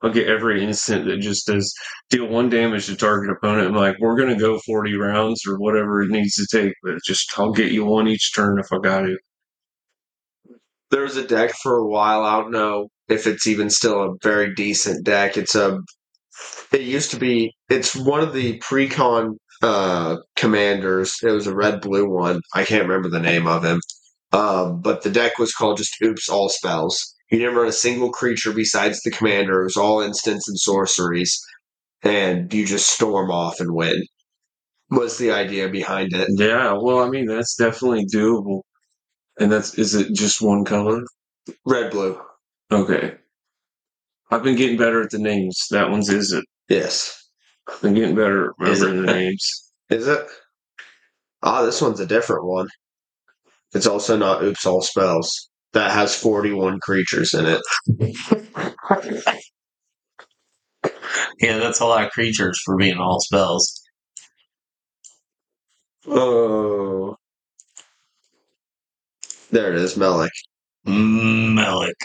[0.00, 1.74] I'll get every instant that just does
[2.08, 3.66] deal one damage to target opponent.
[3.66, 7.36] I'm like, we're gonna go 40 rounds or whatever it needs to take, but just
[7.36, 9.18] I'll get you one each turn if I got to.
[10.90, 12.22] There was a deck for a while.
[12.22, 15.36] I don't know if it's even still a very decent deck.
[15.36, 15.80] It's a.
[16.72, 17.52] It used to be.
[17.68, 21.16] It's one of the pre-con uh, commanders.
[21.22, 22.40] It was a red blue one.
[22.54, 23.80] I can't remember the name of him.
[24.32, 27.14] Um, but the deck was called just Oops All Spells.
[27.30, 29.60] You didn't run a single creature besides the commander.
[29.60, 31.38] It was all instants and sorceries,
[32.02, 34.02] and you just storm off and win.
[34.90, 36.28] Was the idea behind it?
[36.30, 38.62] Yeah, well, I mean that's definitely doable.
[39.40, 41.02] And that's is it just one color?
[41.66, 42.20] Red blue.
[42.72, 43.16] Okay.
[44.30, 45.66] I've been getting better at the names.
[45.70, 46.46] That one's isn't.
[46.68, 47.17] Yes.
[47.82, 49.72] Been getting better at remembering the names.
[49.90, 50.26] Is it?
[51.42, 52.68] Ah, this one's a different one.
[53.74, 55.50] It's also not Oops All Spells.
[55.74, 57.62] That has 41 creatures in it.
[61.40, 63.80] Yeah, that's a lot of creatures for being all spells.
[66.06, 67.16] Oh.
[69.50, 70.32] There it is, Melek.
[70.84, 71.96] Melek.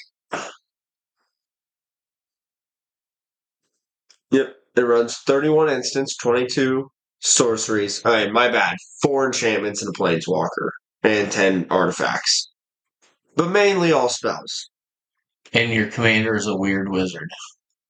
[4.32, 4.56] Yep.
[4.76, 8.04] It runs 31 instants, 22 sorceries.
[8.06, 8.78] Alright, my bad.
[9.02, 10.70] Four enchantments and a planeswalker.
[11.04, 12.52] And 10 artifacts.
[13.36, 14.70] But mainly all spells.
[15.54, 17.30] And your commander is a weird wizard.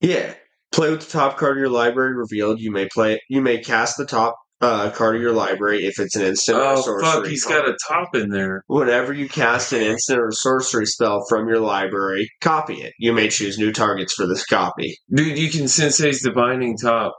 [0.02, 0.34] Yeah.
[0.72, 2.60] Play with the top card of your library revealed.
[2.60, 6.16] You may play you may cast the top uh, card of your library if it's
[6.16, 7.03] an instant or Oh sorcery.
[7.11, 7.66] fuck, he's card.
[7.66, 8.64] got a top in there.
[8.68, 12.93] Whenever you cast an instant or sorcery spell from your library, copy it.
[12.97, 14.97] You may choose new targets for this copy.
[15.14, 17.14] Dude, you can Sensei's Divining Top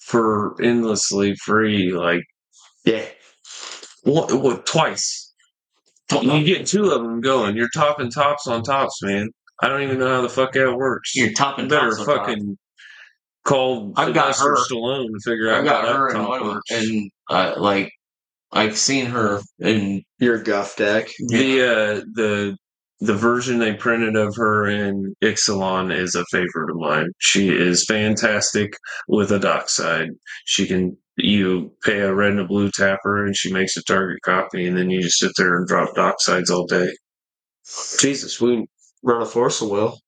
[0.00, 2.22] for endlessly free, like
[2.84, 3.04] Yeah.
[4.02, 5.32] what, what twice.
[6.10, 7.56] You get two of them going.
[7.56, 9.30] You're topping tops on tops, man.
[9.62, 11.14] I don't even know how the fuck that works.
[11.14, 12.58] You're topping You better tops fucking
[13.44, 14.56] call I've got Sylvester her.
[14.56, 16.70] Stallone to figure out I got how her that in top one of works.
[16.70, 17.90] and uh, like
[18.52, 21.08] I've seen her in Your guff deck.
[21.28, 22.56] The uh, the
[23.00, 27.08] the version they printed of her in Ixalan is a favorite of mine.
[27.18, 28.74] She is fantastic
[29.08, 30.10] with a dockside.
[30.44, 34.18] She can you pay a red and a blue tapper and she makes a target
[34.24, 36.88] copy and then you just sit there and drop docksides all day.
[37.98, 38.66] Jesus, we
[39.02, 39.98] run a force of will.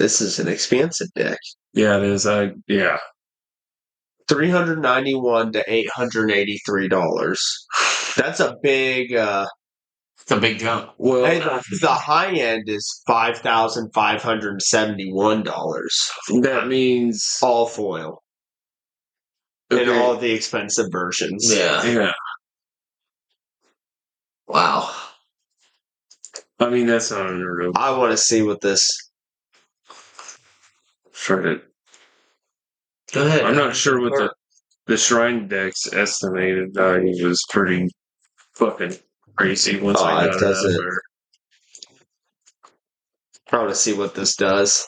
[0.00, 1.36] This is an expansive deck.
[1.74, 2.26] yeah, it is.
[2.26, 2.96] I yeah.
[4.30, 7.42] Three hundred ninety-one to eight hundred eighty-three dollars.
[8.16, 9.12] That's a big.
[9.14, 9.46] uh
[10.22, 10.92] it's a big jump.
[10.96, 16.10] Well, Hey, the, the high end is five thousand five hundred seventy-one dollars.
[16.40, 18.22] that means All foil
[19.70, 21.52] in okay, all the expensive versions.
[21.54, 21.84] Yeah.
[21.84, 22.12] yeah.
[24.48, 24.90] Wow.
[26.58, 27.72] I mean that's not unheard of.
[27.76, 29.09] I want to see what this.
[31.20, 31.60] Try to
[33.12, 33.44] Go ahead.
[33.44, 34.32] I'm not sure what the
[34.86, 37.88] the shrine deck's estimated value was pretty
[38.54, 38.96] fucking
[39.36, 41.02] crazy once Oh, I it got it out doesn't- there.
[43.52, 44.86] I want to see what this does.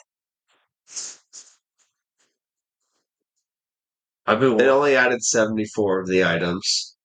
[4.25, 6.95] I've been It only added seventy-four of the items,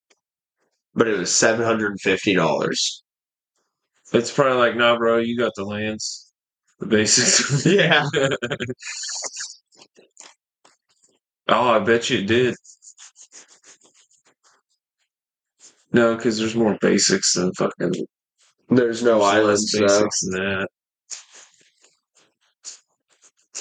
[0.95, 3.03] but it was seven hundred and fifty dollars.
[4.13, 6.28] it's probably like, nah, bro, you got the lands,
[6.81, 7.65] the basics.
[7.67, 8.07] Yeah.
[11.49, 12.55] oh, I bet you it did.
[15.93, 17.93] No, because there's more basics than fucking
[18.71, 19.87] There's no islands less though.
[19.87, 20.69] basics than that.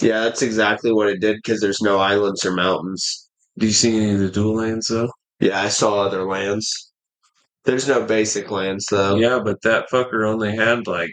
[0.01, 3.29] Yeah, that's exactly what it did because there's no islands or mountains.
[3.57, 5.09] Do you see any of the dual lands though?
[5.39, 6.91] Yeah, I saw other lands.
[7.65, 9.15] There's no basic lands though.
[9.15, 11.11] Yeah, but that fucker only had like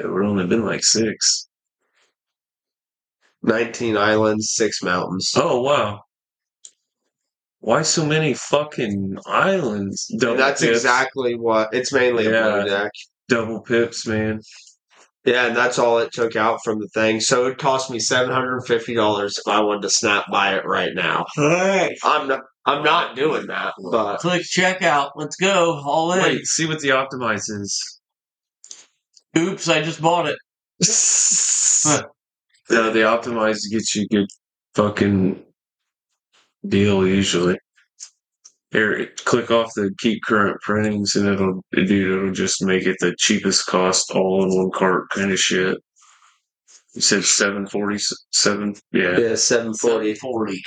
[0.00, 1.48] it would only been like six.
[3.42, 5.32] 19 islands, six mountains.
[5.36, 6.02] Oh wow.
[7.60, 10.06] Why so many fucking islands?
[10.18, 12.50] Double And that's pips, exactly what it's mainly a Yeah.
[12.60, 12.90] blue deck.
[13.28, 14.40] double pips, man.
[15.24, 17.20] Yeah, and that's all it took out from the thing.
[17.20, 20.54] So it cost me seven hundred and fifty dollars if I wanted to snap buy
[20.56, 21.26] it right now.
[21.36, 21.96] All right.
[22.02, 22.40] I'm not.
[22.66, 25.10] I'm not doing that, but Click checkout.
[25.16, 25.80] Let's go.
[25.84, 26.22] All in.
[26.22, 27.99] Wait, see what the optimize is.
[29.38, 32.04] Oops, I just bought it.
[32.70, 34.28] No, the optimize gets you a good
[34.76, 35.42] fucking
[36.68, 37.58] deal usually.
[38.70, 43.16] Here, click off the keep current printings and it'll, dude, it'll just make it the
[43.18, 45.78] cheapest cost all in one cart kind of shit.
[46.94, 47.98] You said seven forty
[48.30, 49.18] seven, yeah.
[49.18, 50.14] yeah, seven forty.
[50.14, 50.62] 40.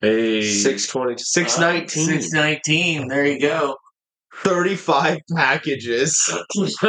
[0.00, 3.08] Hey, Six twenty, six nineteen, 619.
[3.08, 3.76] There you go.
[4.42, 6.32] Thirty-five packages.
[6.54, 6.82] It's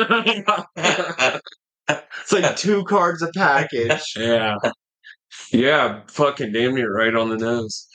[2.31, 4.01] like two cards a package.
[4.17, 4.55] yeah,
[5.51, 7.87] yeah, fucking damn near right on the nose.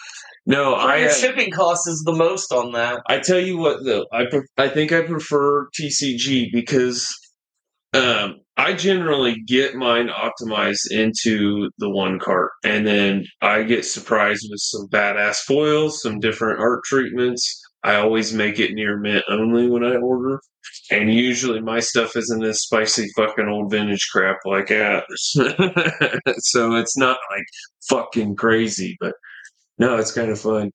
[0.44, 3.00] No, I Your uh, shipping cost is the most on that.
[3.06, 7.08] I tell you what though, I pre- I think I prefer TCG because
[7.94, 14.46] um, I generally get mine optimized into the one cart, and then I get surprised
[14.50, 17.60] with some badass foils, some different art treatments.
[17.84, 20.40] I always make it near mint only when I order,
[20.90, 25.04] and usually my stuff isn't this spicy fucking old vintage crap like that.
[26.38, 27.44] so it's not like
[27.88, 29.14] fucking crazy, but
[29.78, 30.70] no, it's kind of fun.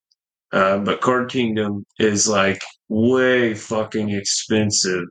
[0.52, 5.04] Uh, but Card Kingdom is like way fucking expensive.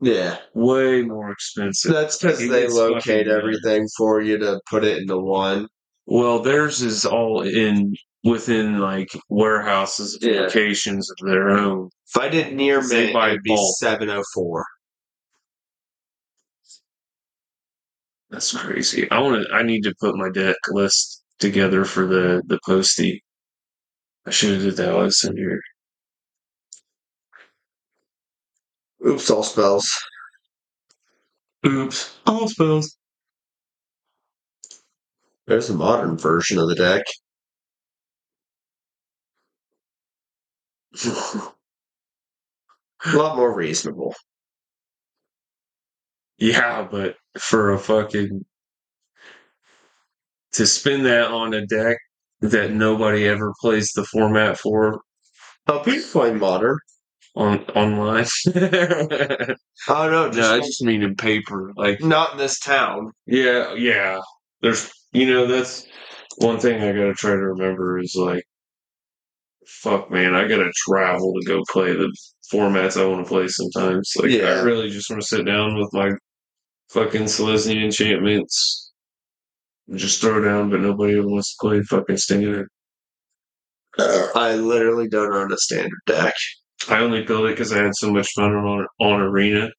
[0.00, 1.92] Yeah, Way more expensive.
[1.92, 5.68] that's because they locate everything for you to put it into one.
[6.04, 7.94] Well, theirs is all in
[8.26, 10.42] within like warehouses, Yeah.
[10.42, 11.90] locations of their own.
[12.08, 14.64] If I did near buy it'd be seven oh four.
[18.30, 19.08] That's crazy.
[19.10, 19.54] I want to.
[19.54, 23.22] I need to put my deck list together for the the postie.
[24.26, 25.60] I should have did that while I was in here.
[29.06, 29.88] Oops, all spells.
[31.64, 32.16] Oops.
[32.26, 32.96] All spells.
[35.46, 37.04] There's a modern version of the deck.
[43.06, 44.14] A lot more reasonable.
[46.38, 48.44] yeah, but for a fucking
[50.52, 51.98] to spin that on a deck
[52.40, 55.00] that nobody ever plays the format for
[55.68, 56.78] Oh, people play modern.
[57.34, 58.26] on online.
[59.88, 61.72] Oh no, just no, I just mean in paper.
[61.76, 63.12] Like not in this town.
[63.26, 64.20] Yeah, yeah.
[64.62, 65.86] There's, you know, that's
[66.38, 68.44] one thing I gotta try to remember is like,
[69.68, 72.12] fuck, man, I gotta travel to go play the
[72.52, 74.12] formats I want to play sometimes.
[74.16, 74.44] Like, yeah.
[74.44, 76.12] I really just want to sit down with my
[76.90, 78.92] fucking Selesnya enchantments,
[79.88, 82.68] and just throw down, but nobody wants to play fucking Stinger.
[83.98, 86.34] I literally don't own a standard deck.
[86.88, 89.70] I only built it because I had so much fun on on Arena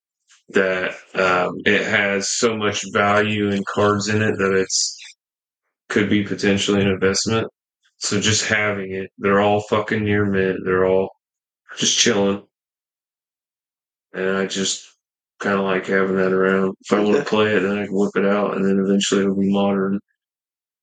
[0.49, 4.97] that um, it has so much value and cards in it that it's
[5.89, 7.47] could be potentially an investment.
[7.97, 10.59] So just having it, they're all fucking near mint.
[10.63, 11.09] They're all
[11.77, 12.43] just chilling,
[14.13, 14.85] and I just
[15.39, 16.75] kind of like having that around.
[16.81, 19.21] If I want to play it, then I can whip it out, and then eventually
[19.21, 19.99] it'll be modern.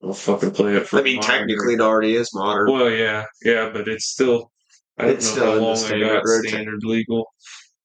[0.03, 1.01] I'll fucking play it for.
[1.01, 1.31] I mean, modern.
[1.31, 2.70] technically, it already is modern.
[2.73, 4.51] Well, yeah, yeah, but it's still.
[4.99, 7.27] I don't It's know still how long I got standard legal.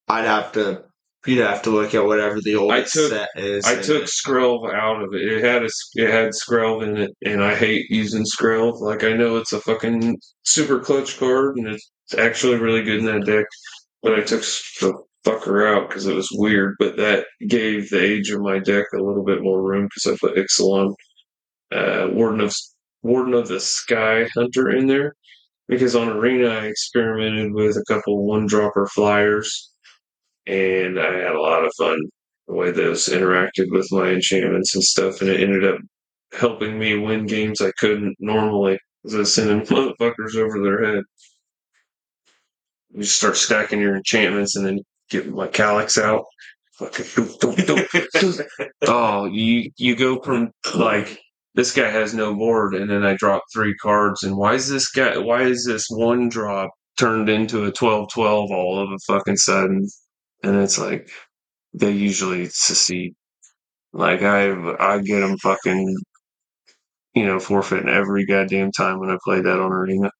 [0.07, 0.83] I'd have to.
[1.25, 3.65] You'd have to look at whatever the took- set is.
[3.65, 5.21] I took then- Skrelv out of it.
[5.21, 8.79] It had a, it had Skrelv in it, and I hate using Skrelv.
[8.79, 13.05] Like I know it's a fucking super clutch card, and it's actually really good in
[13.05, 13.45] that deck.
[14.01, 14.41] But I took
[14.79, 14.93] the
[15.25, 16.75] fucker out because it was weird.
[16.79, 20.17] But that gave the age of my deck a little bit more room because I
[20.25, 20.93] put Ixalan,
[21.73, 22.55] uh, Warden of
[23.03, 25.15] Warden of the Sky Hunter in there.
[25.67, 29.69] Because on Arena I experimented with a couple one dropper flyers,
[30.47, 31.99] and I had a lot of fun
[32.47, 35.79] the way those interacted with my enchantments and stuff, and it ended up
[36.33, 41.03] helping me win games I couldn't normally because I was sending motherfuckers over their head.
[42.91, 44.79] You start stacking your enchantments and then
[45.09, 46.25] get my Calix out.
[48.87, 51.19] Oh, you you go from like
[51.55, 54.89] this guy has no board, and then I drop three cards, and why is this
[54.89, 55.17] guy?
[55.17, 58.17] Why is this one drop turned into a 12-12
[58.51, 59.87] all of a fucking sudden?
[60.43, 61.09] And it's like
[61.73, 63.13] they usually secede.
[63.93, 65.97] Like I, I get them fucking,
[67.15, 70.11] you know, forfeiting every goddamn time when I play that on Arena.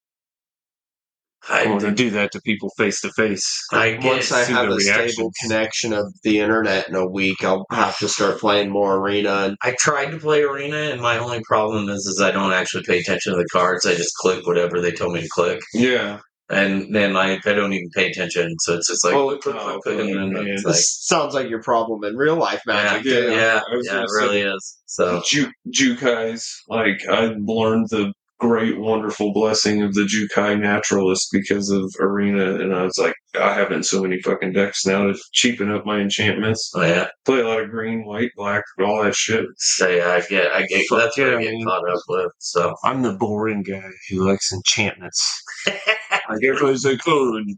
[1.47, 3.65] I I, want to do that to people face to face.
[3.71, 7.07] I get Once I see have the a stable connection of the internet in a
[7.07, 9.31] week, I'll have to start playing more arena.
[9.45, 12.83] And I tried to play arena, and my only problem is, is I don't actually
[12.83, 13.85] pay attention to the cards.
[13.85, 16.19] I just click whatever they tell me to click, Yeah.
[16.49, 18.55] And then I, I don't even pay attention.
[18.59, 20.47] So it's just like, Oh, click, click, oh, click, and then man.
[20.47, 23.05] it's like, sounds like your problem in real life, Magic.
[23.05, 23.31] Yeah, too.
[23.31, 24.77] yeah, yeah, it really is.
[24.85, 31.69] So Ju- Jukai's like I learned the great wonderful blessing of the Jukai naturalist because
[31.69, 35.19] of Arena, and I was like, I have in so many fucking decks now to
[35.33, 36.71] cheapen up my enchantments.
[36.73, 39.45] oh, yeah, Play a lot of green, white, black, all that shit.
[39.57, 40.85] say I get, I get.
[40.89, 41.63] That's what yeah, I get man.
[41.65, 42.31] caught up with.
[42.39, 45.43] So I'm the boring guy who likes enchantments.
[46.29, 47.57] like everybody's like, oh, and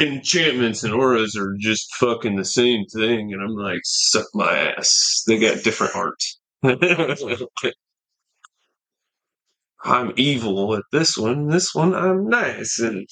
[0.00, 5.24] enchantments and auras are just fucking the same thing, and I'm like, suck my ass.
[5.26, 6.22] They got different art.
[9.84, 11.48] I'm evil at this one.
[11.48, 12.78] This one, I'm nice.
[12.80, 13.06] And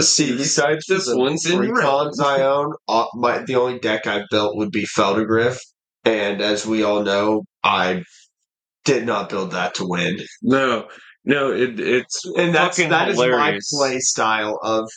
[0.00, 4.22] See, besides this the one's in recons I own, uh, my the only deck I
[4.30, 5.58] built would be Phelddagrif,
[6.04, 8.04] and as we all know, I
[8.84, 10.20] did not build that to win.
[10.42, 10.86] no,
[11.24, 14.88] no, it, it's And that's that is my play style of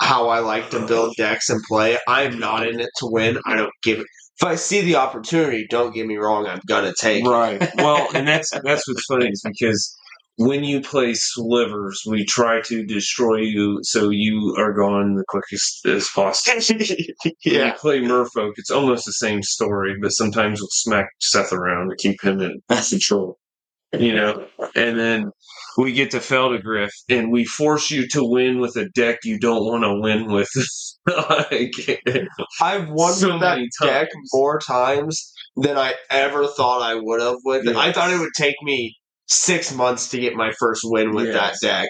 [0.00, 1.98] how I like to build decks and play.
[2.06, 3.38] I am not in it to win.
[3.46, 4.06] I don't give it.
[4.40, 7.24] If I see the opportunity, don't get me wrong, I'm gonna take.
[7.24, 7.28] it.
[7.28, 7.68] Right.
[7.76, 9.96] Well, and that's that's what's funny is because
[10.36, 15.86] when you play slivers, we try to destroy you so you are gone the quickest
[15.86, 16.60] as possible.
[16.68, 21.52] When you yeah, play Merfolk, it's almost the same story, but sometimes we'll smack Seth
[21.52, 23.38] around to keep him in control.
[24.00, 25.30] You know, and then
[25.76, 29.64] we get to Phelddagrif, and we force you to win with a deck you don't
[29.64, 30.48] want to win with.
[32.60, 37.38] I've won So with that deck more times than I ever thought I would have
[37.44, 37.76] with it.
[37.76, 38.96] I thought it would take me
[39.26, 41.60] six months to get my first win with Yes.
[41.60, 41.88] that deck.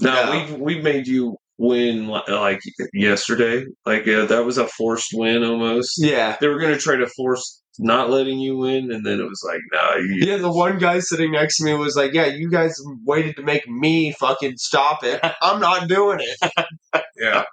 [0.00, 0.56] No, No.
[0.56, 2.60] we we made you win like
[2.92, 3.64] yesterday.
[3.86, 5.94] Like uh, that was a forced win almost.
[5.98, 6.36] Yeah.
[6.40, 9.60] They were gonna try to force not letting you win, and then it was like,
[9.72, 13.36] nah, Yeah, the one guy sitting next to me was like, "Yeah, you guys waited
[13.36, 15.20] to make me fucking stop it.
[15.42, 17.44] I'm not doing it." yeah,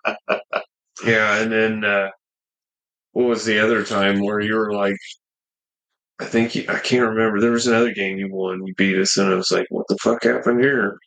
[1.05, 1.37] yeah.
[1.41, 2.09] And then uh,
[3.13, 4.97] what was the other time where you were like,
[6.19, 7.39] I think you, I can't remember.
[7.39, 8.65] There was another game you won.
[8.65, 10.97] You beat us, and I was like, what the fuck happened here?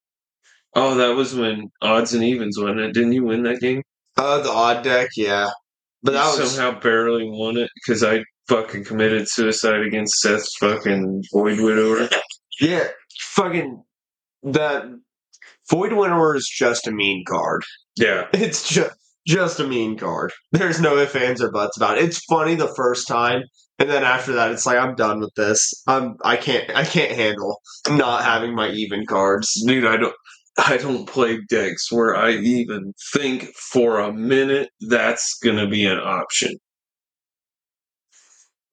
[0.75, 2.95] Oh, that was when odds and evens, wasn't it?
[2.95, 3.83] Didn't you win that game?
[4.17, 5.51] Uh, the odd deck, yeah,
[6.03, 11.23] but I was somehow barely won it because I fucking committed suicide against Seth's fucking
[11.33, 12.09] Void Winnower.
[12.61, 12.89] Yeah,
[13.21, 13.83] fucking
[14.45, 14.85] that
[15.71, 17.63] Void Winnower is just a mean card.
[17.97, 18.27] Yeah.
[18.33, 18.95] It's just
[19.27, 20.33] just a mean card.
[20.53, 22.05] There's no ifs, ands, or buts about it.
[22.05, 23.43] It's funny the first time,
[23.79, 25.73] and then after that, it's like I'm done with this.
[25.87, 29.51] I'm I can't I can't handle not having my even cards.
[29.67, 30.15] Dude, I don't
[30.59, 35.99] I don't play decks where I even think for a minute that's gonna be an
[35.99, 36.53] option.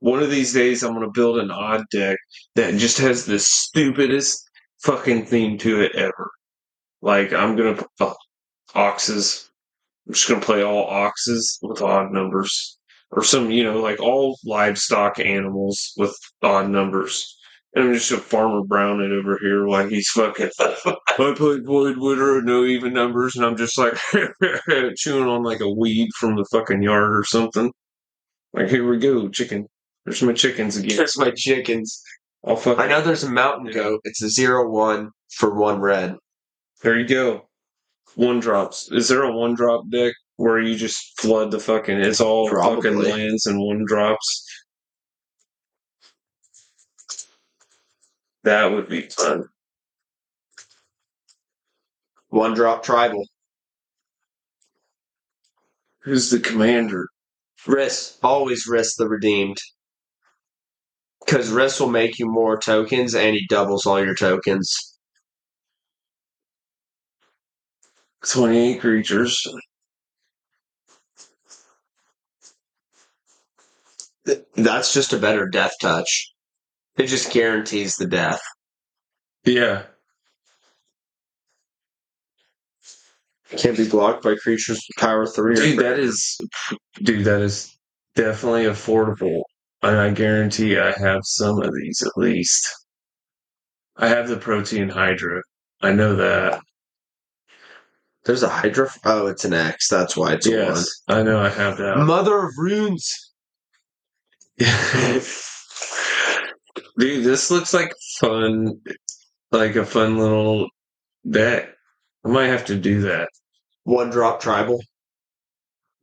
[0.01, 2.17] One of these days I'm gonna build an odd deck
[2.55, 4.43] that just has the stupidest
[4.83, 6.31] fucking theme to it ever.
[7.03, 8.13] Like I'm gonna put uh,
[8.73, 9.51] oxes.
[10.07, 12.79] I'm just gonna play all oxes with odd numbers.
[13.11, 17.37] Or some, you know, like all livestock animals with odd numbers.
[17.75, 21.97] And I'm just a farmer brown it over here like he's fucking I played Void
[21.97, 23.93] Winnower, no even numbers, and I'm just like
[24.97, 27.71] chewing on like a weed from the fucking yard or something.
[28.53, 29.67] Like, here we go, chicken.
[30.05, 30.97] There's my chickens again.
[30.97, 32.01] There's my chickens.
[32.45, 34.01] I'll fucking I know there's a mountain goat.
[34.03, 36.15] It's a zero one for one red.
[36.81, 37.47] There you go.
[38.15, 38.91] One drops.
[38.91, 41.99] Is there a one drop deck where you just flood the fucking?
[41.99, 43.11] It's all fucking Probably.
[43.11, 44.45] lands and one drops.
[48.43, 49.45] That would be fun.
[52.29, 53.23] One drop tribal.
[55.99, 57.07] Who's the commander?
[57.67, 58.17] Risk.
[58.23, 59.57] Always risk the redeemed.
[61.25, 64.75] Because risk will make you more tokens and he doubles all your tokens.
[68.25, 69.41] Twenty eight creatures.
[74.55, 76.31] That's just a better death touch.
[76.97, 78.41] It just guarantees the death.
[79.45, 79.83] Yeah.
[83.57, 85.53] Can't be blocked by creatures with power three.
[85.53, 86.37] or Dude, that is,
[87.01, 87.75] dude, that is
[88.15, 89.41] definitely affordable,
[89.83, 92.67] and I guarantee I have some of these at least.
[93.97, 95.41] I have the Protean Hydra.
[95.81, 96.61] I know that.
[98.25, 98.89] There's a Hydra.
[99.03, 99.87] Oh, it's an X.
[99.89, 100.59] That's why it's a one.
[100.59, 101.97] yes, I know I have that.
[101.97, 103.31] Mother of Runes.
[106.97, 108.79] Dude, this looks like fun,
[109.51, 110.67] like a fun little
[111.27, 111.69] deck.
[112.23, 113.29] I might have to do that.
[113.83, 114.79] One drop tribal.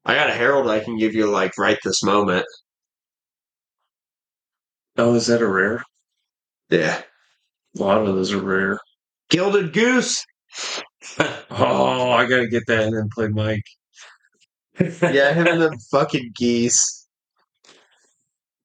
[0.04, 2.46] I got a Herald I can give you like right this moment.
[4.98, 5.82] Oh, is that a rare?
[6.70, 7.00] Yeah.
[7.78, 8.78] A lot of those are rare.
[9.30, 10.24] Gilded Goose.
[11.50, 13.64] Oh, I gotta get that and then play Mike.
[15.02, 17.06] Yeah, him and the fucking geese.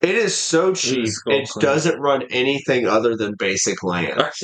[0.02, 1.08] It is so cheap.
[1.08, 4.22] Skull It doesn't run anything other than basic land.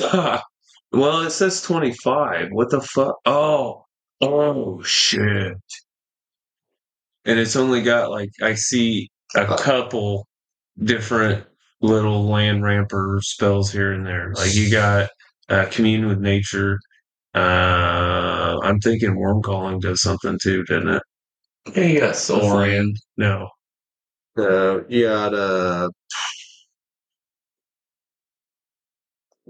[0.92, 2.48] well, it says 25.
[2.50, 3.16] What the fuck?
[3.26, 3.84] Oh.
[4.20, 5.54] Oh, shit.
[7.24, 10.26] And it's only got, like, I see a couple
[10.82, 11.44] different
[11.80, 14.32] little land ramper spells here and there.
[14.34, 15.10] Like, you got
[15.48, 16.78] uh, Commune with Nature.
[17.34, 21.02] Uh, I'm thinking Worm Calling does something too, doesn't it?
[21.74, 22.94] Yeah, you got Soulland.
[23.16, 23.48] No.
[24.36, 25.88] Uh, you got uh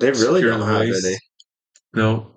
[0.01, 1.17] They really Secure don't have any.
[1.93, 2.31] No.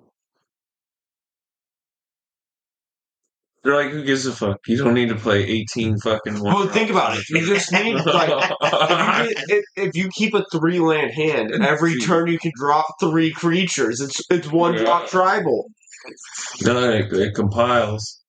[3.64, 4.58] They're like, who gives a fuck?
[4.66, 6.52] You don't need to play 18 fucking one.
[6.54, 7.24] Well, think about it.
[7.30, 8.28] You just need like
[8.60, 12.38] if you, get, if, if you keep a three land hand, and every turn you
[12.38, 14.02] can drop three creatures.
[14.02, 14.80] It's it's one Yeah.
[14.84, 15.70] drop tribal.
[16.62, 18.20] No, it, it compiles.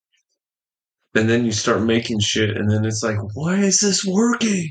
[1.16, 4.70] And then you start making shit, and then it's like, why is this working?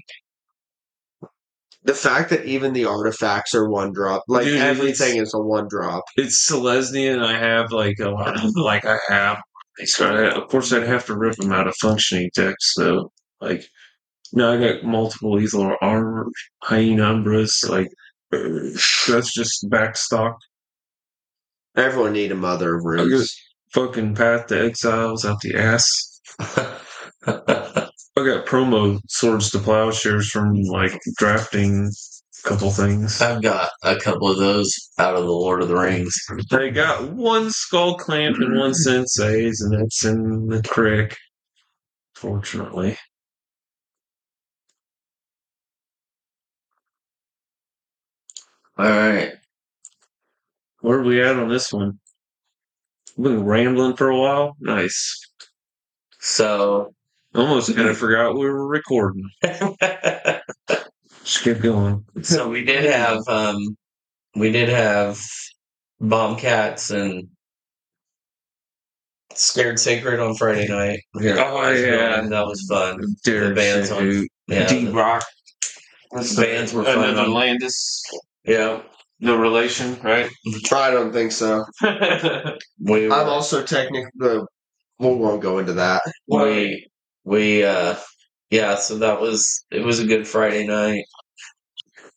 [1.84, 5.66] The fact that even the artifacts are one drop, like Dude, everything is a one
[5.68, 6.04] drop.
[6.16, 9.42] It's Selesnya, and I have like a lot of, like, I have.
[9.84, 13.10] So I, of course, I'd have to rip them out of functioning decks, so,
[13.40, 13.64] like,
[14.32, 16.26] now I got multiple Ethereal Armor,
[16.62, 17.88] hyena umbras, like,
[18.32, 18.70] er,
[19.08, 20.36] that's just back stock.
[21.76, 23.36] Everyone need a mother of runes.
[23.72, 26.20] Fucking Path to Exiles out the ass.
[28.16, 31.90] I got promo swords to plowshares from like drafting
[32.44, 33.22] couple things.
[33.22, 36.14] I've got a couple of those out of the Lord of the Rings.
[36.52, 41.16] I got one skull clamp and one sensei's, and that's in the crick.
[42.14, 42.98] Fortunately,
[48.78, 49.32] All right.
[50.80, 51.98] where are we at on this one?
[53.16, 54.56] We've been rambling for a while.
[54.60, 55.20] Nice.
[56.20, 56.94] So
[57.34, 59.24] Almost kind of forgot we were recording.
[61.24, 62.04] Just keep going.
[62.22, 63.76] so we did have um
[64.36, 65.20] we did have
[66.00, 67.28] bomb cats and
[69.34, 71.00] scared sacred on Friday night.
[71.20, 71.36] here.
[71.38, 72.20] Oh, yeah.
[72.20, 73.00] And that was fun.
[73.24, 74.28] Dare The band's on- shoot.
[74.46, 75.24] Yeah, D Rock.
[76.12, 76.98] Vans were fun.
[76.98, 78.02] Another on- Landis,
[78.44, 78.82] Yeah,
[79.20, 80.30] no relation, right?
[80.72, 81.64] I don't think so.
[82.80, 84.10] we I'm also technically.
[85.00, 86.02] We won't go into that.
[86.28, 86.86] we
[87.24, 87.96] we uh
[88.54, 88.76] yeah.
[88.76, 89.84] So that was it.
[89.84, 91.04] Was a good Friday night.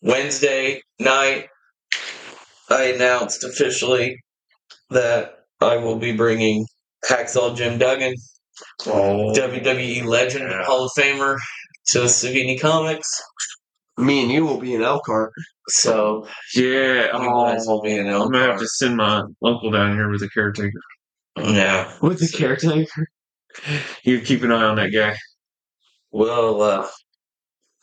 [0.01, 1.47] Wednesday night,
[2.69, 4.19] I announced officially
[4.91, 6.67] that I will be bringing
[7.09, 8.13] Hacksaw Jim Duggan,
[8.85, 11.37] Oh, WWE legend, Hall of Famer,
[11.87, 13.09] to Savini Comics.
[13.97, 15.31] Me and you will be in Elkhart.
[15.69, 17.17] So yeah.
[17.17, 19.95] you guys will Oh, be in oh, I'm gonna have to send my uncle down
[19.95, 20.79] here with a caretaker.
[21.37, 21.91] Yeah.
[22.01, 23.07] With the caretaker.
[24.03, 25.17] You keep an eye on that guy.
[26.17, 26.87] Well, uh,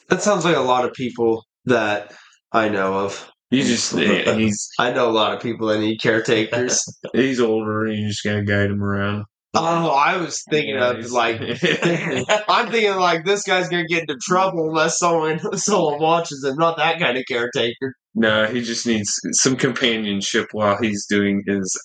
[0.09, 2.13] That sounds like a lot of people that
[2.53, 3.31] I know of.
[3.51, 6.83] You just he's I know a lot of people that need caretakers.
[7.13, 9.25] he's older and you just gotta guide him around.
[9.55, 11.41] oh, I was thinking Yeah, of like
[12.49, 16.57] I'm thinking like this guy's gonna get into trouble unless someone someone watches him.
[16.57, 17.95] Not that kind of caretaker.
[18.17, 21.81] no, he just needs some companionship while he's doing his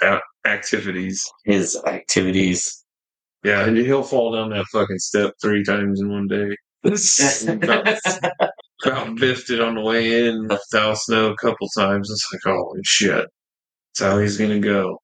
[0.45, 1.23] activities.
[1.45, 2.78] his activities.
[3.43, 6.55] Yeah, and he'll fall down that fucking step three times in one day.
[7.47, 7.87] about,
[8.85, 12.09] about biffed it on the way in without snow a couple times.
[12.09, 13.25] It's like, holy shit.
[13.97, 14.99] That's how he's gonna go.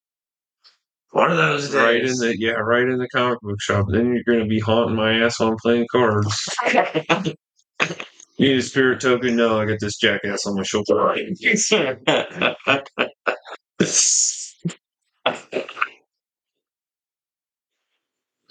[1.11, 1.75] One of those days.
[1.75, 3.85] Right in the yeah, right in the comic book shop.
[3.89, 6.49] Then you're gonna be haunting my ass while I'm playing cards.
[8.37, 9.37] You need a spirit token?
[9.37, 11.15] No, I got this jackass on my shoulder.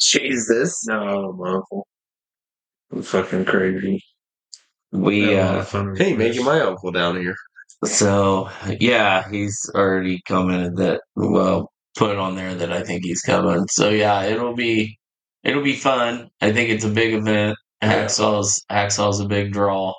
[0.00, 0.86] Jesus.
[0.88, 1.86] No, my uncle.
[2.92, 4.02] I'm fucking crazy.
[4.92, 6.18] We Had a lot uh of fun with Hey, this.
[6.18, 7.36] making my uncle down here.
[7.84, 8.50] so
[8.80, 13.66] yeah, he's already commented that well put on there that I think he's coming.
[13.68, 14.98] So yeah, it'll be
[15.44, 16.28] it'll be fun.
[16.40, 17.56] I think it's a big event.
[17.82, 19.94] Hacksaw's Hacksaw's a big draw.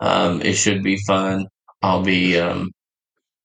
[0.00, 1.46] Um it should be fun.
[1.82, 2.70] I'll be um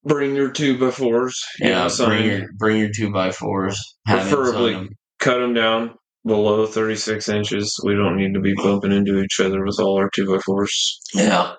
[0.04, 1.44] Bring your two by fours.
[1.60, 3.78] Yeah, bring your bring your two by fours.
[4.06, 4.88] Have him sign Preferably.
[5.20, 5.94] Cut them down
[6.26, 7.80] below 36 inches.
[7.84, 11.00] We don't need to be bumping into each other with all our two by fours.
[11.14, 11.54] Yeah.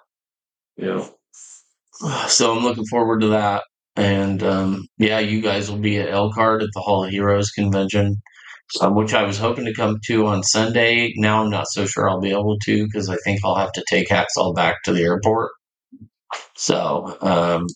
[0.78, 1.16] You know,
[2.28, 3.64] So I'm looking forward to that.
[3.96, 8.22] And um, yeah, you guys will be at Elkhart at the Hall of Heroes convention,
[8.80, 11.14] um, which I was hoping to come to on Sunday.
[11.18, 13.84] Now I'm not so sure I'll be able to because I think I'll have to
[13.90, 15.52] take Hacksaw back to the airport.
[16.56, 17.68] So, um,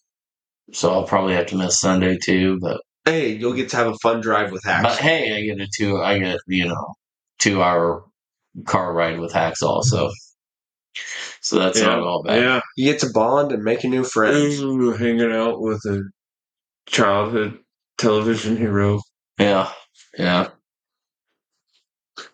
[0.72, 2.60] so I'll probably have to miss Sunday too.
[2.62, 4.84] But Hey, you'll get to have a fun drive with Hacks.
[4.84, 6.02] but hey, I get a two.
[6.02, 6.96] I get you know
[7.40, 8.06] two hour
[8.66, 9.84] car ride with Hacksaw.
[9.84, 10.12] So
[11.42, 12.42] so that's yeah, not all bad.
[12.42, 12.62] yeah.
[12.76, 14.98] You get to bond and make a new friend.
[14.98, 16.04] Hanging out with a
[16.88, 17.60] childhood
[17.98, 19.02] television hero.
[19.40, 19.72] Yeah,
[20.18, 20.50] yeah.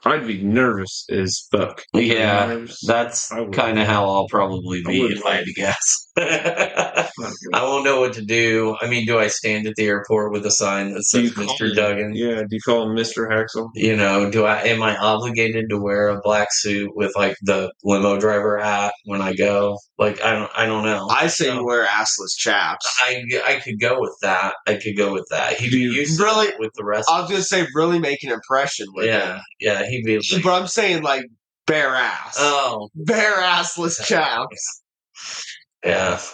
[0.06, 1.82] I'd be nervous as fuck.
[1.94, 6.11] Yeah, That's kind of how I'll probably be if I had to guess.
[6.22, 8.76] I won't know what to do.
[8.82, 11.70] I mean, do I stand at the airport with a sign that says call Mr.
[11.70, 12.16] him- Duggan?
[12.16, 13.30] Yeah, do you call him Mr.
[13.30, 13.70] Haxel?
[13.76, 17.72] You know, do I am I obligated to wear a black suit with like the
[17.84, 19.78] limo driver hat when I go?
[19.98, 21.08] Like I don't I don't know.
[21.10, 22.86] I say you wear assless chaps.
[23.02, 24.56] I I could go with that.
[24.68, 25.54] I could go with that.
[25.54, 27.10] He'd Do be used really- with the rest.
[27.10, 29.86] I was gonna say really make an impression with yeah, yeah.
[29.88, 31.26] He'd be like, But I'm saying like
[31.68, 32.36] bare ass.
[32.40, 34.82] oh bare assless chaps.
[35.86, 36.20] Yeah.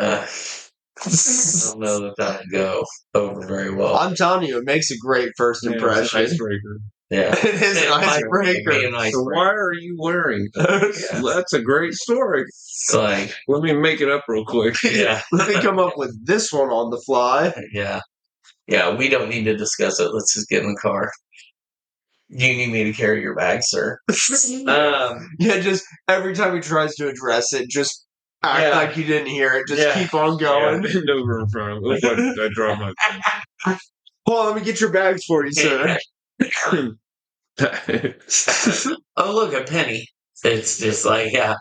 [0.00, 2.82] Uh, I don't know that that would go
[3.14, 3.94] over very well.
[3.96, 6.18] I'm telling you, it makes a great first Yeah, it's impression.
[6.18, 6.78] an icebreaker.
[7.10, 7.32] yeah.
[7.36, 8.70] it is an It might icebreaker.
[8.70, 11.20] be an So why are you wearing that?
[11.36, 12.42] That's a great story.
[12.42, 14.76] It's like, Let me make it up real quick.
[14.82, 17.52] yeah, Let me come up with this one on the fly.
[17.72, 18.00] yeah,
[18.66, 18.96] yeah.
[18.96, 20.10] We don't need to discuss it.
[20.12, 21.12] Let's just get in the car.
[22.36, 23.98] Do you need me to carry your bag, sir?
[24.66, 28.06] Um, Yeah, just every time he tries to address it, just
[28.42, 28.70] act Yeah.
[28.76, 29.66] like you didn't hear it.
[29.68, 29.94] Just Yeah.
[29.94, 30.82] keep on going.
[30.82, 32.34] bend over in front of him.
[32.40, 32.92] I, I draw my
[34.26, 35.98] Hold on, let me get your bags for you, sir.
[39.16, 40.06] oh, look, a penny.
[40.44, 41.54] It's just like, yeah.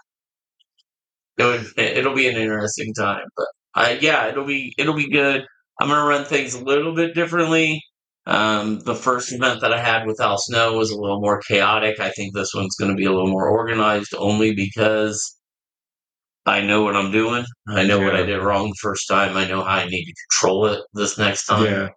[1.38, 5.44] It would, it'll be an interesting time, but uh, yeah, it'll be it'll be good.
[5.80, 7.82] I'm gonna run things a little bit differently.
[8.28, 12.00] Um, the first event that I had with Al Snow was a little more chaotic.
[12.00, 15.36] I think this one's going to be a little more organized, only because
[16.46, 17.46] I know what I'm doing.
[17.68, 19.38] I know what I did wrong the first time.
[19.38, 21.66] I know how I need to control it this next time.
[21.66, 21.90] yeah.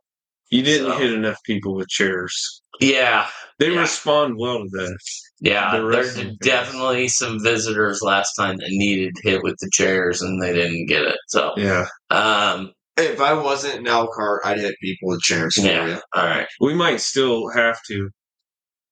[0.51, 2.63] You didn't So- hit enough people with chairs.
[2.81, 3.27] yeah,
[3.61, 3.81] They Yeah.
[3.81, 4.99] respond well to that.
[5.41, 10.21] Yeah, The there's the definitely some visitors last time that needed hit with the chairs
[10.23, 11.17] and they didn't get it.
[11.29, 11.87] So, Yeah.
[12.11, 16.01] um, If I wasn't in Elkhart, I'd hit people with chairs yeah, you.
[16.15, 16.47] all right.
[16.61, 18.11] We might still have to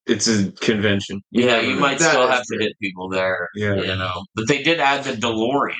[0.06, 1.20] it's a convention.
[1.30, 2.58] Yeah, you might That still is have to true.
[2.66, 3.48] hit people there.
[3.54, 5.74] Yeah, You know, but they did add the DeLorean.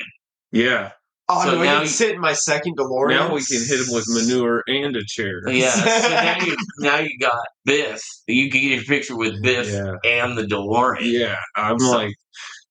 [0.53, 0.93] yeah.
[1.29, 3.11] Oh So no, I now can you- sit in my second DeLorean.
[3.11, 5.41] Now we can hit him with manure and a chair.
[5.49, 8.01] Yeah, so now you now you got Biff.
[8.27, 9.95] You can get a picture with Biff Yeah.
[10.05, 10.99] and the DeLorean.
[11.03, 12.15] Yeah, I'm So- like,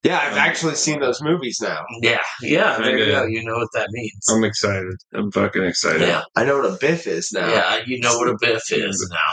[0.04, 1.82] Yeah, I've um, actually seen those movies now.
[2.02, 2.78] Yeah, yeah.
[2.78, 3.26] There you go.
[3.26, 4.26] You know what that means.
[4.30, 4.96] I'm excited.
[5.14, 6.02] I'm fucking excited.
[6.02, 7.48] yeah, I know what a Biff is now.
[7.48, 7.82] yeah.
[7.86, 9.32] You know what a Biff is now.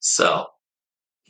[0.00, 0.46] So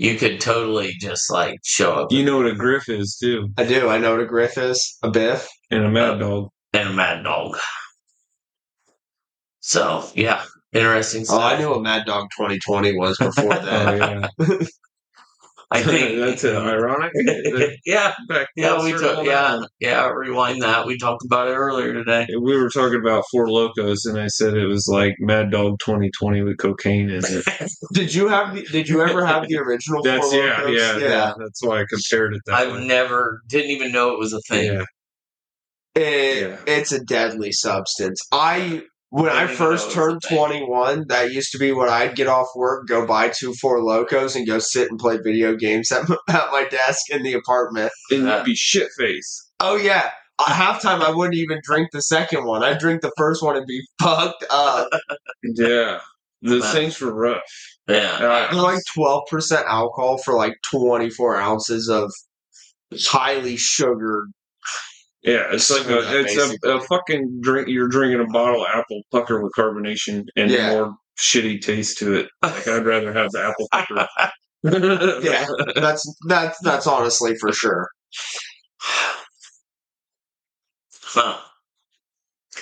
[0.02, 3.64] you could totally just like show up You know what a griff is too, I
[3.64, 3.88] do.
[3.88, 4.98] I know what a Griff is.
[5.02, 5.46] A Biff.
[5.70, 6.48] and a mad dog.
[6.72, 7.56] and a Mad Dog.
[9.60, 10.42] So yeah,
[10.72, 11.40] interesting Oh.
[11.40, 14.30] I knew what Mad Dog 2020 was before Oh that.
[14.38, 14.56] yeah,
[15.72, 17.12] I think that's uh, ironic.
[17.86, 18.14] yeah,
[18.56, 18.82] yeah.
[18.82, 19.68] We circle talk, yeah, that.
[19.80, 20.08] yeah.
[20.08, 20.86] Rewind that.
[20.86, 22.26] We talked about it earlier today.
[22.40, 26.42] We were talking about Four Locos, and I said it was like Mad Dog 2020
[26.42, 27.44] with cocaine in it.
[27.94, 28.62] did you have the?
[28.64, 30.02] Did you ever have the original?
[30.02, 30.78] That's Four yeah, Locos?
[30.78, 31.32] yeah, yeah.
[31.38, 32.86] That's why I compared it that I've way.
[32.86, 34.72] never didn't even know it was a thing.
[34.72, 34.84] Yeah,
[35.94, 36.56] It, Yeah.
[36.66, 38.20] It's a deadly substance.
[38.32, 38.82] I
[39.12, 41.70] when I I didn't even first know it was turned 21, that used to be
[41.72, 45.18] when I'd get off work, go buy two Four Locos, and go sit and play
[45.18, 47.92] video games at, at my desk in the apartment.
[48.10, 49.50] and you'd be shit faced.
[49.60, 50.10] Oh yeah.
[50.40, 52.62] At halftime, I wouldn't even drink the second one.
[52.64, 54.88] I'd drink the first one and be fucked up.
[55.42, 56.00] Yeah,
[56.40, 56.72] the Wow.
[56.72, 57.42] things were rough.
[57.88, 58.18] Yeah.
[58.18, 62.10] They're like 12% alcohol for like 24 ounces of
[62.98, 64.30] highly sugared.
[65.22, 67.68] Yeah, it's like a it's a, a fucking drink.
[67.68, 70.70] You're drinking a bottle of apple pucker with carbonation and Yeah.
[70.70, 72.28] more shitty taste to it.
[72.42, 74.08] Like I'd rather have the apple pucker.
[75.22, 77.88] Yeah, that's that's that's honestly for sure.
[81.14, 81.38] Huh.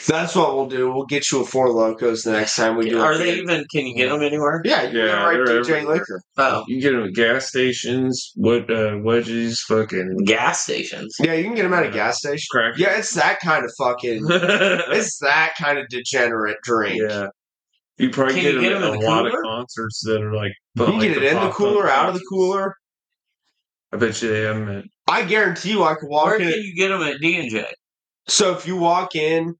[0.06, 0.92] That's what we'll do.
[0.92, 2.98] We'll get you a Four Locos the next time we do.
[2.98, 3.00] It.
[3.02, 3.64] Are a they even?
[3.70, 4.62] Can you get them anywhere?
[4.64, 5.36] Yeah, you Yeah, yeah, right.
[5.38, 5.94] DJ everywhere.
[5.96, 6.22] Liquor.
[6.38, 11.14] Oh, You get them at gas stations, what uh, wedges, fucking gas stations.
[11.20, 12.46] Yeah, you can get them at a gas station.
[12.50, 12.74] crack.
[12.78, 14.26] Yeah, it's that kind of fucking.
[14.30, 17.00] it's that kind of degenerate drink.
[17.02, 17.28] yeah.
[17.98, 20.00] You probably Can get you them get at 'em a in the lot of concerts
[20.06, 20.52] that are like.
[20.76, 22.74] You can like get it in the cooler, out of the cooler.
[23.92, 26.48] I bet you they have 'em at I guarantee you, I could walk Where in.
[26.50, 27.66] can you get them at D and J?
[28.28, 29.54] So if you walk in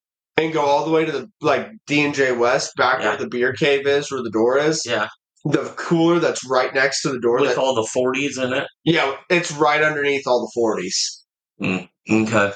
[0.45, 3.09] and go all the way to the like D and J West, back Yeah.
[3.11, 5.09] where the beer cave is, where the door is, Yeah,
[5.45, 7.41] the cooler that's right next to the door.
[7.41, 8.67] with That, all the forties in it.
[8.85, 11.25] yeah, it's right underneath all the forties.
[11.63, 12.53] Okay.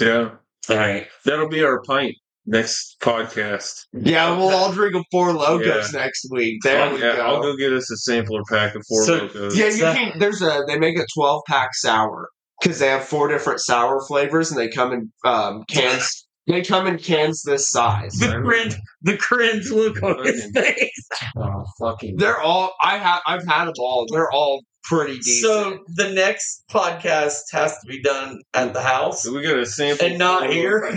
[0.00, 0.30] Yeah.
[0.70, 1.06] All right.
[1.24, 2.14] That'll be our pint
[2.46, 3.72] next podcast.
[3.92, 6.00] Yeah, we'll all drink a four locos Yeah.
[6.00, 6.58] next week.
[6.62, 7.22] There I'll, we yeah, go.
[7.26, 9.56] I'll go get us a sampler pack of four So- locos.
[9.56, 10.18] Yeah, you So- can.
[10.18, 10.64] There's a.
[10.66, 12.28] They make a 12 pack sour
[12.60, 16.25] because they have four different sour flavors, and they come in um, cans.
[16.46, 18.12] They come in cans this size.
[18.14, 21.08] The cringe, the cringe look on his face.
[21.36, 22.16] Oh, fucking.
[22.18, 22.72] They're all.
[22.80, 23.20] I have.
[23.26, 24.06] I've had them all.
[24.12, 25.42] They're all pretty decent.
[25.42, 30.06] So the next podcast has to be done at the house We got a sample.
[30.06, 30.94] and not here.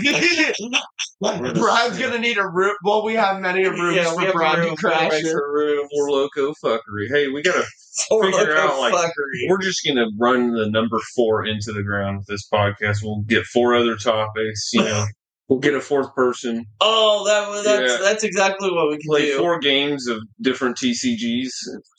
[1.20, 2.74] Brad's gonna need a room.
[2.84, 5.12] Well, we have many a rooms yeah, we for have Brad a to room, crash
[5.12, 5.18] in.
[5.18, 5.88] extra room.
[5.92, 7.08] Four loco fuckery.
[7.08, 7.64] Hey, we gotta.
[8.08, 9.48] Four Figure out, like, fuckery.
[9.48, 12.98] We're just gonna run the number four into the ground with this podcast.
[13.02, 14.70] We'll get four other topics.
[14.72, 15.04] You know,
[15.50, 16.64] we'll get a fourth person.
[16.80, 17.98] Oh, that was that's Yeah.
[18.00, 19.08] that's exactly what we can do.
[19.10, 19.38] Play do.
[19.38, 21.50] four games of different TCGs.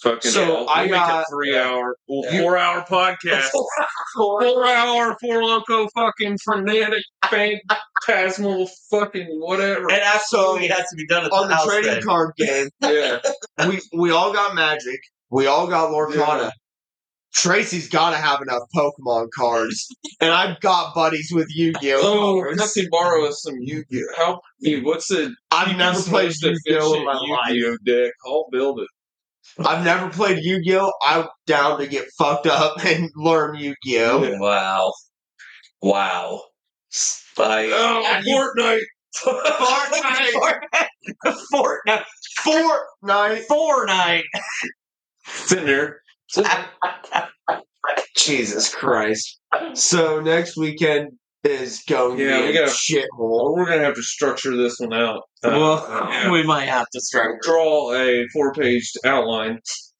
[0.02, 0.32] Fucking.
[0.32, 2.42] So we'll I make got- a three hour, well, Yeah.
[2.42, 3.50] four hour podcast.
[4.16, 9.92] Four hour, four loco fucking frenetic, phantasmal fucking whatever.
[9.92, 11.66] and absolutely has to be done at on the the house.
[11.68, 12.04] trading then.
[12.04, 12.70] card game.
[12.82, 13.20] Yeah.
[13.68, 15.00] we we all got Magic.
[15.30, 16.16] We all got Lorcana.
[16.44, 16.50] Yeah.
[17.34, 19.88] Tracy's got to have enough Pokemon cards,
[20.22, 22.00] and I've got buddies with Yu-Gi-Oh.
[22.02, 22.62] Oh, cards.
[22.62, 24.14] I can borrow us some Yu-Gi-Oh.
[24.18, 24.42] How?
[24.62, 27.54] Dude, what's the I've never played Yu-Gi-Oh in my life.
[27.54, 28.14] Yu-Gi-Oh deck?
[28.26, 28.88] I'll build it.
[29.66, 30.92] I've never played Yu-Gi-Oh.
[31.06, 34.38] I'm down to get fucked up and learn Yu-Gi-Oh.
[34.40, 34.92] Wow,
[35.82, 36.42] wow.
[37.38, 38.82] Oh, ah, I, Oh, Fortnite.
[39.24, 40.44] Fortnite,
[41.54, 42.04] Fortnite,
[43.04, 43.44] Fortnite.
[43.50, 44.24] Fortnite.
[45.28, 46.01] It's in there.
[48.18, 49.40] Jesus Christ.
[49.74, 51.10] So next weekend
[51.44, 53.56] is going Yeah, to we be a gotta- shithole.
[53.56, 55.24] We're gonna have to structure this one out.
[55.44, 56.32] Uh, Well, yeah.
[56.32, 57.42] we might have to start.
[57.42, 59.60] draw a four-page outline.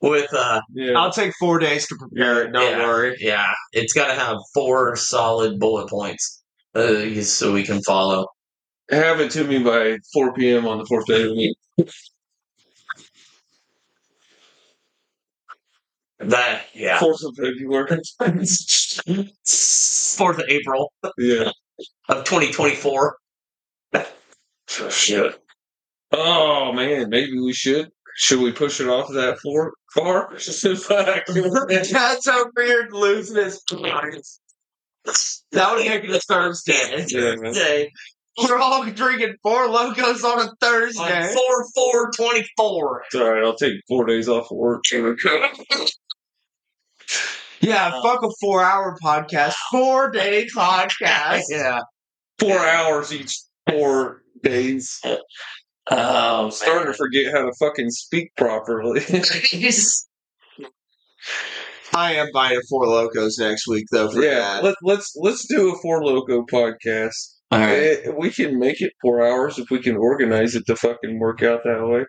[0.00, 0.92] With uh, Yeah.
[0.98, 2.52] I'll take four days to prepare it.
[2.52, 3.16] Don't yeah, worry.
[3.18, 6.42] Yeah, it's got to have four solid bullet points,
[6.74, 8.26] uh, so we can follow.
[8.90, 10.66] Have it to me by 4 p.m.
[10.66, 11.56] on the fourth day of the week.
[16.30, 18.00] That yeah, Fourth of February.
[19.46, 21.50] fourth of April Yeah.
[22.08, 23.16] of twenty twenty four.
[23.94, 25.40] Oh, shit.
[26.12, 27.90] Oh man, maybe we should.
[28.16, 30.30] Should we push it off that four far?
[30.32, 34.40] That's so weird losing his points.
[35.52, 37.04] That would make it a Thursday.
[37.08, 37.86] Yeah, man.
[38.36, 41.32] We're all drinking four Lokos on a Thursday.
[41.34, 43.02] four four twenty four.
[43.06, 43.44] It's all right.
[43.44, 44.82] I'll take four days off of work.
[47.60, 49.54] Yeah, fuck a four hour podcast.
[49.70, 51.44] Four day podcast.
[51.48, 51.80] Yeah.
[52.38, 53.36] Four hours each
[53.68, 55.00] four days.
[55.90, 59.00] Oh, Starting to forget how to fucking speak properly.
[61.94, 64.64] I am buying a four Lokos next week though yeah, that.
[64.64, 67.34] let, let's let's do a four Loko podcast.
[67.52, 67.70] All right.
[67.70, 71.42] Eh, we can make it four hours if we can organize it to fucking work
[71.42, 72.04] out that way.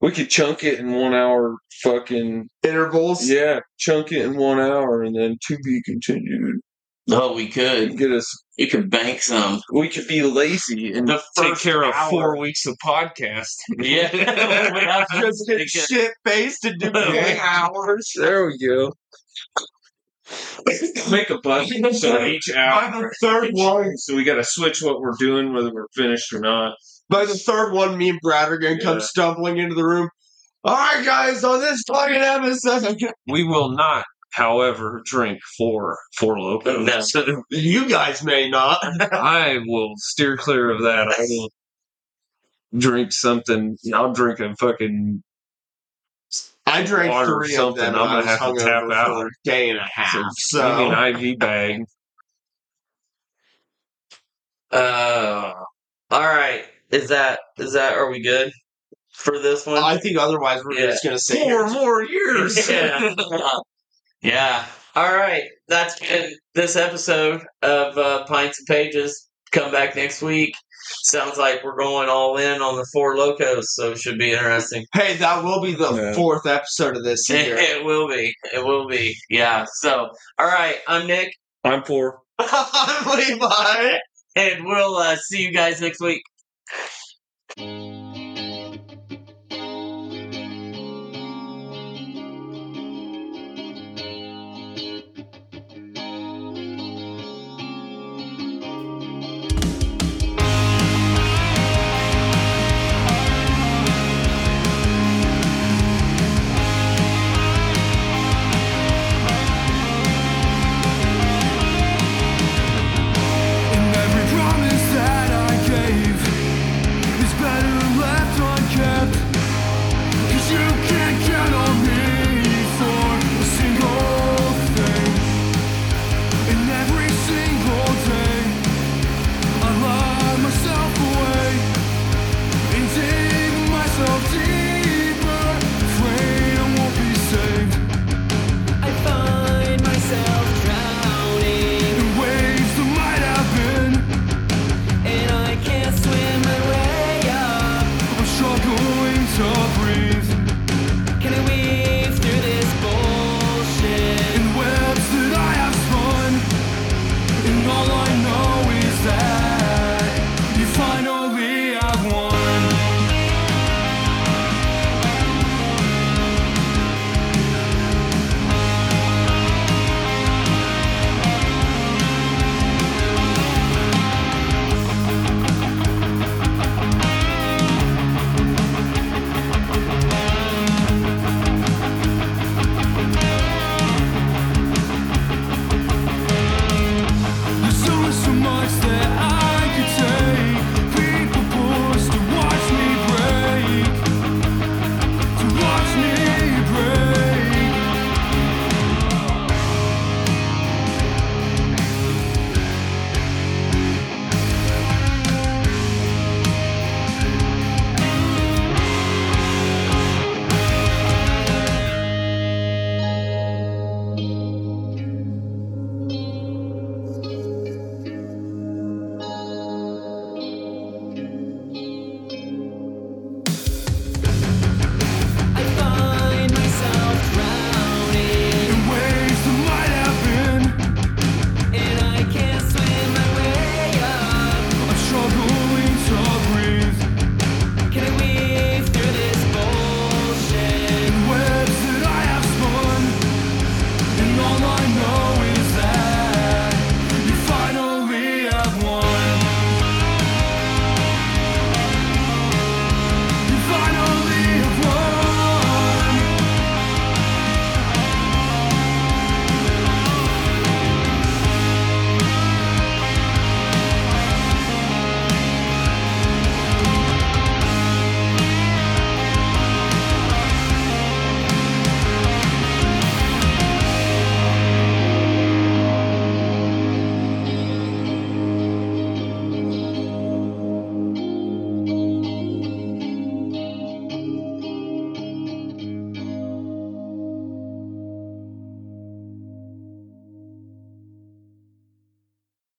[0.00, 1.56] We could chunk it in one hour.
[1.82, 3.28] Fucking Intervals.
[3.28, 6.56] yeah, chunk it in one hour and then to be continued.
[7.10, 7.98] Oh, we could.
[7.98, 8.30] Get us.
[8.58, 9.60] We could bank some.
[9.72, 12.10] We could be lazy and The take care of hour.
[12.10, 13.54] four weeks of podcast.
[13.78, 15.04] Yeah.
[15.12, 18.10] Just get shit faced and do eight hours.
[18.16, 18.92] There we go.
[21.10, 22.90] Make a budget so each hour.
[22.90, 26.32] By the third one, So we got to switch what we're doing, whether we're finished
[26.32, 26.74] or not.
[27.14, 29.04] By the third one, me and Brad are gonna come Yeah.
[29.04, 30.08] stumbling into the room.
[30.64, 37.44] All right, guys, on this fucking episode, We will not, however, drink four four Lokos.
[37.50, 38.80] you guys may not.
[39.12, 41.06] I will steer clear of that.
[41.16, 41.50] I will
[42.76, 43.76] drink something.
[43.94, 45.22] I'll drink a fucking
[46.66, 47.94] I drank Water or three of something, them.
[47.94, 49.06] I'm gonna have to tap out.
[49.20, 50.26] for a day and a half.
[50.36, 51.84] So, fucking IV bag.
[54.72, 55.52] Uh,
[56.10, 56.64] all right.
[56.94, 57.94] Is that is that?
[57.94, 58.52] Are we good
[59.12, 59.82] for this one?
[59.82, 60.86] I think otherwise we're Yeah.
[60.86, 61.66] just gonna sit Four here.
[61.68, 62.68] more years.
[62.70, 63.14] yeah.
[64.22, 64.64] yeah.
[64.94, 65.42] All right.
[65.68, 69.28] That's been this episode of uh, Pints and Pages.
[69.52, 70.54] Come back next week.
[71.04, 74.84] Sounds like we're going all in on the four Lokos, so it should be interesting.
[74.92, 76.12] Hey, that will be the Yeah.
[76.12, 77.56] fourth episode of this It, year.
[77.56, 78.34] it will be.
[78.52, 79.16] It will be.
[79.30, 79.64] Yeah.
[79.80, 80.76] So, all right.
[80.86, 81.34] I'm Nick,
[81.64, 82.20] I'm four.
[82.38, 83.98] I'm Levi.
[84.36, 86.22] and we'll uh, see you guys next week
[86.68, 86.88] thank
[87.58, 87.93] you